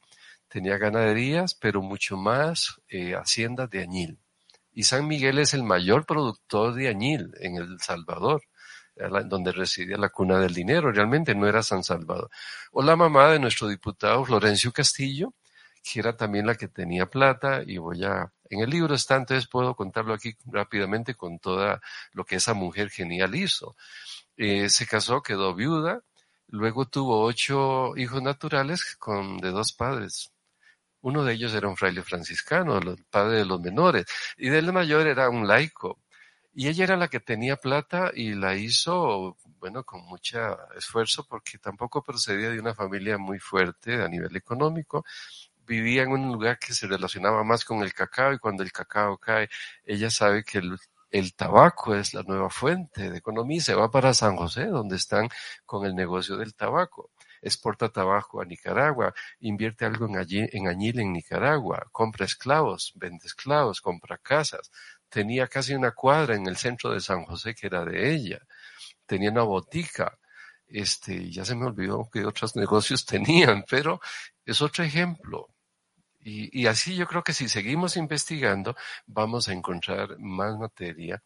tenía 0.55 0.77
ganaderías, 0.77 1.53
pero 1.53 1.81
mucho 1.81 2.15
más 2.15 2.79
eh, 2.87 3.13
haciendas 3.13 3.69
de 3.69 3.81
añil. 3.81 4.19
Y 4.71 4.83
San 4.83 5.05
Miguel 5.05 5.37
es 5.39 5.53
el 5.53 5.63
mayor 5.63 6.05
productor 6.05 6.73
de 6.75 6.87
añil 6.87 7.33
en 7.41 7.57
El 7.57 7.81
Salvador, 7.81 8.41
donde 9.25 9.51
residía 9.51 9.97
la 9.97 10.07
cuna 10.07 10.39
del 10.39 10.53
dinero, 10.53 10.93
realmente 10.93 11.35
no 11.35 11.45
era 11.45 11.61
San 11.61 11.83
Salvador. 11.83 12.29
O 12.71 12.81
la 12.81 12.95
mamá 12.95 13.31
de 13.31 13.39
nuestro 13.39 13.67
diputado 13.67 14.23
Florencio 14.23 14.71
Castillo, 14.71 15.33
que 15.83 15.99
era 15.99 16.15
también 16.15 16.47
la 16.47 16.55
que 16.55 16.69
tenía 16.69 17.05
plata, 17.05 17.61
y 17.65 17.77
voy 17.77 18.05
a, 18.05 18.31
en 18.49 18.61
el 18.61 18.69
libro 18.69 18.95
está, 18.95 19.17
entonces 19.17 19.49
puedo 19.49 19.75
contarlo 19.75 20.13
aquí 20.13 20.37
rápidamente 20.45 21.15
con 21.15 21.37
toda 21.39 21.81
lo 22.13 22.23
que 22.23 22.37
esa 22.37 22.53
mujer 22.53 22.89
genial 22.89 23.35
hizo. 23.35 23.75
Eh, 24.37 24.69
se 24.69 24.87
casó, 24.87 25.21
quedó 25.21 25.53
viuda, 25.53 26.01
luego 26.47 26.85
tuvo 26.85 27.25
ocho 27.25 27.97
hijos 27.97 28.21
naturales 28.21 28.95
con, 28.97 29.37
de 29.39 29.51
dos 29.51 29.73
padres, 29.73 30.31
uno 31.05 31.23
de 31.23 31.33
ellos 31.33 31.53
era 31.53 31.67
un 31.67 31.77
fraile 31.77 32.01
franciscano, 32.01 32.79
el 32.79 33.05
padre 33.11 33.37
de 33.37 33.45
los 33.45 33.61
menores, 33.61 34.05
y 34.37 34.49
del 34.49 34.73
mayor 34.73 35.05
era 35.05 35.29
un 35.29 35.47
laico. 35.47 35.99
Y 36.51 36.67
ella 36.67 36.85
era 36.85 36.97
la 36.97 37.09
que 37.09 37.19
tenía 37.19 37.57
plata 37.57 38.11
y 38.13 38.33
la 38.33 38.55
hizo, 38.55 39.37
bueno, 39.59 39.83
con 39.83 40.01
mucho 40.05 40.57
esfuerzo 40.75 41.27
porque 41.29 41.59
tampoco 41.59 42.01
procedía 42.03 42.49
de 42.49 42.59
una 42.59 42.73
familia 42.73 43.19
muy 43.19 43.37
fuerte 43.39 44.01
a 44.01 44.07
nivel 44.07 44.35
económico. 44.35 45.05
Vivía 45.67 46.03
en 46.03 46.11
un 46.11 46.31
lugar 46.31 46.57
que 46.57 46.73
se 46.73 46.87
relacionaba 46.87 47.43
más 47.43 47.65
con 47.65 47.83
el 47.83 47.93
cacao 47.93 48.33
y 48.33 48.39
cuando 48.39 48.63
el 48.63 48.71
cacao 48.71 49.17
cae, 49.19 49.47
ella 49.85 50.09
sabe 50.09 50.43
que 50.43 50.57
el, 50.59 50.75
el 51.11 51.35
tabaco 51.35 51.93
es 51.93 52.15
la 52.15 52.23
nueva 52.23 52.49
fuente 52.49 53.11
de 53.11 53.17
economía 53.19 53.57
y 53.57 53.61
se 53.61 53.75
va 53.75 53.91
para 53.91 54.13
San 54.15 54.37
José, 54.37 54.65
donde 54.65 54.95
están 54.95 55.29
con 55.67 55.85
el 55.85 55.93
negocio 55.93 56.35
del 56.37 56.55
tabaco 56.55 57.11
exporta 57.45 57.89
tabaco 57.89 58.41
a 58.41 58.45
Nicaragua, 58.45 59.13
invierte 59.39 59.85
algo 59.85 60.07
en, 60.07 60.67
añil 60.67 60.99
en 60.99 61.13
Nicaragua, 61.13 61.87
compra 61.91 62.25
esclavos, 62.25 62.91
vende 62.95 63.27
esclavos, 63.27 63.81
compra 63.81 64.17
casas. 64.17 64.71
Tenía 65.09 65.47
casi 65.47 65.73
una 65.75 65.91
cuadra 65.91 66.35
en 66.35 66.47
el 66.47 66.57
centro 66.57 66.91
de 66.91 66.99
San 66.99 67.23
José 67.23 67.53
que 67.53 67.67
era 67.67 67.85
de 67.85 68.13
ella. 68.13 68.39
Tenía 69.05 69.29
una 69.31 69.43
botica. 69.43 70.17
Este, 70.67 71.29
ya 71.31 71.45
se 71.45 71.55
me 71.55 71.67
olvidó 71.67 72.09
que 72.11 72.25
otros 72.25 72.55
negocios 72.63 73.05
tenían, 73.05 73.63
pero 73.69 74.01
es 74.43 74.61
otro 74.61 74.83
ejemplo. 74.83 75.49
Y, 76.21 76.61
y 76.61 76.65
así 76.65 76.95
yo 76.95 77.05
creo 77.05 77.23
que 77.23 77.33
si 77.33 77.47
seguimos 77.47 77.97
investigando, 77.97 78.75
vamos 79.05 79.47
a 79.47 79.53
encontrar 79.53 80.17
más 80.17 80.57
materia 80.57 81.21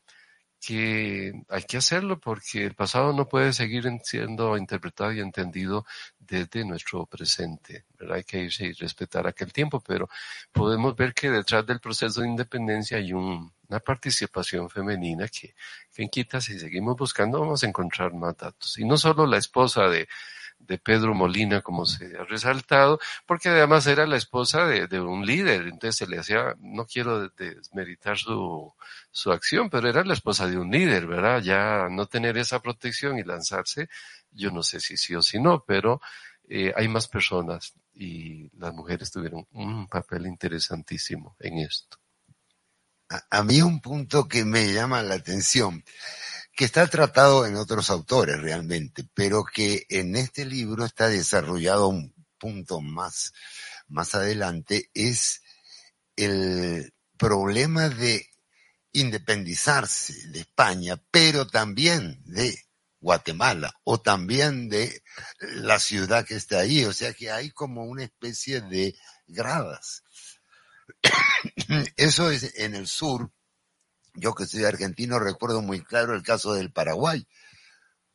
que 0.59 1.31
hay 1.47 1.63
que 1.63 1.77
hacerlo 1.77 2.19
porque 2.19 2.65
el 2.65 2.75
pasado 2.75 3.13
no 3.13 3.27
puede 3.27 3.53
seguir 3.53 3.85
siendo 4.03 4.57
interpretado 4.57 5.13
y 5.13 5.21
entendido 5.21 5.85
desde 6.19 6.65
nuestro 6.65 7.05
presente. 7.05 7.85
Hay 8.11 8.23
que 8.23 8.39
irse 8.39 8.65
y 8.65 8.73
respetar 8.73 9.25
aquel 9.27 9.53
tiempo, 9.53 9.79
pero 9.79 10.09
podemos 10.51 10.95
ver 10.95 11.13
que 11.13 11.29
detrás 11.29 11.65
del 11.65 11.79
proceso 11.79 12.21
de 12.21 12.27
independencia 12.27 12.97
hay 12.97 13.13
un, 13.13 13.51
una 13.69 13.79
participación 13.79 14.69
femenina 14.69 15.27
que, 15.27 15.55
que 15.93 16.07
quita, 16.09 16.41
si 16.41 16.59
seguimos 16.59 16.97
buscando, 16.97 17.39
vamos 17.39 17.63
a 17.63 17.67
encontrar 17.67 18.13
más 18.13 18.35
datos. 18.37 18.77
Y 18.77 18.85
no 18.85 18.97
solo 18.97 19.25
la 19.25 19.37
esposa 19.37 19.87
de, 19.87 20.07
de 20.59 20.77
Pedro 20.77 21.15
Molina, 21.15 21.61
como 21.61 21.85
se 21.85 22.17
ha 22.17 22.23
resaltado, 22.25 22.99
porque 23.25 23.49
además 23.49 23.87
era 23.87 24.05
la 24.05 24.17
esposa 24.17 24.65
de, 24.65 24.99
un 24.99 25.25
líder, 25.25 25.63
entonces 25.63 25.95
se 25.95 26.07
le 26.07 26.19
hacía, 26.19 26.55
no 26.59 26.85
quiero 26.85 27.29
desmeritar 27.29 28.17
su, 28.17 28.73
su 29.11 29.31
acción, 29.31 29.69
pero 29.69 29.89
era 29.89 30.03
la 30.03 30.13
esposa 30.13 30.47
de 30.47 30.57
un 30.57 30.69
líder, 30.69 31.07
¿verdad? 31.07 31.41
Ya 31.41 31.87
no 31.89 32.05
tener 32.05 32.37
esa 32.37 32.61
protección 32.61 33.17
y 33.17 33.23
lanzarse, 33.23 33.89
yo 34.31 34.51
no 34.51 34.61
sé 34.63 34.79
si 34.79 34.97
sí 34.97 35.15
o 35.15 35.21
si 35.21 35.39
no, 35.39 35.63
pero 35.65 36.01
eh, 36.47 36.73
hay 36.75 36.87
más 36.87 37.07
personas 37.07 37.73
y 37.93 38.49
las 38.57 38.73
mujeres 38.73 39.11
tuvieron 39.11 39.45
un 39.51 39.87
papel 39.87 40.25
interesantísimo 40.25 41.35
en 41.39 41.59
esto. 41.59 41.97
A, 43.29 43.43
mí 43.43 43.61
un 43.61 43.81
punto 43.81 44.27
que 44.27 44.45
me 44.45 44.71
llama 44.71 45.01
la 45.01 45.15
atención, 45.15 45.83
que 46.59 46.65
está 46.65 46.85
tratado 46.87 47.45
en 47.45 47.55
otros 47.55 47.89
autores 47.89 48.37
realmente, 48.41 49.07
pero 49.13 49.45
que 49.45 49.85
en 49.87 50.17
este 50.17 50.43
libro 50.43 50.83
está 50.83 51.07
desarrollado 51.07 51.87
un 51.87 52.13
punto 52.37 52.81
más, 52.81 53.31
más 53.87 54.13
adelante, 54.13 54.89
es 54.93 55.41
el 56.17 56.93
problema 57.15 57.87
de 57.87 58.27
independizarse 58.91 60.27
de 60.31 60.41
España, 60.41 61.01
pero 61.11 61.47
también 61.47 62.21
de 62.25 62.61
Guatemala 62.99 63.73
o 63.85 64.01
también 64.01 64.67
de 64.67 65.01
la 65.39 65.79
ciudad 65.79 66.25
que 66.25 66.35
está 66.35 66.59
ahí. 66.59 66.83
O 66.83 66.91
sea 66.91 67.13
que 67.13 67.31
hay 67.31 67.51
como 67.51 67.85
una 67.85 68.03
especie 68.03 68.59
de 68.59 68.97
gradas. 69.27 70.03
Eso 71.95 72.29
es 72.29 72.53
en 72.59 72.75
el 72.75 72.85
sur. 72.85 73.31
Yo 74.13 74.33
que 74.35 74.45
soy 74.45 74.65
argentino 74.65 75.19
recuerdo 75.19 75.61
muy 75.61 75.83
claro 75.83 76.15
el 76.15 76.23
caso 76.23 76.53
del 76.53 76.71
Paraguay. 76.71 77.27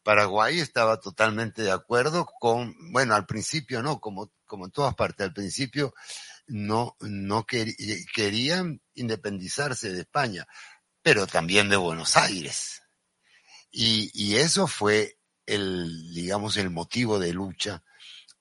Paraguay 0.02 0.60
estaba 0.60 1.00
totalmente 1.00 1.62
de 1.62 1.70
acuerdo 1.70 2.26
con, 2.38 2.74
bueno, 2.92 3.14
al 3.14 3.26
principio 3.26 3.82
no, 3.82 4.00
como, 4.00 4.30
como 4.44 4.66
en 4.66 4.70
todas 4.70 4.94
partes, 4.94 5.26
al 5.26 5.32
principio 5.32 5.94
no, 6.46 6.96
no 7.00 7.46
querían 7.46 8.82
independizarse 8.94 9.92
de 9.92 10.00
España, 10.00 10.46
pero 11.02 11.26
también 11.26 11.70
de 11.70 11.76
Buenos 11.76 12.16
Aires. 12.16 12.82
Y, 13.70 14.10
y 14.12 14.36
eso 14.36 14.66
fue 14.66 15.18
el, 15.46 16.12
digamos, 16.12 16.58
el 16.58 16.70
motivo 16.70 17.18
de 17.18 17.32
lucha 17.32 17.82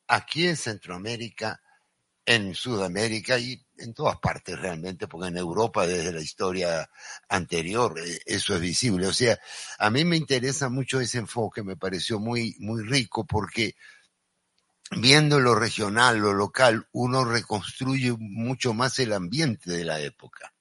aquí 0.07 0.47
en 0.47 0.57
Centroamérica, 0.57 1.61
en 2.25 2.55
Sudamérica 2.55 3.39
y 3.39 3.65
en 3.83 3.93
todas 3.93 4.17
partes 4.17 4.59
realmente, 4.59 5.07
porque 5.07 5.27
en 5.27 5.37
Europa 5.37 5.85
desde 5.85 6.11
la 6.11 6.21
historia 6.21 6.89
anterior 7.29 7.99
eh, 7.99 8.19
eso 8.25 8.55
es 8.55 8.61
visible. 8.61 9.07
O 9.07 9.13
sea, 9.13 9.39
a 9.77 9.89
mí 9.89 10.05
me 10.05 10.17
interesa 10.17 10.69
mucho 10.69 10.99
ese 10.99 11.19
enfoque, 11.19 11.63
me 11.63 11.77
pareció 11.77 12.19
muy, 12.19 12.55
muy 12.59 12.83
rico 12.83 13.25
porque 13.25 13.75
viendo 14.91 15.39
lo 15.39 15.55
regional, 15.55 16.17
lo 16.19 16.33
local, 16.33 16.87
uno 16.91 17.25
reconstruye 17.25 18.13
mucho 18.17 18.73
más 18.73 18.99
el 18.99 19.13
ambiente 19.13 19.71
de 19.71 19.85
la 19.85 19.99
época. 19.99 20.53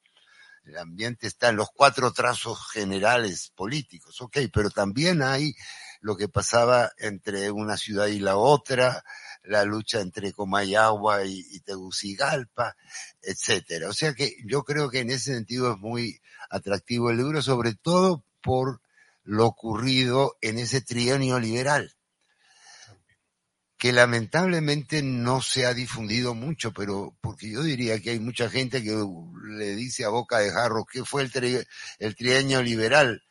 El 0.64 0.78
ambiente 0.78 1.26
está 1.26 1.48
en 1.48 1.56
los 1.56 1.70
cuatro 1.74 2.12
trazos 2.12 2.70
generales 2.70 3.52
políticos, 3.54 4.20
ok, 4.20 4.38
pero 4.52 4.70
también 4.70 5.22
hay 5.22 5.54
lo 6.00 6.16
que 6.16 6.28
pasaba 6.28 6.92
entre 6.98 7.50
una 7.50 7.76
ciudad 7.76 8.06
y 8.06 8.20
la 8.20 8.36
otra, 8.36 9.04
la 9.44 9.64
lucha 9.64 10.00
entre 10.00 10.32
Comayagua 10.32 11.24
y, 11.24 11.44
y 11.50 11.60
Tegucigalpa, 11.60 12.76
etcétera. 13.20 13.88
O 13.88 13.92
sea 13.92 14.14
que 14.14 14.36
yo 14.44 14.62
creo 14.64 14.90
que 14.90 15.00
en 15.00 15.10
ese 15.10 15.34
sentido 15.34 15.72
es 15.72 15.78
muy 15.78 16.20
atractivo 16.50 17.10
el 17.10 17.18
libro, 17.18 17.42
sobre 17.42 17.74
todo 17.74 18.24
por 18.40 18.80
lo 19.24 19.46
ocurrido 19.46 20.36
en 20.40 20.58
ese 20.58 20.80
trienio 20.80 21.38
liberal 21.38 21.94
que 23.82 23.92
lamentablemente 23.92 25.02
no 25.02 25.42
se 25.42 25.66
ha 25.66 25.74
difundido 25.74 26.34
mucho, 26.34 26.72
pero 26.72 27.16
porque 27.20 27.50
yo 27.50 27.64
diría 27.64 27.98
que 27.98 28.10
hay 28.10 28.20
mucha 28.20 28.48
gente 28.48 28.80
que 28.80 28.96
le 29.44 29.74
dice 29.74 30.04
a 30.04 30.08
boca 30.08 30.38
de 30.38 30.52
jarro 30.52 30.84
que 30.84 31.04
fue 31.04 31.22
el, 31.22 31.66
el 31.98 32.14
trienio 32.14 32.62
liberal, 32.62 33.24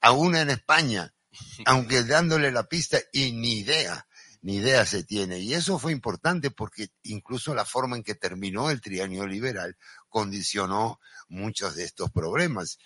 aún 0.00 0.36
en 0.36 0.50
España, 0.50 1.12
aunque 1.66 2.04
dándole 2.04 2.52
la 2.52 2.68
pista 2.68 3.00
y 3.12 3.32
ni 3.32 3.58
idea, 3.58 4.05
ni 4.46 4.58
idea 4.58 4.86
se 4.86 5.02
tiene. 5.02 5.40
Y 5.40 5.54
eso 5.54 5.76
fue 5.76 5.90
importante 5.90 6.52
porque 6.52 6.90
incluso 7.02 7.52
la 7.52 7.64
forma 7.64 7.96
en 7.96 8.04
que 8.04 8.14
terminó 8.14 8.70
el 8.70 8.80
trienio 8.80 9.26
liberal 9.26 9.76
condicionó 10.08 11.00
muchos 11.28 11.74
de 11.74 11.82
estos 11.82 12.12
problemas, 12.12 12.78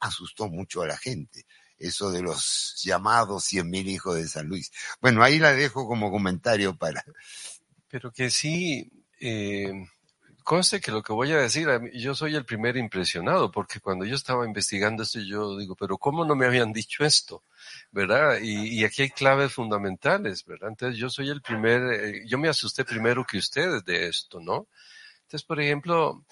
asustó 0.00 0.48
mucho 0.48 0.82
a 0.82 0.88
la 0.88 0.96
gente 0.96 1.46
eso 1.78 2.10
de 2.10 2.20
los 2.20 2.80
llamados 2.84 3.44
cien 3.44 3.70
mil 3.70 3.88
hijos 3.88 4.16
de 4.16 4.26
San 4.26 4.48
Luis. 4.48 4.72
Bueno, 5.00 5.22
ahí 5.22 5.38
la 5.38 5.52
dejo 5.52 5.86
como 5.86 6.10
comentario 6.10 6.76
para. 6.76 7.04
Pero 7.88 8.10
que 8.10 8.28
sí, 8.28 8.90
eh, 9.20 9.86
conste 10.44 10.80
que 10.80 10.92
lo 10.92 11.02
que 11.02 11.12
voy 11.12 11.32
a 11.32 11.38
decir, 11.38 11.68
yo 11.94 12.14
soy 12.14 12.36
el 12.36 12.44
primer 12.44 12.76
impresionado, 12.76 13.50
porque 13.50 13.80
cuando 13.80 14.04
yo 14.04 14.14
estaba 14.14 14.46
investigando 14.46 15.02
esto, 15.02 15.18
yo 15.20 15.56
digo, 15.58 15.74
pero 15.74 15.98
¿cómo 15.98 16.24
no 16.24 16.36
me 16.36 16.46
habían 16.46 16.72
dicho 16.72 17.04
esto? 17.04 17.42
¿Verdad? 17.90 18.38
Y, 18.42 18.80
y 18.80 18.84
aquí 18.84 19.02
hay 19.02 19.10
claves 19.10 19.52
fundamentales, 19.52 20.44
¿verdad? 20.44 20.68
Entonces 20.70 20.98
yo 20.98 21.10
soy 21.10 21.30
el 21.30 21.42
primer, 21.42 21.82
eh, 21.94 22.22
yo 22.26 22.38
me 22.38 22.48
asusté 22.48 22.84
primero 22.84 23.24
que 23.24 23.38
ustedes 23.38 23.84
de 23.84 24.06
esto, 24.08 24.38
¿no? 24.40 24.68
Entonces, 25.22 25.44
por 25.44 25.60
ejemplo, 25.60 26.24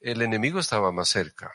el 0.00 0.22
enemigo 0.22 0.60
estaba 0.60 0.90
más 0.92 1.08
cerca, 1.10 1.52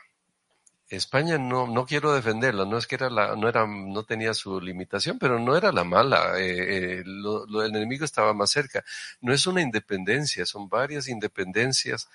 España 0.88 1.38
no, 1.38 1.66
no 1.66 1.86
quiero 1.86 2.12
defenderla, 2.12 2.64
no 2.66 2.76
es 2.78 2.86
que 2.86 2.96
era 2.96 3.10
la, 3.10 3.36
no 3.36 3.48
era, 3.48 3.66
no 3.66 4.04
tenía 4.04 4.34
su 4.34 4.60
limitación, 4.60 5.18
pero 5.18 5.38
no 5.38 5.56
era 5.56 5.72
la 5.72 5.84
mala, 5.84 6.38
eh, 6.38 6.98
eh 6.98 7.02
lo, 7.04 7.46
lo, 7.46 7.64
el 7.64 7.74
enemigo 7.74 8.04
estaba 8.04 8.34
más 8.34 8.50
cerca. 8.50 8.84
No 9.20 9.32
es 9.32 9.46
una 9.46 9.62
independencia, 9.62 10.44
son 10.46 10.68
varias 10.68 11.08
independencias 11.08 12.08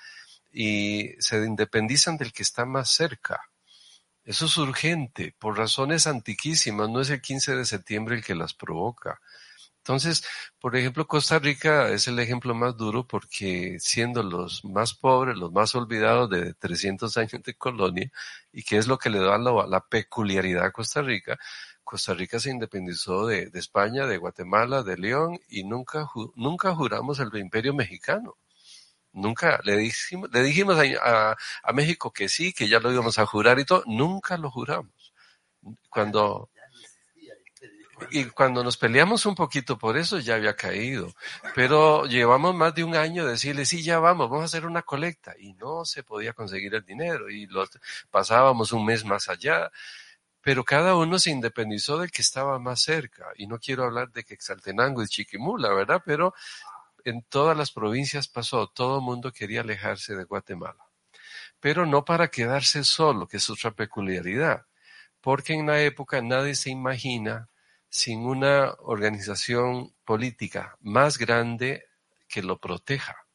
y 0.52 1.12
se 1.20 1.38
independizan 1.46 2.18
del 2.18 2.32
que 2.32 2.44
está 2.44 2.66
más 2.66 2.90
cerca. 2.90 3.42
Eso 4.24 4.46
es 4.46 4.58
urgente, 4.58 5.34
por 5.40 5.58
razones 5.58 6.06
antiquísimas, 6.06 6.90
no 6.90 7.02
es 7.02 7.10
el 7.10 7.22
15 7.22 7.56
de 7.56 7.66
septiembre 7.66 8.16
el 8.16 8.24
que 8.24 8.36
las 8.36 8.54
provoca. 8.54 9.20
Entonces, 9.90 10.24
por 10.62 10.76
ejemplo, 10.76 11.08
Costa 11.08 11.40
Rica 11.40 11.90
es 11.90 12.08
el 12.08 12.20
ejemplo 12.20 12.54
más 12.54 12.78
duro 12.78 13.08
porque 13.08 13.78
siendo 13.80 14.22
los 14.22 14.64
más 14.64 14.94
pobres, 14.94 15.36
los 15.36 15.52
más 15.52 15.74
olvidados 15.74 16.30
de 16.30 16.54
300 16.54 17.18
años 17.18 17.42
de 17.44 17.56
colonia, 17.56 18.12
y 18.52 18.62
que 18.62 18.78
es 18.78 18.86
lo 18.86 19.00
que 19.00 19.10
le 19.10 19.18
da 19.18 19.40
la, 19.40 19.82
peculiaridad 19.90 20.66
a 20.66 20.72
Costa 20.72 21.02
Rica, 21.02 21.40
Costa 21.84 22.14
Rica 22.14 22.40
se 22.40 22.52
independizó 22.52 23.26
de, 23.26 23.50
España, 23.56 24.06
de 24.06 24.18
Guatemala, 24.18 24.84
de 24.84 24.96
León, 24.96 25.40
y 25.48 25.64
nunca, 25.64 26.08
nunca 26.36 26.76
juramos 26.76 27.20
el 27.20 27.36
imperio 27.40 27.74
mexicano. 27.74 28.38
Nunca 29.12 29.60
le 29.64 29.76
dijimos, 29.78 30.30
le 30.32 30.44
dijimos 30.44 30.78
a, 31.02 31.36
a 31.64 31.74
México 31.74 32.12
que 32.14 32.30
sí, 32.30 32.54
que 32.54 32.68
ya 32.70 32.80
lo 32.80 32.92
íbamos 32.92 33.18
a 33.18 33.26
jurar 33.26 33.60
y 33.60 33.66
todo, 33.66 33.84
nunca 33.88 34.38
lo 34.38 34.52
juramos. 34.52 35.14
Cuando, 35.90 36.52
y 38.12 38.26
cuando 38.26 38.64
nos 38.64 38.78
peleamos 38.78 39.26
un 39.26 39.36
poquito 39.36 39.78
por 39.78 39.98
eso 39.98 40.20
ya 40.20 40.36
había 40.36 40.56
caído, 40.56 41.14
pero 41.56 42.06
llevamos 42.06 42.56
más 42.56 42.74
de 42.76 42.84
un 42.84 42.96
año 42.96 43.26
decirle, 43.26 43.66
sí, 43.66 43.84
ya 43.84 44.00
vamos, 44.00 44.30
vamos 44.30 44.44
a 44.44 44.46
hacer 44.46 44.66
una 44.66 44.82
colecta 44.82 45.36
y 45.40 45.54
no 45.54 45.86
se 45.86 46.04
podía 46.04 46.34
conseguir 46.34 46.76
el 46.76 46.86
dinero 46.86 47.30
y 47.30 47.48
pasábamos 48.10 48.72
un 48.72 48.86
mes 48.86 49.06
más 49.06 49.30
allá, 49.30 49.72
pero 50.42 50.64
cada 50.64 50.96
uno 50.96 51.20
se 51.20 51.32
independizó 51.32 51.98
del 51.98 52.12
que 52.12 52.22
estaba 52.22 52.60
más 52.60 52.82
cerca. 52.82 53.28
Y 53.36 53.48
no 53.48 53.60
quiero 53.60 53.84
hablar 53.84 54.12
de 54.12 54.24
que 54.24 54.34
Exaltenango 54.34 55.04
y 55.04 55.08
Chiquimula, 55.08 55.74
¿verdad? 55.74 56.02
Pero 56.06 56.34
en 57.04 57.24
todas 57.24 57.58
las 57.58 57.72
provincias 57.72 58.28
pasó, 58.28 58.68
todo 58.68 58.98
el 58.98 59.04
mundo 59.04 59.32
quería 59.32 59.62
alejarse 59.62 60.16
de 60.16 60.24
Guatemala, 60.24 60.86
pero 61.60 61.86
no 61.86 62.06
para 62.06 62.30
quedarse 62.30 62.84
solo, 62.84 63.28
que 63.28 63.38
es 63.38 63.50
otra 63.50 63.72
peculiaridad, 63.72 64.66
porque 65.22 65.54
en 65.54 65.68
la 65.68 65.82
época 65.82 66.22
nadie 66.22 66.56
se 66.56 66.70
imagina 66.70 67.50
sin 67.90 68.26
una 68.26 68.74
organización 68.80 69.94
política 70.06 70.78
más 70.82 71.18
grande 71.18 71.86
que 72.28 72.44
lo 72.44 72.60
proteja. 72.60 73.26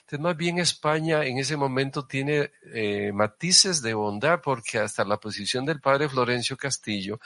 Entonces, 0.00 0.20
más 0.20 0.36
bien 0.36 0.58
España 0.58 1.24
en 1.24 1.38
ese 1.38 1.56
momento 1.56 2.06
tiene 2.06 2.50
eh, 2.72 3.12
matices 3.12 3.82
de 3.82 3.94
bondad 3.94 4.40
porque 4.42 4.78
hasta 4.78 5.04
la 5.04 5.18
posición 5.18 5.64
del 5.64 5.80
padre 5.80 6.08
Florencio 6.08 6.56
Castillo 6.56 7.20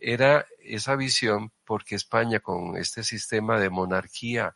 era 0.00 0.46
esa 0.60 0.96
visión 0.96 1.52
porque 1.64 1.94
España 1.94 2.40
con 2.40 2.76
este 2.76 3.04
sistema 3.04 3.58
de 3.58 3.70
monarquía 3.70 4.54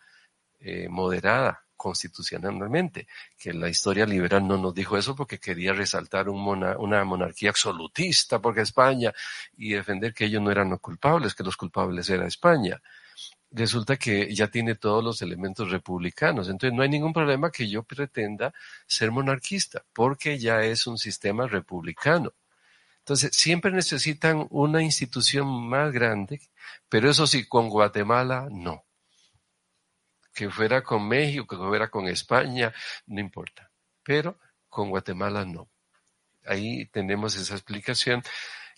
eh, 0.61 0.89
moderada 0.89 1.64
constitucionalmente, 1.77 3.07
que 3.37 3.53
la 3.53 3.68
historia 3.68 4.07
liberal 4.07 4.47
no 4.47 4.57
nos 4.57 4.75
dijo 4.75 4.97
eso 4.97 5.14
porque 5.14 5.39
quería 5.39 5.72
resaltar 5.72 6.29
una 6.29 7.05
monarquía 7.05 7.51
absolutista 7.51 8.41
porque 8.41 8.62
España 8.62 9.12
y 9.57 9.75
defender 9.75 10.14
que 10.14 10.27
ellos 10.27 10.43
no 10.43 10.51
eran 10.51 10.70
los 10.70 10.81
culpables, 10.81 11.35
que 11.35 11.45
los 11.45 11.57
culpables 11.57 12.09
era 12.11 12.27
España. 12.27 12.81
Resulta 13.51 13.97
que 13.97 14.35
ya 14.35 14.49
tiene 14.49 14.75
todos 14.75 15.05
los 15.05 15.22
elementos 15.22 15.70
republicanos, 15.70 16.49
entonces 16.49 16.77
no 16.77 16.83
hay 16.83 16.89
ningún 16.89 17.12
problema 17.12 17.53
que 17.53 17.68
yo 17.68 17.85
pretenda 17.85 18.53
ser 18.87 19.12
monarquista, 19.12 19.85
porque 19.93 20.39
ya 20.39 20.62
es 20.62 20.87
un 20.87 20.99
sistema 20.99 21.47
republicano. 21.47 22.33
Entonces, 22.99 23.37
siempre 23.37 23.70
necesitan 23.70 24.47
una 24.51 24.83
institución 24.83 25.47
más 25.68 25.93
grande, 25.93 26.41
pero 26.89 27.11
eso 27.11 27.27
sí, 27.27 27.47
con 27.47 27.68
Guatemala 27.68 28.49
no 28.51 28.85
que 30.35 30.51
fuera 30.51 30.82
con 30.82 31.07
México, 31.09 31.47
que 31.47 31.57
fuera 31.57 31.89
con 31.89 32.09
España, 32.09 32.72
no 33.07 33.20
importa. 33.20 33.70
Pero 34.03 34.39
con 34.68 34.91
Guatemala 34.91 35.45
no. 35.45 35.68
Ahí 36.47 36.87
tenemos 36.87 37.37
esa 37.37 37.55
explicación 37.55 38.22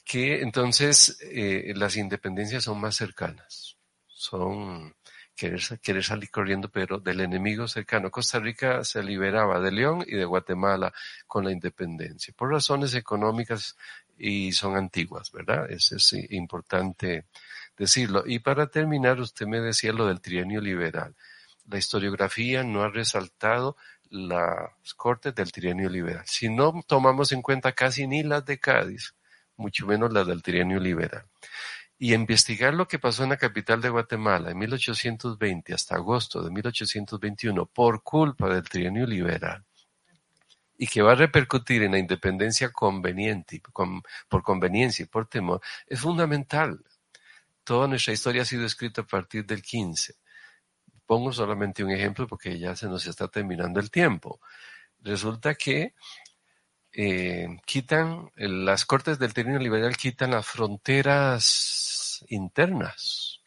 que 0.05 0.41
entonces 0.41 1.19
eh, 1.23 1.73
las 1.75 1.97
independencias 1.97 2.65
son 2.65 2.81
más 2.81 2.95
cercanas. 2.95 3.77
Son 4.07 4.95
querer, 5.37 6.03
salir 6.03 6.31
corriendo, 6.31 6.71
pero 6.71 6.99
del 6.99 7.21
enemigo 7.21 7.69
cercano. 7.69 8.11
Costa 8.11 8.39
Rica 8.41 8.83
se 8.85 9.03
liberaba 9.03 9.61
de 9.61 9.71
León 9.71 10.05
y 10.07 10.17
de 10.17 10.25
Guatemala 10.25 10.93
con 11.27 11.45
la 11.45 11.53
independencia, 11.53 12.33
por 12.37 12.51
razones 12.51 12.95
económicas 12.95 13.77
y 14.17 14.53
son 14.53 14.77
antiguas, 14.77 15.31
¿verdad? 15.31 15.71
Eso 15.71 15.97
es 15.97 16.13
importante 16.31 17.27
decirlo. 17.77 18.25
Y 18.27 18.39
para 18.39 18.69
terminar, 18.69 19.21
usted 19.21 19.47
me 19.47 19.61
decía 19.61 19.93
lo 19.93 20.07
del 20.07 20.21
trienio 20.21 20.61
liberal. 20.61 21.15
La 21.69 21.79
historiografía 21.79 22.63
no 22.63 22.83
ha 22.83 22.89
resaltado 22.89 23.77
las 24.11 24.95
cortes 24.95 25.35
del 25.35 25.53
trienio 25.53 25.89
liberal. 25.89 26.25
Si 26.27 26.49
no 26.49 26.83
tomamos 26.87 27.33
en 27.33 27.43
cuenta 27.43 27.73
casi 27.73 28.07
ni 28.07 28.23
las 28.23 28.45
de 28.45 28.59
Cádiz, 28.59 29.15
mucho 29.57 29.87
menos 29.87 30.13
las 30.13 30.27
del 30.27 30.43
trienio 30.43 30.79
liberal 30.79 31.25
y 31.99 32.13
investigar 32.13 32.75
lo 32.75 32.87
que 32.87 32.99
pasó 32.99 33.25
en 33.25 33.31
la 33.31 33.37
capital 33.37 33.81
de 33.81 33.89
Guatemala 33.89 34.51
en 34.51 34.59
1820 34.59 35.73
hasta 35.73 35.95
agosto 35.97 36.43
de 36.43 36.51
1821 36.51 37.67
por 37.67 38.03
culpa 38.03 38.49
del 38.49 38.69
trienio 38.69 39.07
liberal 39.07 39.65
y 40.79 40.87
que 40.87 41.01
va 41.01 41.13
a 41.13 41.17
repercutir 41.17 41.83
en 41.83 41.93
la 41.93 41.99
independencia 41.99 42.71
conveniente, 42.71 43.63
por 44.29 44.43
conveniencia 44.43 45.05
y 45.05 45.07
por 45.07 45.27
temor, 45.27 45.63
es 45.87 46.01
fundamental. 46.01 46.85
Toda 47.65 47.89
nuestra 47.89 48.13
historia 48.13 48.43
ha 48.43 48.45
sido 48.45 48.67
escrita 48.67 49.01
a 49.01 49.07
partir 49.07 49.47
del 49.47 49.63
15. 49.63 50.17
Pongo 51.07 51.33
solamente 51.33 51.85
un 51.85 51.93
ejemplo 51.93 52.27
porque 52.27 52.59
ya 52.59 52.75
se 52.75 52.89
nos 52.89 53.07
está 53.07 53.29
terminando 53.29 53.81
el 53.81 53.91
tiempo. 53.91 54.41
Resulta 55.01 55.55
que 55.55 55.95
eh, 56.93 57.49
quitan, 57.65 58.31
las 58.37 58.85
cortes 58.85 59.19
del 59.19 59.33
trienio 59.33 59.59
liberal 59.59 59.97
quitan 59.97 60.33
las 60.33 60.47
fronteras 60.47 62.25
internas 62.29 63.41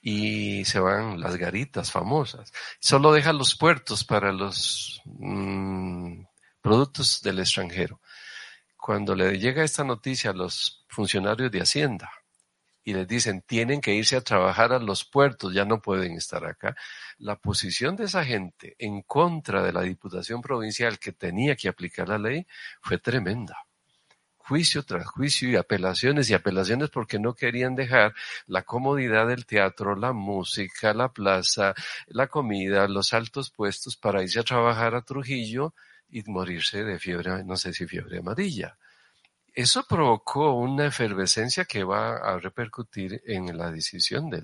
y 0.00 0.64
se 0.64 0.78
van 0.78 1.20
las 1.20 1.36
garitas 1.36 1.90
famosas. 1.90 2.52
Solo 2.80 3.12
deja 3.12 3.32
los 3.32 3.56
puertos 3.56 4.04
para 4.04 4.32
los 4.32 5.02
mm, 5.04 6.22
productos 6.62 7.20
del 7.22 7.40
extranjero. 7.40 8.00
Cuando 8.76 9.14
le 9.14 9.38
llega 9.38 9.64
esta 9.64 9.84
noticia 9.84 10.30
a 10.30 10.34
los 10.34 10.84
funcionarios 10.88 11.50
de 11.50 11.60
Hacienda 11.60 12.10
y 12.86 12.94
les 12.94 13.08
dicen 13.08 13.42
tienen 13.42 13.80
que 13.80 13.94
irse 13.94 14.16
a 14.16 14.20
trabajar 14.20 14.72
a 14.72 14.78
los 14.78 15.04
puertos, 15.04 15.52
ya 15.52 15.64
no 15.64 15.82
pueden 15.82 16.12
estar 16.12 16.46
acá, 16.46 16.76
la 17.18 17.36
posición 17.36 17.96
de 17.96 18.04
esa 18.04 18.24
gente 18.24 18.76
en 18.78 19.02
contra 19.02 19.62
de 19.64 19.72
la 19.72 19.82
Diputación 19.82 20.40
Provincial 20.40 20.98
que 21.00 21.12
tenía 21.12 21.56
que 21.56 21.68
aplicar 21.68 22.08
la 22.08 22.18
ley 22.18 22.46
fue 22.80 22.98
tremenda 22.98 23.56
juicio 24.38 24.84
tras 24.84 25.04
juicio 25.04 25.50
y 25.50 25.56
apelaciones 25.56 26.30
y 26.30 26.34
apelaciones 26.34 26.90
porque 26.90 27.18
no 27.18 27.34
querían 27.34 27.74
dejar 27.74 28.14
la 28.46 28.62
comodidad 28.62 29.26
del 29.26 29.44
teatro, 29.44 29.96
la 29.96 30.12
música, 30.12 30.94
la 30.94 31.12
plaza, 31.12 31.74
la 32.06 32.28
comida, 32.28 32.86
los 32.86 33.12
altos 33.12 33.50
puestos 33.50 33.96
para 33.96 34.22
irse 34.22 34.38
a 34.38 34.44
trabajar 34.44 34.94
a 34.94 35.02
Trujillo 35.02 35.74
y 36.08 36.22
morirse 36.30 36.84
de 36.84 37.00
fiebre, 37.00 37.42
no 37.42 37.56
sé 37.56 37.72
si 37.72 37.86
fiebre 37.86 38.18
amarilla. 38.18 38.78
Eso 39.56 39.86
provocó 39.88 40.52
una 40.52 40.86
efervescencia 40.88 41.64
que 41.64 41.82
va 41.82 42.18
a 42.18 42.38
repercutir 42.38 43.22
en 43.24 43.56
la 43.56 43.70
decisión 43.70 44.28
de 44.28 44.42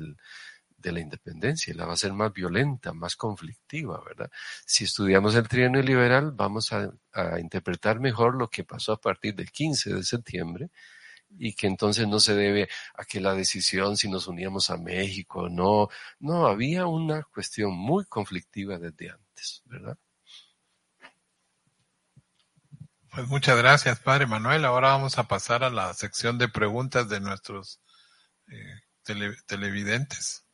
la 0.90 1.00
independencia 1.00 1.74
la 1.74 1.84
va 1.84 1.92
a 1.92 1.98
ser 1.98 2.14
más 2.14 2.32
violenta, 2.32 2.94
más 2.94 3.14
conflictiva, 3.14 4.02
¿verdad? 4.02 4.30
Si 4.64 4.84
estudiamos 4.84 5.34
el 5.34 5.46
trienio 5.48 5.82
liberal, 5.82 6.32
vamos 6.32 6.72
a, 6.72 6.90
interpretar 7.38 8.00
mejor 8.00 8.36
lo 8.36 8.48
que 8.48 8.64
pasó 8.64 8.92
a 8.92 9.00
partir 9.00 9.34
del 9.34 9.50
15 9.52 9.94
de 9.96 10.02
septiembre 10.02 10.70
y 11.38 11.54
que 11.54 11.66
entonces 11.66 12.08
no 12.08 12.18
se 12.18 12.34
debe 12.34 12.68
a 12.94 13.04
que 13.04 13.20
la 13.20 13.34
decisión 13.34 13.98
si 13.98 14.08
nos 14.08 14.28
uníamos 14.28 14.70
a 14.70 14.78
México, 14.78 15.50
no, 15.50 15.88
no, 16.20 16.46
había 16.46 16.86
una 16.86 17.22
cuestión 17.24 17.72
muy 17.74 18.06
conflictiva 18.06 18.78
desde 18.78 19.10
antes, 19.10 19.62
¿verdad? 19.66 19.98
Pues 23.14 23.28
muchas 23.28 23.58
gracias, 23.58 24.00
Padre 24.00 24.26
Manuel. 24.26 24.64
Ahora 24.64 24.88
vamos 24.88 25.18
a 25.18 25.24
pasar 25.24 25.64
a 25.64 25.68
la 25.68 25.92
sección 25.92 26.38
de 26.38 26.48
preguntas 26.48 27.10
de 27.10 27.20
nuestros 27.20 27.78
eh, 28.48 28.80
televidentes. 29.46 30.46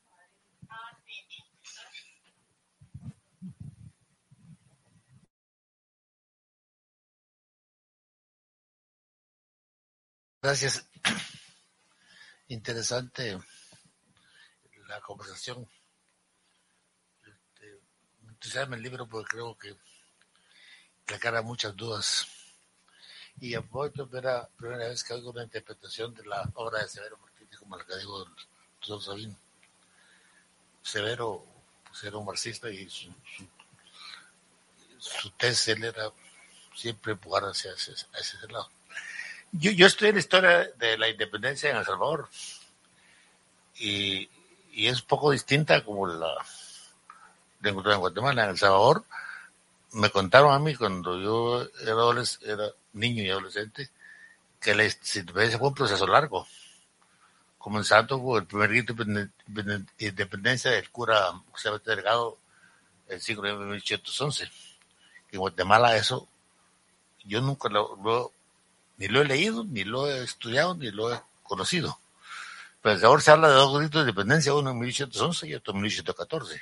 Gracias. 10.42 10.84
Interesante 12.48 13.38
la 14.88 15.00
conversación. 15.00 15.64
Este, 17.24 17.80
entusiasma 18.28 18.74
el 18.74 18.82
libro 18.82 19.08
porque 19.08 19.28
creo 19.30 19.56
que 19.56 19.76
aclara 21.14 21.42
muchas 21.42 21.76
dudas. 21.76 22.37
Y 23.40 23.54
apoyo 23.54 24.08
la 24.12 24.48
primera 24.56 24.88
vez 24.88 25.04
que 25.04 25.14
oigo 25.14 25.30
una 25.30 25.44
interpretación 25.44 26.14
de 26.14 26.24
la 26.26 26.48
obra 26.54 26.82
de 26.82 26.88
Severo 26.88 27.18
Martínez 27.18 27.58
como 27.58 27.76
la 27.76 27.84
que 27.84 27.92
el 27.92 28.02
doctor 28.02 29.02
Sabino. 29.02 29.36
Severo 30.82 31.44
pues, 31.88 32.02
era 32.04 32.16
un 32.16 32.26
marxista 32.26 32.70
y 32.70 32.88
su, 32.88 33.12
su, 34.98 35.30
tesis 35.30 35.68
él 35.68 35.84
era 35.84 36.10
siempre 36.74 37.12
empujar 37.12 37.44
hacia 37.44 37.72
ese 37.72 38.48
lado. 38.50 38.70
Yo, 39.52 39.70
yo 39.70 39.86
en 39.86 40.14
la 40.14 40.20
historia 40.20 40.70
de 40.76 40.98
la 40.98 41.08
independencia 41.08 41.70
en 41.70 41.76
El 41.76 41.84
Salvador 41.84 42.28
y, 43.76 44.28
y 44.72 44.86
es 44.88 45.00
poco 45.02 45.30
distinta 45.30 45.84
como 45.84 46.06
la 46.06 46.34
de 47.60 47.70
en 47.70 47.98
Guatemala. 47.98 48.44
En 48.44 48.50
El 48.50 48.58
Salvador 48.58 49.04
me 49.92 50.10
contaron 50.10 50.52
a 50.52 50.58
mí 50.58 50.74
cuando 50.74 51.18
yo 51.18 51.62
era, 51.82 52.24
era 52.42 52.70
niño 52.92 53.22
y 53.22 53.30
adolescente 53.30 53.90
que 54.60 54.74
la 54.74 54.84
independencia 54.84 55.58
fue 55.58 55.68
un 55.68 55.74
proceso 55.74 56.06
largo, 56.06 56.46
comenzando 57.58 58.20
con 58.22 58.40
el 58.40 58.46
primer 58.46 58.70
grito 58.70 58.94
de 58.94 59.84
independencia 59.98 60.70
del 60.70 60.90
cura 60.90 61.32
José 61.50 61.70
Delgado 61.84 62.38
el 63.08 63.20
siglo 63.20 63.42
de 63.42 63.54
1811. 63.54 64.50
En 65.32 65.40
Guatemala 65.40 65.96
eso 65.96 66.28
yo 67.24 67.40
nunca 67.40 67.68
lo 67.68 68.32
ni 68.98 69.06
lo 69.06 69.22
he 69.22 69.24
leído, 69.24 69.64
ni 69.64 69.84
lo 69.84 70.08
he 70.08 70.24
estudiado, 70.24 70.74
ni 70.74 70.90
lo 70.90 71.12
he 71.12 71.20
conocido. 71.44 71.98
Pero 72.82 73.06
ahora 73.06 73.22
se 73.22 73.30
habla 73.30 73.48
de 73.48 73.54
dos 73.54 73.78
gritos 73.78 74.04
de 74.04 74.10
independencia, 74.10 74.54
uno 74.54 74.70
en 74.70 74.78
1811 74.78 75.48
y 75.48 75.54
otro 75.54 75.72
en 75.72 75.80
1814. 75.80 76.60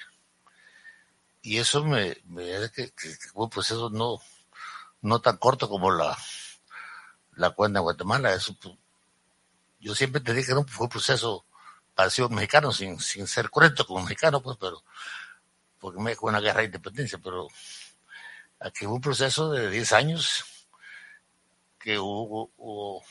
Y 1.43 1.59
eso 1.59 1.85
me, 1.85 2.16
me 2.27 2.55
hace 2.55 2.70
que, 2.70 2.93
fue 3.33 3.45
un 3.45 3.51
proceso 3.51 3.89
no, 3.91 4.20
no 5.03 5.20
tan 5.20 5.36
corto 5.36 5.68
como 5.68 5.90
la, 5.90 6.16
la 7.36 7.51
cuenta 7.51 7.78
de 7.78 7.82
Guatemala. 7.82 8.34
Eso, 8.34 8.57
yo 9.80 9.94
siempre 9.94 10.20
te 10.20 10.34
dije 10.34 10.49
que 10.49 10.55
no 10.55 10.64
fue 10.64 10.84
un 10.84 10.90
proceso 10.90 11.44
parecido 11.94 12.28
mexicano, 12.28 12.72
sin, 12.72 13.01
sin 13.01 13.26
ser 13.26 13.51
correcto 13.51 13.86
como 13.86 14.03
mexicano, 14.03 14.42
pues, 14.42 14.59
pero, 14.61 14.82
porque 15.78 16.01
me 16.01 16.14
fue 16.14 16.30
una 16.30 16.40
guerra 16.40 16.61
de 16.61 16.66
independencia, 16.66 17.18
pero 17.18 17.49
aquí 18.61 18.84
fue 18.84 18.94
un 18.94 19.01
proceso 19.01 19.51
de 19.51 19.70
10 19.70 19.92
años 19.92 20.44
que 21.78 21.99
hubo, 21.99 23.03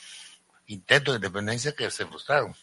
intentos 0.66 1.14
de 1.14 1.16
independencia 1.16 1.74
que 1.74 1.90
se 1.90 2.06
frustraron, 2.06 2.54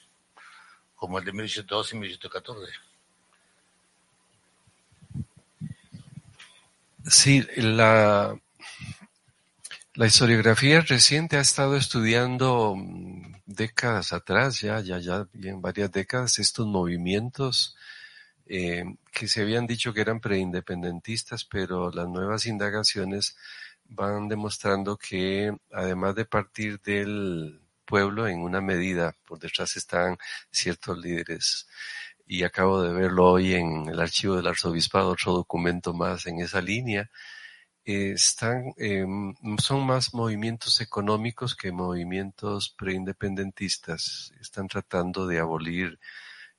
como 0.96 1.20
el 1.20 1.26
de 1.26 1.34
1812 1.34 1.96
y 1.96 2.00
1814. 2.00 2.74
Sí, 7.06 7.46
la, 7.58 8.40
la 9.96 10.08
historiografía 10.08 10.82
reciente 10.82 11.38
ha 11.38 11.42
estado 11.42 11.76
estudiando 11.76 12.76
mm, 12.76 13.36
décadas 13.46 14.12
atrás, 14.14 14.60
ya, 14.62 14.80
ya, 14.80 14.98
ya, 15.00 15.28
en 15.34 15.62
varias 15.62 15.92
décadas, 15.92 16.40
estos 16.40 16.66
movimientos 16.68 17.76
eh, 18.48 18.86
que 19.12 19.28
se 19.28 19.42
habían 19.42 19.68
dicho 19.68 19.94
que 19.94 20.02
eran 20.02 20.20
preindependentistas, 20.20 21.46
pero 21.46 21.92
las 21.92 22.08
nuevas 22.08 22.46
indagaciones 22.46 23.38
van 23.86 24.28
demostrando 24.28 24.98
que 24.98 25.56
además 25.72 26.16
de 26.16 26.26
partir 26.26 26.80
del 26.82 27.62
pueblo 27.86 28.28
en 28.28 28.40
una 28.42 28.62
medida, 28.62 29.16
por 29.28 29.40
detrás 29.40 29.76
están 29.78 30.18
ciertos 30.52 30.98
líderes. 30.98 31.68
Y 32.26 32.44
acabo 32.44 32.82
de 32.82 32.94
verlo 32.94 33.32
hoy 33.32 33.54
en 33.54 33.88
el 33.90 34.00
archivo 34.00 34.36
del 34.38 34.48
arzobispado, 34.48 35.10
otro 35.10 35.34
documento 35.34 35.94
más 35.94 36.26
en 36.26 36.40
esa 36.40 36.62
línea. 36.62 37.10
Están, 37.86 38.74
em, 38.78 39.34
son 39.58 39.86
más 39.86 40.14
movimientos 40.14 40.82
económicos 40.82 41.56
que 41.56 41.72
movimientos 41.72 42.70
preindependentistas. 42.78 44.34
Están 44.40 44.68
tratando 44.68 45.28
de 45.28 45.40
abolir 45.40 46.00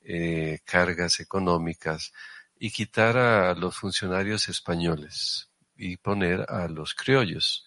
eh, 0.02 0.60
cargas 0.64 1.20
económicas 1.20 2.12
y 2.58 2.70
quitar 2.70 3.16
a 3.16 3.54
los 3.54 3.76
funcionarios 3.76 4.48
españoles 4.48 5.50
y 5.76 5.96
poner 5.96 6.44
a 6.50 6.68
los 6.68 6.94
criollos. 6.94 7.66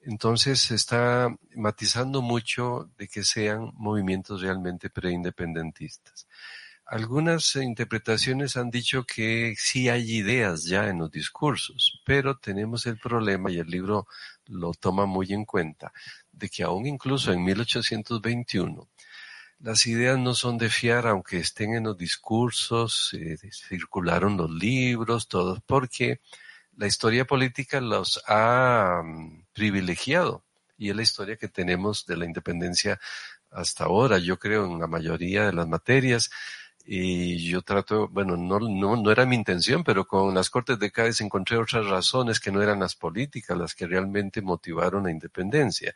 Entonces 0.00 0.60
se 0.60 0.74
está 0.74 1.34
matizando 1.54 2.22
mucho 2.22 2.90
de 2.98 3.08
que 3.08 3.24
sean 3.24 3.72
movimientos 3.74 4.42
realmente 4.42 4.90
preindependentistas. 4.90 6.26
Algunas 6.86 7.56
interpretaciones 7.56 8.56
han 8.56 8.70
dicho 8.70 9.04
que 9.04 9.54
sí 9.58 9.88
hay 9.88 10.18
ideas 10.18 10.64
ya 10.64 10.88
en 10.88 10.98
los 10.98 11.10
discursos, 11.10 12.00
pero 12.04 12.38
tenemos 12.38 12.86
el 12.86 12.96
problema, 12.98 13.50
y 13.50 13.58
el 13.58 13.66
libro 13.68 14.06
lo 14.46 14.72
toma 14.72 15.04
muy 15.04 15.32
en 15.32 15.44
cuenta, 15.44 15.92
de 16.30 16.48
que 16.48 16.62
aún 16.62 16.86
incluso 16.86 17.32
en 17.32 17.42
1821 17.42 18.88
las 19.58 19.86
ideas 19.86 20.18
no 20.18 20.34
son 20.34 20.58
de 20.58 20.68
fiar, 20.68 21.06
aunque 21.06 21.38
estén 21.38 21.74
en 21.74 21.84
los 21.84 21.96
discursos, 21.96 23.14
eh, 23.14 23.36
circularon 23.50 24.36
los 24.36 24.50
libros, 24.50 25.28
todos, 25.28 25.60
porque 25.66 26.20
la 26.76 26.86
historia 26.86 27.24
política 27.24 27.80
los 27.80 28.22
ha 28.28 29.00
mm, 29.02 29.46
privilegiado 29.52 30.44
y 30.78 30.90
es 30.90 30.96
la 30.96 31.02
historia 31.02 31.36
que 31.36 31.48
tenemos 31.48 32.06
de 32.06 32.16
la 32.16 32.26
independencia 32.26 33.00
hasta 33.50 33.84
ahora, 33.84 34.18
yo 34.18 34.38
creo, 34.38 34.66
en 34.66 34.78
la 34.78 34.86
mayoría 34.86 35.46
de 35.46 35.52
las 35.54 35.66
materias. 35.66 36.30
Y 36.88 37.38
yo 37.50 37.62
trato, 37.62 38.08
bueno, 38.08 38.36
no, 38.36 38.60
no, 38.60 38.96
no 38.96 39.10
era 39.10 39.26
mi 39.26 39.34
intención, 39.34 39.82
pero 39.82 40.06
con 40.06 40.32
las 40.34 40.50
Cortes 40.50 40.78
de 40.78 40.92
Cádiz 40.92 41.20
encontré 41.20 41.56
otras 41.58 41.86
razones 41.86 42.38
que 42.38 42.52
no 42.52 42.62
eran 42.62 42.78
las 42.78 42.94
políticas 42.94 43.58
las 43.58 43.74
que 43.74 43.88
realmente 43.88 44.40
motivaron 44.40 45.04
la 45.04 45.10
independencia. 45.10 45.94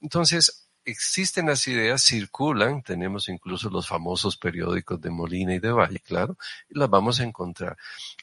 Entonces, 0.00 0.70
existen 0.84 1.46
las 1.46 1.66
ideas, 1.68 2.02
circulan, 2.02 2.82
tenemos 2.82 3.28
incluso 3.28 3.70
los 3.70 3.88
famosos 3.88 4.36
periódicos 4.36 5.00
de 5.00 5.10
Molina 5.10 5.54
y 5.54 5.58
de 5.58 5.72
Valle, 5.72 5.98
claro, 6.00 6.38
y 6.68 6.78
las 6.78 6.88
vamos 6.88 7.20
a 7.20 7.24
encontrar. 7.24 7.76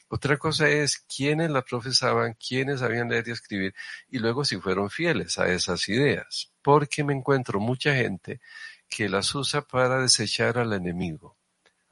Otra 0.08 0.38
cosa 0.38 0.68
es 0.68 0.98
quiénes 0.98 1.50
la 1.50 1.62
profesaban, 1.62 2.34
quiénes 2.34 2.80
sabían 2.80 3.10
leer 3.10 3.28
y 3.28 3.32
escribir, 3.32 3.74
y 4.08 4.18
luego 4.18 4.44
si 4.44 4.56
fueron 4.58 4.90
fieles 4.90 5.38
a 5.38 5.48
esas 5.48 5.88
ideas, 5.88 6.52
porque 6.62 7.04
me 7.04 7.12
encuentro 7.14 7.60
mucha 7.60 7.94
gente 7.94 8.40
que 8.88 9.08
las 9.10 9.34
usa 9.34 9.62
para 9.62 10.00
desechar 10.00 10.58
al 10.58 10.72
enemigo 10.72 11.37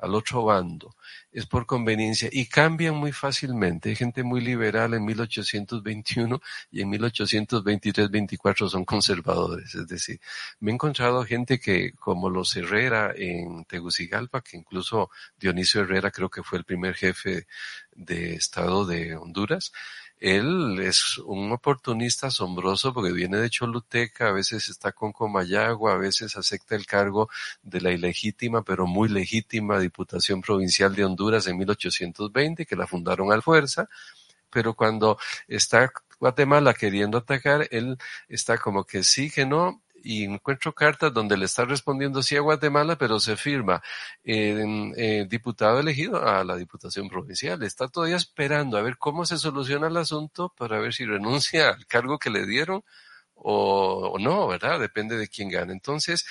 al 0.07 0.15
otro 0.15 0.45
bando, 0.45 0.97
es 1.31 1.47
por 1.47 1.67
conveniencia 1.67 2.29
y 2.33 2.47
cambian 2.47 2.95
muy 2.95 3.13
fácilmente. 3.13 3.91
Hay 3.91 3.97
gente 3.97 4.23
muy 4.23 4.41
liberal 4.41 4.95
en 4.95 5.05
1821 5.05 6.41
y 6.71 6.81
en 6.81 6.91
1823-24 6.93 8.69
son 8.69 8.85
conservadores. 8.85 9.75
Es 9.75 9.87
decir, 9.87 10.21
me 10.61 10.71
he 10.71 10.75
encontrado 10.75 11.25
gente 11.25 11.61
que, 11.61 11.93
como 11.93 12.31
los 12.31 12.57
Herrera 12.57 13.13
en 13.15 13.65
Tegucigalpa, 13.67 14.41
que 14.41 14.57
incluso 14.57 15.11
Dionisio 15.39 15.83
Herrera 15.83 16.11
creo 16.11 16.31
que 16.31 16.43
fue 16.43 16.59
el 16.59 16.65
primer 16.65 16.95
jefe 16.95 17.47
de 17.95 18.35
Estado 18.35 18.87
de 18.87 19.17
Honduras, 19.17 19.73
él 20.19 20.79
es 20.81 21.19
un 21.19 21.53
oportunista 21.53 22.29
asombroso 22.29 22.93
porque 22.95 23.13
viene 23.13 23.39
de 23.39 23.51
Choluteca, 23.51 24.29
a 24.29 24.33
veces 24.33 24.69
está 24.69 24.93
con 24.93 25.13
Comayagua, 25.13 25.93
a 25.95 25.99
veces 25.99 26.37
acepta 26.37 26.75
el 26.75 26.87
cargo 26.87 27.29
de 27.63 27.81
la 27.81 27.93
ilegítima 27.93 28.63
pero 28.63 28.87
muy 28.87 29.09
legítima 29.09 29.79
Diputación 29.79 30.41
Provincial 30.41 30.95
de 30.95 31.05
Honduras 31.05 31.47
en 31.47 31.59
1820, 31.59 32.67
que 32.67 32.77
la 32.77 32.87
fundaron 32.87 33.33
al 33.33 33.43
fuerza, 33.43 33.89
pero 34.51 34.75
cuando 34.75 35.19
está 35.49 35.93
Guatemala 36.19 36.73
queriendo 36.75 37.19
atacar, 37.19 37.69
él 37.71 37.99
está 38.29 38.59
como 38.59 38.85
que 38.85 39.03
sí, 39.03 39.31
que 39.31 39.45
no, 39.45 39.83
y 40.07 40.25
encuentro 40.25 40.73
cartas 40.73 41.13
donde 41.13 41.37
le 41.37 41.47
está 41.47 41.65
respondiendo 41.65 42.23
sí 42.23 42.37
a 42.37 42.41
Guatemala, 42.41 42.97
pero 42.97 43.19
se 43.19 43.37
firma 43.37 43.83
eh, 44.25 45.27
diputado 45.29 45.81
elegido 45.81 46.25
a 46.25 46.45
la 46.45 46.57
Diputación 46.57 47.09
Provincial. 47.09 47.63
Está 47.65 47.89
todavía 47.89 48.17
esperando 48.17 48.79
a 48.79 48.83
ver 48.83 48.99
cómo 48.99 49.27
se 49.27 49.37
soluciona 49.37 49.89
el 49.89 49.97
asunto 49.97 50.55
para 50.57 50.79
ver 50.79 50.95
si 50.95 51.05
renuncia 51.05 51.71
al 51.71 51.87
cargo 51.87 52.19
que 52.19 52.31
le 52.31 52.47
dieron 52.47 52.85
o, 53.35 54.13
o 54.15 54.19
no, 54.19 54.47
¿verdad? 54.47 54.79
Depende 54.79 55.17
de 55.17 55.29
quién 55.29 55.49
gane. 55.49 55.73
Entonces, 55.73 56.25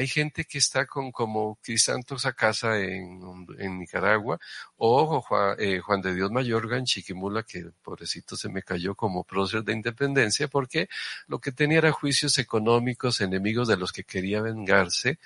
hay 0.00 0.06
gente 0.08 0.46
que 0.46 0.56
está 0.56 0.86
con 0.86 1.12
como 1.12 1.58
Crisantos 1.62 2.24
a 2.24 2.32
casa 2.32 2.78
en, 2.78 3.20
en 3.58 3.78
Nicaragua, 3.78 4.40
o 4.78 5.20
Juan, 5.20 5.56
eh, 5.58 5.80
Juan, 5.80 6.00
de 6.00 6.14
Dios 6.14 6.30
Mayorga 6.30 6.78
en 6.78 6.86
Chiquimula, 6.86 7.42
que 7.42 7.66
pobrecito 7.82 8.34
se 8.34 8.48
me 8.48 8.62
cayó 8.62 8.94
como 8.94 9.24
prócer 9.24 9.62
de 9.62 9.74
independencia, 9.74 10.48
porque 10.48 10.88
lo 11.26 11.38
que 11.38 11.52
tenía 11.52 11.78
era 11.78 11.92
juicios 11.92 12.38
económicos, 12.38 13.20
enemigos 13.20 13.68
de 13.68 13.76
los 13.76 13.92
que 13.92 14.04
quería 14.04 14.40
vengarse, 14.40 15.18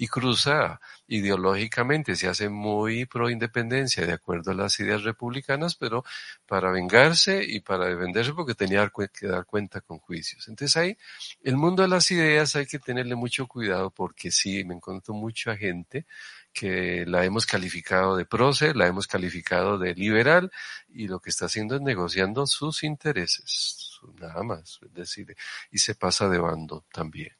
y 0.00 0.08
cruza 0.08 0.80
ideológicamente, 1.08 2.16
se 2.16 2.26
hace 2.26 2.48
muy 2.48 3.04
pro 3.04 3.28
independencia 3.28 4.06
de 4.06 4.14
acuerdo 4.14 4.52
a 4.52 4.54
las 4.54 4.80
ideas 4.80 5.02
republicanas, 5.02 5.74
pero 5.74 6.04
para 6.46 6.70
vengarse 6.70 7.44
y 7.46 7.60
para 7.60 7.84
defenderse 7.84 8.32
porque 8.32 8.54
tenía 8.54 8.90
que 9.12 9.26
dar 9.26 9.44
cuenta 9.44 9.82
con 9.82 9.98
juicios. 9.98 10.48
Entonces 10.48 10.74
ahí, 10.78 10.96
el 11.42 11.58
mundo 11.58 11.82
de 11.82 11.88
las 11.88 12.10
ideas 12.10 12.56
hay 12.56 12.64
que 12.64 12.78
tenerle 12.78 13.14
mucho 13.14 13.46
cuidado 13.46 13.90
porque 13.90 14.30
sí, 14.30 14.64
me 14.64 14.72
encuentro 14.74 15.12
mucha 15.12 15.54
gente 15.54 16.06
que 16.50 17.04
la 17.06 17.26
hemos 17.26 17.44
calificado 17.44 18.16
de 18.16 18.24
prócer, 18.24 18.76
la 18.76 18.86
hemos 18.86 19.06
calificado 19.06 19.76
de 19.76 19.94
liberal 19.94 20.50
y 20.88 21.08
lo 21.08 21.20
que 21.20 21.28
está 21.28 21.44
haciendo 21.44 21.74
es 21.76 21.82
negociando 21.82 22.46
sus 22.46 22.84
intereses, 22.84 24.00
nada 24.18 24.42
más, 24.44 24.80
es 24.82 24.94
decir, 24.94 25.36
y 25.70 25.76
se 25.76 25.94
pasa 25.94 26.26
de 26.30 26.38
bando 26.38 26.86
también. 26.90 27.39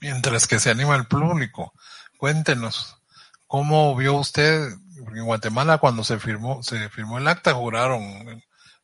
Mientras 0.00 0.46
que 0.46 0.58
se 0.58 0.70
anima 0.70 0.96
el 0.96 1.06
público, 1.06 1.72
cuéntenos, 2.18 2.96
¿cómo 3.46 3.94
vio 3.96 4.14
usted 4.14 4.72
en 4.96 5.24
Guatemala 5.24 5.78
cuando 5.78 6.04
se 6.04 6.18
firmó, 6.18 6.62
se 6.62 6.88
firmó 6.90 7.18
el 7.18 7.28
acta, 7.28 7.54
juraron 7.54 8.02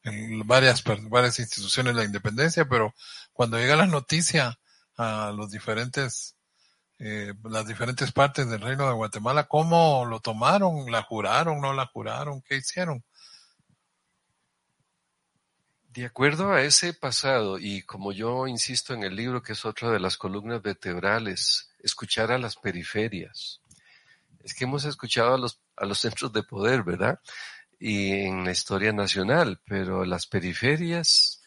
en, 0.04 0.46
varias, 0.46 0.82
varias 1.08 1.38
instituciones 1.38 1.94
la 1.94 2.04
independencia, 2.04 2.66
pero 2.66 2.94
cuando 3.32 3.58
llega 3.58 3.76
la 3.76 3.86
noticia 3.86 4.58
a 4.96 5.32
los 5.34 5.50
diferentes, 5.50 6.36
eh, 6.98 7.32
las 7.44 7.66
diferentes 7.66 8.12
partes 8.12 8.48
del 8.48 8.60
reino 8.60 8.86
de 8.86 8.94
Guatemala, 8.94 9.44
¿cómo 9.44 10.04
lo 10.04 10.20
tomaron? 10.20 10.90
¿La 10.90 11.02
juraron? 11.02 11.60
¿No 11.60 11.72
la 11.72 11.86
juraron? 11.86 12.42
¿Qué 12.42 12.56
hicieron? 12.56 13.04
De 15.94 16.06
acuerdo 16.06 16.54
a 16.54 16.62
ese 16.62 16.94
pasado, 16.94 17.58
y 17.58 17.82
como 17.82 18.12
yo 18.12 18.46
insisto 18.46 18.94
en 18.94 19.02
el 19.02 19.14
libro, 19.14 19.42
que 19.42 19.52
es 19.52 19.66
otra 19.66 19.90
de 19.90 20.00
las 20.00 20.16
columnas 20.16 20.62
vertebrales, 20.62 21.70
escuchar 21.80 22.32
a 22.32 22.38
las 22.38 22.56
periferias. 22.56 23.60
Es 24.42 24.54
que 24.54 24.64
hemos 24.64 24.86
escuchado 24.86 25.34
a 25.34 25.38
los, 25.38 25.60
a 25.76 25.84
los 25.84 25.98
centros 26.00 26.32
de 26.32 26.44
poder, 26.44 26.82
¿verdad? 26.82 27.20
Y 27.78 28.10
en 28.22 28.42
la 28.42 28.52
historia 28.52 28.94
nacional, 28.94 29.60
pero 29.66 30.06
las 30.06 30.26
periferias, 30.26 31.42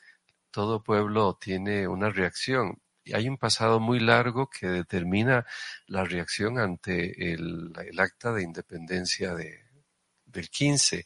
todo 0.52 0.84
pueblo 0.84 1.40
tiene 1.42 1.88
una 1.88 2.12
reacción. 2.12 2.80
Y 3.04 3.16
hay 3.16 3.28
un 3.28 3.40
pasado 3.40 3.80
muy 3.80 4.00
largo 4.00 4.48
que 4.48 4.68
determina 4.68 5.48
la 5.88 6.04
reacción 6.04 6.60
ante 6.60 7.34
el, 7.34 7.74
el 7.84 8.00
acta 8.00 8.32
de 8.32 8.44
independencia 8.44 9.34
de, 9.34 9.66
del 10.28 10.52
15 10.52 11.04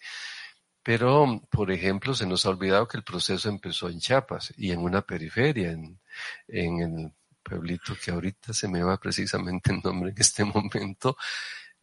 pero, 0.84 1.42
por 1.50 1.72
ejemplo, 1.72 2.14
se 2.14 2.26
nos 2.26 2.46
ha 2.46 2.50
olvidado 2.50 2.88
que 2.88 2.98
el 2.98 3.04
proceso 3.04 3.50
empezó 3.50 3.90
en 3.90 4.00
Chiapas 4.00 4.54
y 4.58 4.72
en 4.72 4.80
una 4.80 5.02
periferia, 5.02 5.72
en, 5.72 6.00
en 6.48 6.80
el 6.82 7.12
pueblito 7.44 7.96
que 8.02 8.12
ahorita 8.12 8.54
se 8.54 8.68
me 8.68 8.84
va 8.84 8.98
precisamente 8.98 9.72
el 9.72 9.82
nombre 9.84 10.12
en 10.12 10.16
este 10.18 10.44
momento, 10.46 11.18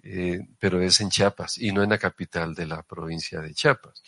eh, 0.02 0.40
pero 0.58 0.80
es 0.80 1.00
en 1.00 1.10
Chiapas 1.10 1.58
y 1.58 1.72
no 1.72 1.82
en 1.82 1.90
la 1.90 1.98
capital 1.98 2.54
de 2.54 2.66
la 2.66 2.82
provincia 2.82 3.40
de 3.40 3.54
Chiapas. 3.54 4.02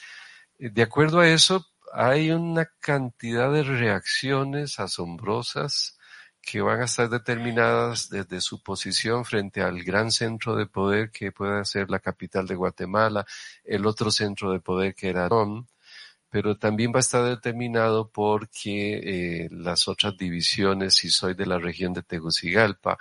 Eh, 0.58 0.70
de 0.70 0.82
acuerdo 0.82 1.20
a 1.20 1.28
eso, 1.28 1.66
hay 1.92 2.30
una 2.30 2.66
cantidad 2.80 3.52
de 3.52 3.62
reacciones 3.62 4.78
asombrosas 4.78 5.97
que 6.42 6.60
van 6.62 6.80
a 6.80 6.84
estar 6.86 7.08
determinadas 7.08 8.08
desde 8.10 8.40
su 8.40 8.62
posición 8.62 9.24
frente 9.24 9.62
al 9.62 9.82
gran 9.84 10.10
centro 10.10 10.56
de 10.56 10.66
poder 10.66 11.10
que 11.10 11.32
puede 11.32 11.64
ser 11.64 11.90
la 11.90 12.00
capital 12.00 12.46
de 12.46 12.54
Guatemala, 12.54 13.26
el 13.64 13.86
otro 13.86 14.10
centro 14.10 14.52
de 14.52 14.60
poder 14.60 14.94
que 14.94 15.08
era 15.10 15.28
Ron, 15.28 15.68
pero 16.30 16.56
también 16.58 16.92
va 16.92 16.98
a 16.98 17.00
estar 17.00 17.24
determinado 17.24 18.10
porque 18.10 19.44
eh, 19.44 19.48
las 19.50 19.88
otras 19.88 20.16
divisiones, 20.16 20.94
si 20.96 21.10
soy 21.10 21.34
de 21.34 21.46
la 21.46 21.58
región 21.58 21.92
de 21.92 22.02
Tegucigalpa, 22.02 22.98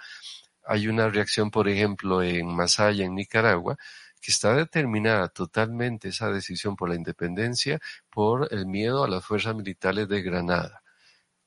hay 0.65 0.87
una 0.87 1.09
reacción, 1.09 1.51
por 1.51 1.69
ejemplo, 1.69 2.21
en 2.23 2.47
Masaya, 2.55 3.05
en 3.05 3.15
Nicaragua, 3.15 3.77
que 4.21 4.31
está 4.31 4.55
determinada 4.55 5.29
totalmente 5.29 6.09
esa 6.09 6.29
decisión 6.31 6.75
por 6.75 6.89
la 6.89 6.95
independencia 6.95 7.79
por 8.09 8.49
el 8.51 8.65
miedo 8.65 9.03
a 9.03 9.07
las 9.07 9.25
fuerzas 9.25 9.55
militares 9.55 10.07
de 10.09 10.21
Granada 10.21 10.81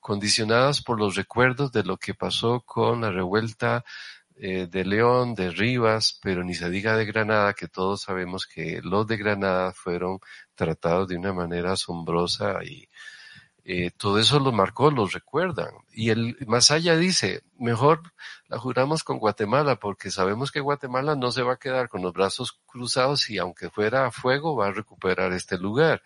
condicionadas 0.01 0.82
por 0.82 0.98
los 0.98 1.14
recuerdos 1.14 1.72
de 1.72 1.84
lo 1.84 1.96
que 1.96 2.14
pasó 2.14 2.62
con 2.62 3.03
la 3.03 3.11
revuelta 3.11 3.84
eh, 4.36 4.66
de 4.70 4.84
León, 4.84 5.34
de 5.34 5.51
Rivas, 5.51 6.18
pero 6.22 6.42
ni 6.42 6.55
se 6.55 6.70
diga 6.70 6.96
de 6.96 7.05
Granada, 7.05 7.53
que 7.53 7.68
todos 7.68 8.03
sabemos 8.03 8.46
que 8.46 8.80
los 8.82 9.07
de 9.07 9.18
Granada 9.18 9.72
fueron 9.72 10.18
tratados 10.55 11.09
de 11.09 11.16
una 11.18 11.34
manera 11.34 11.72
asombrosa 11.72 12.64
y 12.64 12.88
eh, 13.64 13.90
todo 13.90 14.18
eso 14.18 14.40
lo 14.40 14.51
marcó, 14.53 14.90
lo 14.90 15.07
recuerdan. 15.07 15.70
Y 15.92 16.11
el 16.11 16.36
más 16.46 16.72
dice, 16.98 17.42
mejor 17.59 18.03
la 18.48 18.59
juramos 18.59 19.05
con 19.05 19.18
Guatemala 19.18 19.76
porque 19.76 20.11
sabemos 20.11 20.51
que 20.51 20.61
Guatemala 20.61 21.14
no 21.16 21.30
se 21.30 21.42
va 21.42 21.55
a 21.55 21.59
quedar 21.59 21.88
con 21.88 22.03
los 22.03 22.12
brazos 22.12 22.59
cruzados 22.66 23.28
y 23.28 23.38
aunque 23.38 23.68
fuera 23.68 24.07
a 24.07 24.11
fuego 24.11 24.57
va 24.57 24.68
a 24.68 24.72
recuperar 24.72 25.32
este 25.34 25.59
lugar. 25.59 26.03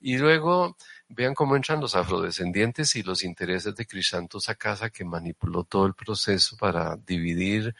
Y 0.00 0.18
luego 0.18 0.76
vean 1.14 1.34
cómo 1.34 1.56
entran 1.56 1.80
los 1.80 1.94
afrodescendientes 1.94 2.96
y 2.96 3.02
los 3.02 3.24
intereses 3.24 3.74
de 3.74 3.86
Crisanto 3.86 4.40
Sacasa 4.40 4.90
que 4.90 5.04
manipuló 5.04 5.64
todo 5.64 5.86
el 5.86 5.94
proceso 5.94 6.56
para 6.56 6.96
dividir, 6.96 7.74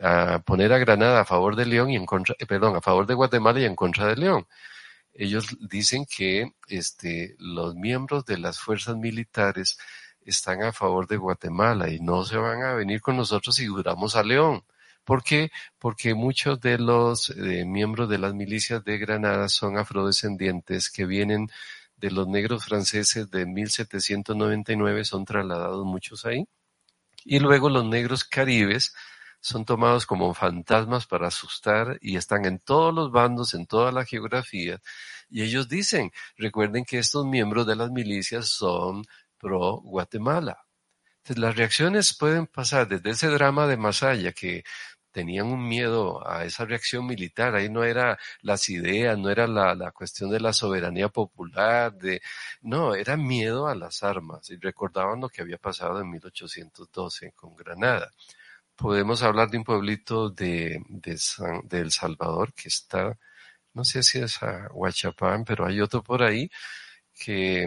a 0.00 0.40
poner 0.40 0.72
a 0.72 0.78
Granada 0.78 1.20
a 1.20 1.24
favor 1.24 1.56
de 1.56 1.66
León 1.66 1.90
y 1.90 1.96
en 1.96 2.06
contra, 2.06 2.34
eh, 2.38 2.46
perdón, 2.46 2.76
a 2.76 2.80
favor 2.80 3.06
de 3.06 3.14
Guatemala 3.14 3.60
y 3.60 3.64
en 3.64 3.76
contra 3.76 4.06
de 4.06 4.16
León 4.16 4.46
ellos 5.18 5.56
dicen 5.60 6.06
que 6.06 6.52
este, 6.68 7.36
los 7.38 7.74
miembros 7.74 8.24
de 8.24 8.38
las 8.38 8.58
fuerzas 8.58 8.96
militares 8.96 9.78
están 10.24 10.62
a 10.62 10.72
favor 10.72 11.06
de 11.06 11.16
Guatemala 11.16 11.88
y 11.90 12.00
no 12.00 12.24
se 12.24 12.36
van 12.36 12.62
a 12.62 12.74
venir 12.74 13.00
con 13.00 13.16
nosotros 13.16 13.56
si 13.56 13.66
duramos 13.66 14.16
a 14.16 14.22
León. 14.22 14.64
¿Por 15.04 15.22
qué? 15.22 15.50
Porque 15.78 16.14
muchos 16.14 16.60
de 16.60 16.78
los 16.78 17.30
eh, 17.30 17.64
miembros 17.64 18.08
de 18.08 18.18
las 18.18 18.34
milicias 18.34 18.84
de 18.84 18.98
Granada 18.98 19.48
son 19.48 19.78
afrodescendientes 19.78 20.90
que 20.90 21.06
vienen 21.06 21.48
de 21.96 22.10
los 22.10 22.28
negros 22.28 22.64
franceses 22.64 23.30
de 23.30 23.46
1799, 23.46 25.04
son 25.04 25.24
trasladados 25.24 25.84
muchos 25.84 26.24
ahí. 26.26 26.46
Y 27.24 27.40
luego 27.40 27.70
los 27.70 27.84
negros 27.84 28.24
caribes 28.24 28.94
son 29.40 29.64
tomados 29.64 30.06
como 30.06 30.34
fantasmas 30.34 31.06
para 31.06 31.28
asustar 31.28 31.98
y 32.00 32.16
están 32.16 32.44
en 32.46 32.58
todos 32.58 32.94
los 32.94 33.10
bandos, 33.12 33.54
en 33.54 33.66
toda 33.66 33.92
la 33.92 34.04
geografía. 34.04 34.80
Y 35.28 35.42
ellos 35.42 35.68
dicen, 35.68 36.12
recuerden 36.36 36.84
que 36.84 36.98
estos 36.98 37.26
miembros 37.26 37.66
de 37.66 37.76
las 37.76 37.90
milicias 37.90 38.48
son 38.48 39.04
pro 39.38 39.80
Guatemala. 39.84 40.66
Entonces 41.18 41.38
las 41.38 41.56
reacciones 41.56 42.16
pueden 42.16 42.46
pasar 42.46 42.88
desde 42.88 43.10
ese 43.10 43.28
drama 43.28 43.66
de 43.66 43.76
Masaya 43.76 44.32
que 44.32 44.64
tenían 45.16 45.46
un 45.46 45.66
miedo 45.66 46.28
a 46.28 46.44
esa 46.44 46.66
reacción 46.66 47.06
militar. 47.06 47.54
Ahí 47.54 47.70
no 47.70 47.84
era 47.84 48.18
las 48.42 48.68
ideas, 48.68 49.16
no 49.18 49.30
era 49.30 49.46
la, 49.46 49.74
la, 49.74 49.90
cuestión 49.92 50.30
de 50.30 50.40
la 50.40 50.52
soberanía 50.52 51.08
popular, 51.08 51.94
de, 51.94 52.20
no, 52.60 52.94
era 52.94 53.16
miedo 53.16 53.66
a 53.66 53.74
las 53.74 54.02
armas. 54.02 54.50
Y 54.50 54.56
recordaban 54.56 55.22
lo 55.22 55.30
que 55.30 55.40
había 55.40 55.56
pasado 55.56 56.02
en 56.02 56.10
1812 56.10 57.32
con 57.32 57.56
Granada 57.56 58.10
podemos 58.76 59.22
hablar 59.22 59.48
de 59.50 59.56
un 59.58 59.64
pueblito 59.64 60.28
de, 60.28 60.82
de, 60.88 61.16
San, 61.16 61.62
de 61.66 61.80
El 61.80 61.90
Salvador 61.92 62.52
que 62.52 62.68
está, 62.68 63.18
no 63.72 63.84
sé 63.84 64.02
si 64.02 64.18
es 64.18 64.42
a 64.42 64.68
Huachapán, 64.70 65.44
pero 65.46 65.64
hay 65.66 65.80
otro 65.80 66.02
por 66.02 66.22
ahí 66.22 66.50
que 67.14 67.66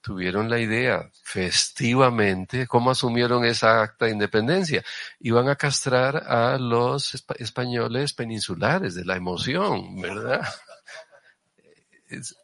tuvieron 0.00 0.48
la 0.48 0.58
idea 0.58 1.10
festivamente, 1.22 2.66
¿cómo 2.66 2.90
asumieron 2.90 3.44
esa 3.44 3.82
acta 3.82 4.06
de 4.06 4.12
independencia? 4.12 4.82
Iban 5.20 5.48
a 5.48 5.56
castrar 5.56 6.16
a 6.26 6.58
los 6.58 7.14
españoles 7.38 8.12
peninsulares 8.12 8.94
de 8.94 9.04
la 9.04 9.16
emoción, 9.16 10.00
¿verdad? 10.00 10.40
Es, 12.08 12.34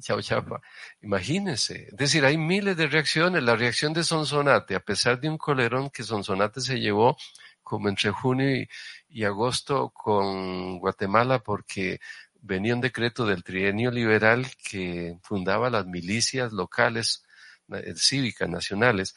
chao 0.00 0.20
chapa. 0.20 0.60
Imagínense. 1.02 1.86
Es 1.92 1.96
decir, 1.96 2.24
hay 2.24 2.36
miles 2.36 2.76
de 2.76 2.88
reacciones. 2.88 3.44
La 3.44 3.54
reacción 3.54 3.92
de 3.92 4.02
Sonsonate, 4.02 4.74
a 4.74 4.80
pesar 4.80 5.20
de 5.20 5.28
un 5.28 5.38
colerón 5.38 5.88
que 5.90 6.02
Sonsonate 6.02 6.60
se 6.60 6.80
llevó 6.80 7.16
como 7.62 7.88
entre 7.88 8.10
junio 8.10 8.66
y, 9.08 9.24
agosto 9.24 9.90
con 9.90 10.78
Guatemala 10.78 11.38
porque 11.38 12.00
venía 12.44 12.74
un 12.74 12.80
decreto 12.82 13.24
del 13.24 13.42
trienio 13.42 13.90
liberal 13.90 14.46
que 14.62 15.18
fundaba 15.22 15.70
las 15.70 15.86
milicias 15.86 16.52
locales 16.52 17.24
eh, 17.72 17.94
cívicas 17.96 18.48
nacionales 18.48 19.16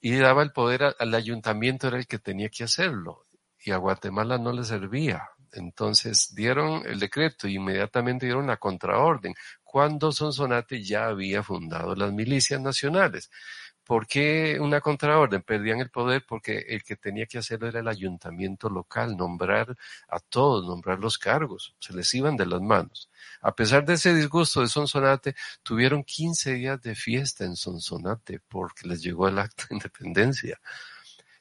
y 0.00 0.14
daba 0.16 0.42
el 0.42 0.52
poder 0.52 0.94
al 0.98 1.14
ayuntamiento 1.14 1.88
era 1.88 1.96
el 1.96 2.06
que 2.06 2.18
tenía 2.18 2.50
que 2.50 2.64
hacerlo 2.64 3.26
y 3.64 3.70
a 3.70 3.78
Guatemala 3.78 4.36
no 4.38 4.52
le 4.52 4.62
servía. 4.62 5.22
Entonces 5.52 6.34
dieron 6.34 6.82
el 6.86 7.00
decreto 7.00 7.48
y 7.48 7.54
inmediatamente 7.54 8.26
dieron 8.26 8.46
la 8.46 8.58
contraorden 8.58 9.34
cuando 9.64 10.12
Sonsonate 10.12 10.84
ya 10.84 11.06
había 11.06 11.42
fundado 11.42 11.94
las 11.94 12.12
milicias 12.12 12.60
nacionales. 12.60 13.30
¿Por 13.86 14.08
qué 14.08 14.58
una 14.60 14.80
contraorden? 14.80 15.42
Perdían 15.42 15.78
el 15.78 15.90
poder 15.90 16.24
porque 16.26 16.58
el 16.70 16.82
que 16.82 16.96
tenía 16.96 17.26
que 17.26 17.38
hacerlo 17.38 17.68
era 17.68 17.78
el 17.78 17.86
ayuntamiento 17.86 18.68
local, 18.68 19.16
nombrar 19.16 19.76
a 20.08 20.18
todos, 20.18 20.66
nombrar 20.66 20.98
los 20.98 21.18
cargos, 21.18 21.76
se 21.78 21.94
les 21.94 22.12
iban 22.14 22.36
de 22.36 22.46
las 22.46 22.60
manos. 22.60 23.08
A 23.40 23.54
pesar 23.54 23.84
de 23.84 23.94
ese 23.94 24.12
disgusto 24.12 24.60
de 24.60 24.66
Sonsonate, 24.66 25.36
tuvieron 25.62 26.02
15 26.02 26.54
días 26.54 26.82
de 26.82 26.96
fiesta 26.96 27.44
en 27.44 27.54
Sonsonate 27.54 28.40
porque 28.48 28.88
les 28.88 29.02
llegó 29.02 29.28
el 29.28 29.38
acto 29.38 29.66
de 29.70 29.76
independencia. 29.76 30.60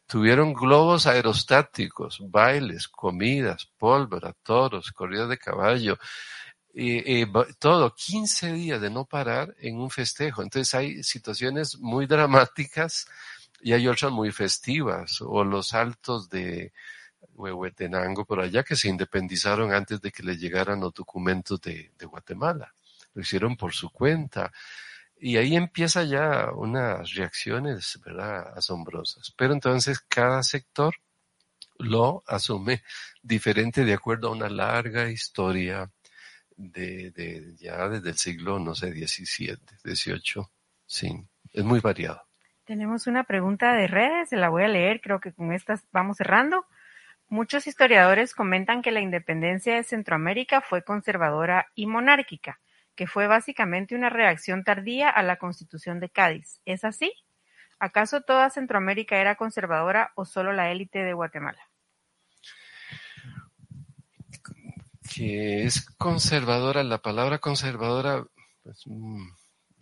Tuvieron 0.06 0.54
globos 0.54 1.08
aerostáticos, 1.08 2.20
bailes, 2.30 2.88
comidas, 2.88 3.72
pólvora, 3.76 4.34
toros, 4.44 4.92
corridas 4.92 5.30
de 5.30 5.40
caballo, 5.40 5.98
eh, 6.78 7.26
todo, 7.58 7.96
15 7.96 8.52
días 8.52 8.82
de 8.82 8.90
no 8.90 9.06
parar 9.06 9.56
en 9.60 9.78
un 9.78 9.90
festejo. 9.90 10.44
Entonces 10.44 10.74
hay 10.76 11.04
situaciones 11.04 11.80
muy 11.80 12.06
dramáticas 12.08 13.08
y 13.62 13.74
hay 13.74 13.88
otras 13.88 14.12
muy 14.12 14.32
festivas, 14.32 15.22
o 15.22 15.44
los 15.44 15.74
altos 15.74 16.30
de 16.30 16.74
Huehuetenango 17.34 18.26
por 18.26 18.40
allá 18.40 18.64
que 18.64 18.76
se 18.76 18.90
independizaron 18.90 19.74
antes 19.74 20.02
de 20.02 20.12
que 20.12 20.24
les 20.24 20.40
llegaran 20.40 20.82
los 20.82 20.94
documentos 20.94 21.62
de, 21.62 21.92
Guatemala. 22.06 22.74
Lo 23.14 23.22
hicieron 23.22 23.56
por 23.56 23.74
su 23.74 23.90
cuenta. 23.90 24.52
Y 25.18 25.38
ahí 25.38 25.56
empieza 25.56 26.04
ya 26.04 26.52
unas 26.54 27.14
reacciones, 27.14 28.00
¿verdad?, 28.04 28.54
asombrosas. 28.58 29.34
Pero 29.38 29.54
entonces 29.54 30.00
cada 30.08 30.44
sector 30.44 30.94
lo 31.78 32.24
asume 32.28 32.84
diferente 33.24 33.86
de 33.86 33.94
acuerdo 33.94 34.28
a 34.28 34.32
una 34.32 34.50
larga 34.50 35.10
historia 35.10 35.90
de, 36.56 37.12
de 37.12 37.56
ya 37.58 37.88
desde 37.90 38.10
el 38.10 38.18
siglo, 38.18 38.60
no 38.60 38.76
sé, 38.76 38.92
17, 38.92 39.60
18, 39.84 40.52
sí, 40.86 41.28
es 41.54 41.64
muy 41.64 41.80
variado. 41.80 42.22
Tenemos 42.66 43.08
una 43.08 43.24
pregunta 43.24 43.74
de 43.74 43.88
redes, 43.88 44.30
se 44.30 44.38
la 44.38 44.50
voy 44.50 44.64
a 44.64 44.68
leer, 44.68 45.00
creo 45.02 45.20
que 45.20 45.34
con 45.34 45.54
estas 45.54 45.86
vamos 45.92 46.18
cerrando. 46.18 46.66
Muchos 47.28 47.68
historiadores 47.68 48.34
comentan 48.34 48.82
que 48.82 48.92
la 48.92 49.02
independencia 49.02 49.76
de 49.76 49.84
Centroamérica 49.84 50.62
fue 50.62 50.84
conservadora 50.84 51.68
y 51.76 51.86
monárquica, 51.86 52.60
que 52.96 53.08
fue 53.08 53.28
básicamente 53.28 53.96
una 53.96 54.10
reacción 54.10 54.64
tardía 54.64 55.10
a 55.10 55.24
la 55.24 55.38
Constitución 55.38 56.00
de 56.00 56.10
Cádiz. 56.10 56.62
¿Es 56.66 56.84
así? 56.84 57.12
¿Acaso 57.80 58.22
toda 58.22 58.50
Centroamérica 58.50 59.18
era 59.18 59.36
conservadora 59.36 60.12
o 60.16 60.26
solo 60.26 60.54
la 60.54 60.72
élite 60.72 61.00
de 61.04 61.14
Guatemala? 61.14 61.70
Que 65.14 65.64
es 65.64 65.86
conservadora, 65.98 66.84
la 66.84 67.02
palabra 67.02 67.40
conservadora, 67.40 68.26
pues, 68.64 68.82
mm, 68.86 69.28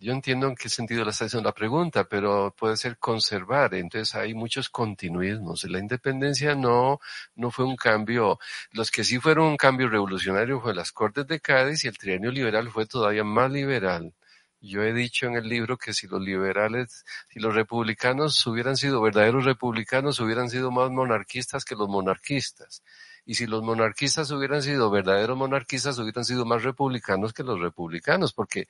yo 0.00 0.12
entiendo 0.12 0.48
en 0.48 0.54
qué 0.54 0.68
sentido 0.68 1.04
la 1.04 1.12
está 1.12 1.24
haciendo 1.24 1.48
la 1.48 1.54
pregunta, 1.54 2.04
pero 2.04 2.54
puede 2.58 2.76
ser 2.76 2.98
conservar, 2.98 3.74
entonces 3.74 4.14
hay 4.14 4.34
muchos 4.34 4.68
continuismos. 4.68 5.64
La 5.64 5.78
independencia 5.78 6.54
no, 6.54 7.00
no 7.36 7.50
fue 7.50 7.64
un 7.64 7.76
cambio, 7.76 8.38
los 8.72 8.90
que 8.90 9.04
sí 9.04 9.18
fueron 9.18 9.46
un 9.46 9.56
cambio 9.56 9.88
revolucionario 9.88 10.60
fue 10.60 10.74
las 10.74 10.92
Cortes 10.92 11.26
de 11.26 11.40
Cádiz 11.40 11.84
y 11.84 11.88
el 11.88 11.98
trienio 11.98 12.30
liberal 12.30 12.70
fue 12.70 12.86
todavía 12.86 13.24
más 13.24 13.50
liberal. 13.50 14.12
Yo 14.60 14.82
he 14.82 14.92
dicho 14.94 15.26
en 15.26 15.36
el 15.36 15.48
libro 15.48 15.76
que 15.78 15.92
si 15.94 16.06
los 16.06 16.20
liberales, 16.22 17.04
si 17.30 17.38
los 17.40 17.54
republicanos 17.54 18.46
hubieran 18.46 18.76
sido 18.76 19.00
verdaderos 19.02 19.44
republicanos, 19.44 20.20
hubieran 20.20 20.50
sido 20.50 20.70
más 20.70 20.90
monarquistas 20.90 21.64
que 21.64 21.76
los 21.76 21.88
monarquistas 21.88 22.82
y 23.26 23.34
si 23.34 23.46
los 23.46 23.62
monarquistas 23.62 24.30
hubieran 24.30 24.62
sido 24.62 24.90
verdaderos 24.90 25.36
monarquistas, 25.36 25.98
hubieran 25.98 26.24
sido 26.24 26.44
más 26.44 26.62
republicanos 26.62 27.32
que 27.32 27.42
los 27.42 27.60
republicanos, 27.60 28.32
porque 28.32 28.68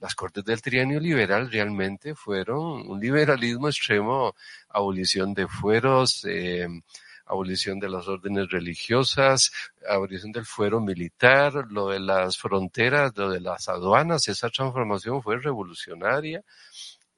las 0.00 0.14
cortes 0.14 0.44
del 0.44 0.60
trienio 0.60 0.98
liberal 0.98 1.50
realmente 1.50 2.14
fueron 2.14 2.90
un 2.90 3.00
liberalismo 3.00 3.68
extremo, 3.68 4.34
abolición 4.68 5.32
de 5.32 5.46
fueros, 5.46 6.24
eh, 6.24 6.66
abolición 7.26 7.78
de 7.78 7.88
las 7.88 8.08
órdenes 8.08 8.50
religiosas, 8.50 9.52
abolición 9.88 10.32
del 10.32 10.44
fuero 10.44 10.80
militar, 10.80 11.66
lo 11.70 11.88
de 11.88 12.00
las 12.00 12.36
fronteras, 12.36 13.12
lo 13.16 13.30
de 13.30 13.40
las 13.40 13.68
aduanas, 13.68 14.26
esa 14.28 14.50
transformación 14.50 15.22
fue 15.22 15.38
revolucionaria. 15.38 16.42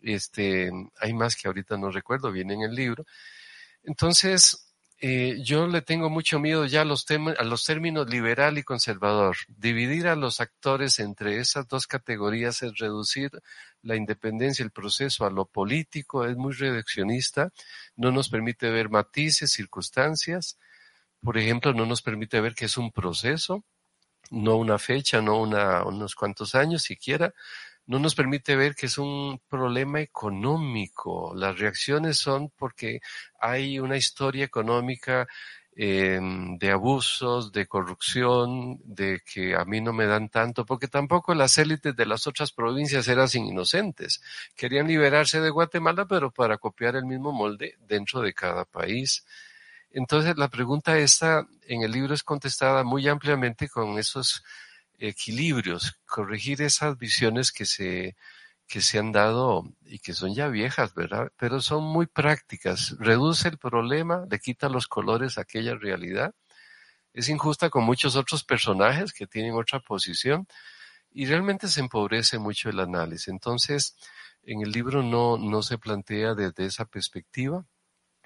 Este, 0.03 0.70
hay 1.01 1.14
más 1.14 1.37
que 1.37 1.49
ahorita 1.49 1.78
no 1.78 1.91
recuerdo, 1.91 2.30
viene 2.30 2.55
en 2.55 2.62
el 2.62 2.74
libro. 2.74 3.07
Entonces, 3.82 4.63
eh, 5.07 5.42
yo 5.42 5.66
le 5.66 5.82
tengo 5.82 6.09
mucho 6.09 6.38
miedo 6.40 6.64
ya 6.64 6.80
a 6.80 6.84
los, 6.86 7.05
a 7.11 7.44
los 7.44 7.64
términos 7.66 8.09
liberal 8.09 8.57
y 8.57 8.62
conservador. 8.62 9.36
Dividir 9.48 10.09
a 10.09 10.16
los 10.16 10.40
actores 10.40 10.98
entre 10.98 11.40
esas 11.40 11.68
dos 11.68 11.86
categorías 11.86 12.62
es 12.62 12.78
reducir 12.78 13.30
la 13.82 13.96
independencia, 13.96 14.64
el 14.64 14.70
proceso 14.70 15.26
a 15.26 15.30
lo 15.30 15.44
político, 15.44 16.24
es 16.24 16.38
muy 16.38 16.55
reduccionista, 16.55 17.52
no 17.96 18.12
nos 18.12 18.30
permite 18.30 18.70
ver 18.70 18.88
matices, 18.88 19.52
circunstancias. 19.52 20.57
Por 21.22 21.36
ejemplo, 21.36 21.74
no 21.74 21.84
nos 21.84 22.00
permite 22.00 22.40
ver 22.40 22.55
que 22.55 22.64
es 22.64 22.78
un 22.78 22.90
proceso, 22.90 23.62
no 24.30 24.57
una 24.57 24.78
fecha, 24.78 25.20
no 25.20 25.38
una, 25.38 25.84
unos 25.84 26.14
cuantos 26.14 26.55
años 26.55 26.82
siquiera. 26.82 27.34
No 27.87 27.99
nos 27.99 28.14
permite 28.14 28.57
ver 28.57 28.74
que 28.74 28.87
es 28.87 28.99
un 28.99 29.41
problema 29.49 30.01
económico. 30.01 31.32
Las 31.35 31.59
reacciones 31.59 32.18
son 32.18 32.51
porque 32.57 33.01
hay 33.41 33.78
una 33.78 33.97
historia 33.97 34.45
económica 34.45 35.26
eh, 35.76 36.20
de 36.59 36.70
abusos, 36.70 37.51
de 37.51 37.66
corrupción, 37.66 38.80
de 38.85 39.20
que 39.24 39.57
a 39.57 39.64
mí 39.64 39.80
no 39.80 39.93
me 39.93 40.07
dan 40.07 40.28
tanto, 40.28 40.64
porque 40.64 40.87
tampoco 40.89 41.35
las 41.35 41.59
élites 41.59 41.97
de 41.97 42.07
las 42.07 42.26
otras 42.26 42.53
provincias 42.53 43.09
eran 43.09 43.28
inocentes. 43.35 44.22
Querían 44.55 44.87
liberarse 44.87 45.41
de 45.41 45.51
Guatemala, 45.51 46.07
pero 46.07 46.30
para 46.30 46.59
copiar 46.59 46.97
el 46.97 47.07
mismo 47.07 47.32
molde 47.32 47.76
dentro 47.80 48.20
de 48.20 48.32
cada 48.32 48.64
país. 48.64 49.26
Entonces 49.91 50.37
la 50.37 50.49
pregunta 50.49 50.99
esta 50.99 51.47
en 51.66 51.82
el 51.82 51.93
libro 51.93 52.14
es 52.14 52.22
contestada 52.22 52.85
muy 52.85 53.09
ampliamente 53.09 53.68
con 53.68 53.99
esos 53.99 54.45
equilibrios, 54.99 56.01
corregir 56.07 56.62
esas 56.62 56.99
visiones 56.99 57.53
que 57.53 57.66
se, 57.66 58.16
que 58.66 58.80
se 58.80 58.99
han 58.99 59.12
dado 59.12 59.64
y 59.84 59.99
que 59.99 60.14
son 60.14 60.34
ya 60.34 60.49
viejas, 60.49 60.95
¿verdad? 60.95 61.32
Pero 61.36 61.61
son 61.61 61.84
muy 61.84 62.07
prácticas. 62.07 62.97
Reduce 62.99 63.49
el 63.49 63.59
problema, 63.59 64.26
le 64.30 64.38
quita 64.38 64.68
los 64.68 64.86
colores 64.88 65.38
a 65.38 65.42
aquella 65.42 65.74
realidad. 65.74 66.34
Es 67.12 67.28
injusta 67.28 67.70
con 67.70 67.84
muchos 67.84 68.16
otros 68.16 68.45
personajes 68.45 69.12
que 69.12 69.26
tienen 69.26 69.55
otra 69.55 69.80
posición 69.80 70.47
y 71.12 71.26
realmente 71.26 71.68
se 71.68 71.80
empobrece 71.80 72.38
mucho 72.38 72.70
el 72.70 72.80
análisis. 72.80 73.28
Entonces, 73.28 73.97
en 74.42 74.62
el 74.62 74.72
libro 74.72 75.03
no, 75.03 75.38
no 75.38 75.62
se 75.62 75.78
plantea 75.78 76.34
desde 76.34 76.66
esa 76.66 76.84
perspectiva, 76.86 77.64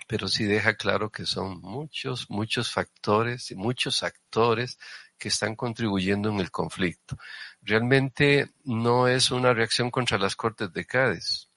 pero 0.08 0.26
sí 0.26 0.44
deja 0.44 0.74
claro 0.74 1.10
que 1.12 1.26
son 1.26 1.60
muchos, 1.60 2.30
muchos 2.30 2.72
factores 2.72 3.50
y 3.50 3.54
muchos 3.54 4.02
actores 4.02 4.78
que 5.18 5.28
están 5.28 5.54
contribuyendo 5.54 6.30
en 6.30 6.40
el 6.40 6.50
conflicto. 6.50 7.18
Realmente 7.60 8.50
no 8.64 9.06
es 9.06 9.30
una 9.30 9.52
reacción 9.52 9.90
contra 9.90 10.16
las 10.16 10.34
Cortes 10.34 10.72
de 10.72 10.86
Cádiz, 10.86 11.50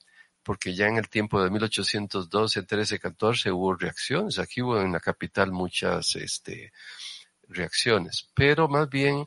porque 0.44 0.76
ya 0.76 0.88
en 0.88 0.98
el 0.98 1.08
tiempo 1.08 1.42
de 1.42 1.50
1812, 1.50 2.64
13, 2.64 3.00
14 3.00 3.52
hubo 3.52 3.74
reacciones. 3.74 4.38
Aquí 4.38 4.62
hubo 4.62 4.82
en 4.82 4.92
la 4.92 5.00
capital 5.00 5.54
muchas 5.54 6.18
este, 6.18 6.74
reacciones, 7.48 8.28
pero 8.34 8.68
más 8.68 8.90
bien 8.90 9.26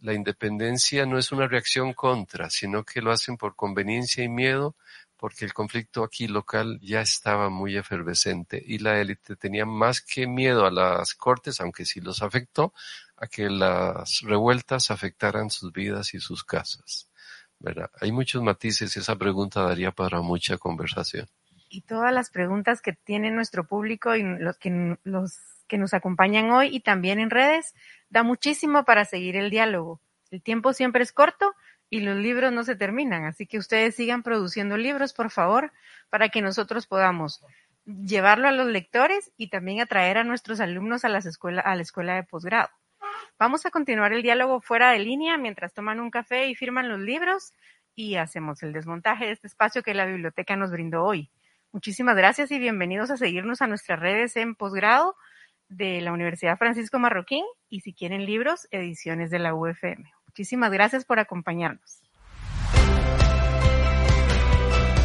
la 0.00 0.14
independencia 0.14 1.04
no 1.04 1.18
es 1.18 1.30
una 1.30 1.46
reacción 1.46 1.92
contra, 1.92 2.48
sino 2.48 2.84
que 2.84 3.02
lo 3.02 3.12
hacen 3.12 3.36
por 3.36 3.54
conveniencia 3.54 4.24
y 4.24 4.28
miedo 4.30 4.76
porque 5.22 5.44
el 5.44 5.54
conflicto 5.54 6.02
aquí 6.02 6.26
local 6.26 6.80
ya 6.82 7.00
estaba 7.00 7.48
muy 7.48 7.76
efervescente 7.76 8.60
y 8.66 8.78
la 8.78 9.00
élite 9.00 9.36
tenía 9.36 9.64
más 9.64 10.00
que 10.00 10.26
miedo 10.26 10.66
a 10.66 10.72
las 10.72 11.14
cortes, 11.14 11.60
aunque 11.60 11.84
sí 11.84 12.00
los 12.00 12.24
afectó, 12.24 12.74
a 13.16 13.28
que 13.28 13.48
las 13.48 14.22
revueltas 14.22 14.90
afectaran 14.90 15.48
sus 15.48 15.72
vidas 15.72 16.12
y 16.14 16.18
sus 16.18 16.42
casas. 16.42 17.08
¿verdad? 17.60 17.88
Hay 18.00 18.10
muchos 18.10 18.42
matices 18.42 18.96
y 18.96 18.98
esa 18.98 19.14
pregunta 19.14 19.62
daría 19.62 19.92
para 19.92 20.22
mucha 20.22 20.58
conversación. 20.58 21.28
Y 21.68 21.82
todas 21.82 22.12
las 22.12 22.30
preguntas 22.30 22.82
que 22.82 22.92
tiene 22.92 23.30
nuestro 23.30 23.64
público 23.64 24.16
y 24.16 24.24
los 24.24 24.58
que, 24.58 24.96
los 25.04 25.38
que 25.68 25.78
nos 25.78 25.94
acompañan 25.94 26.50
hoy 26.50 26.74
y 26.74 26.80
también 26.80 27.20
en 27.20 27.30
redes, 27.30 27.76
da 28.10 28.24
muchísimo 28.24 28.84
para 28.84 29.04
seguir 29.04 29.36
el 29.36 29.50
diálogo. 29.50 30.00
El 30.32 30.42
tiempo 30.42 30.72
siempre 30.72 31.04
es 31.04 31.12
corto 31.12 31.54
y 31.92 32.00
los 32.00 32.16
libros 32.16 32.54
no 32.54 32.64
se 32.64 32.74
terminan, 32.74 33.26
así 33.26 33.46
que 33.46 33.58
ustedes 33.58 33.94
sigan 33.96 34.22
produciendo 34.22 34.78
libros, 34.78 35.12
por 35.12 35.30
favor, 35.30 35.72
para 36.08 36.30
que 36.30 36.40
nosotros 36.40 36.86
podamos 36.86 37.44
llevarlo 37.84 38.48
a 38.48 38.52
los 38.52 38.66
lectores 38.66 39.30
y 39.36 39.50
también 39.50 39.82
atraer 39.82 40.16
a 40.16 40.24
nuestros 40.24 40.60
alumnos 40.60 41.04
a, 41.04 41.10
las 41.10 41.26
a 41.26 41.74
la 41.74 41.82
escuela 41.82 42.14
de 42.14 42.22
posgrado. 42.22 42.70
Vamos 43.38 43.66
a 43.66 43.70
continuar 43.70 44.14
el 44.14 44.22
diálogo 44.22 44.62
fuera 44.62 44.90
de 44.92 45.00
línea 45.00 45.36
mientras 45.36 45.74
toman 45.74 46.00
un 46.00 46.10
café 46.10 46.46
y 46.46 46.54
firman 46.54 46.88
los 46.88 46.98
libros 46.98 47.52
y 47.94 48.14
hacemos 48.14 48.62
el 48.62 48.72
desmontaje 48.72 49.26
de 49.26 49.32
este 49.32 49.48
espacio 49.48 49.82
que 49.82 49.92
la 49.92 50.06
biblioteca 50.06 50.56
nos 50.56 50.70
brindó 50.70 51.04
hoy. 51.04 51.30
Muchísimas 51.72 52.16
gracias 52.16 52.50
y 52.52 52.58
bienvenidos 52.58 53.10
a 53.10 53.18
seguirnos 53.18 53.60
a 53.60 53.66
nuestras 53.66 54.00
redes 54.00 54.34
en 54.38 54.54
posgrado 54.54 55.14
de 55.68 56.00
la 56.00 56.12
Universidad 56.14 56.56
Francisco 56.56 56.98
Marroquín 56.98 57.44
y 57.68 57.80
si 57.80 57.92
quieren 57.92 58.24
libros, 58.24 58.66
ediciones 58.70 59.30
de 59.30 59.40
la 59.40 59.54
UFM. 59.54 60.10
Muchísimas 60.32 60.72
gracias 60.72 61.04
por 61.04 61.18
acompañarnos. 61.18 62.00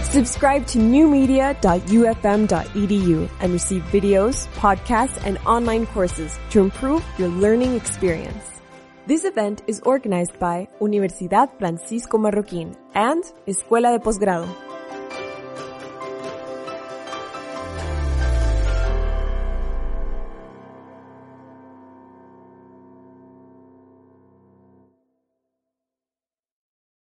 Subscribe 0.10 0.66
to 0.68 0.80
newmedia.ufm.edu 0.80 3.30
and 3.42 3.52
receive 3.52 3.84
videos, 3.92 4.48
podcasts, 4.56 5.22
and 5.26 5.38
online 5.46 5.86
courses 5.88 6.40
to 6.50 6.62
improve 6.62 7.04
your 7.20 7.28
learning 7.28 7.76
experience. 7.76 8.62
This 9.06 9.26
event 9.26 9.64
is 9.68 9.82
organized 9.82 10.40
by 10.40 10.70
Universidad 10.80 11.50
Francisco 11.60 12.18
Marroquín 12.18 12.78
and 12.96 13.22
Escuela 13.46 13.92
de 13.92 14.00
Posgrado. 14.00 14.48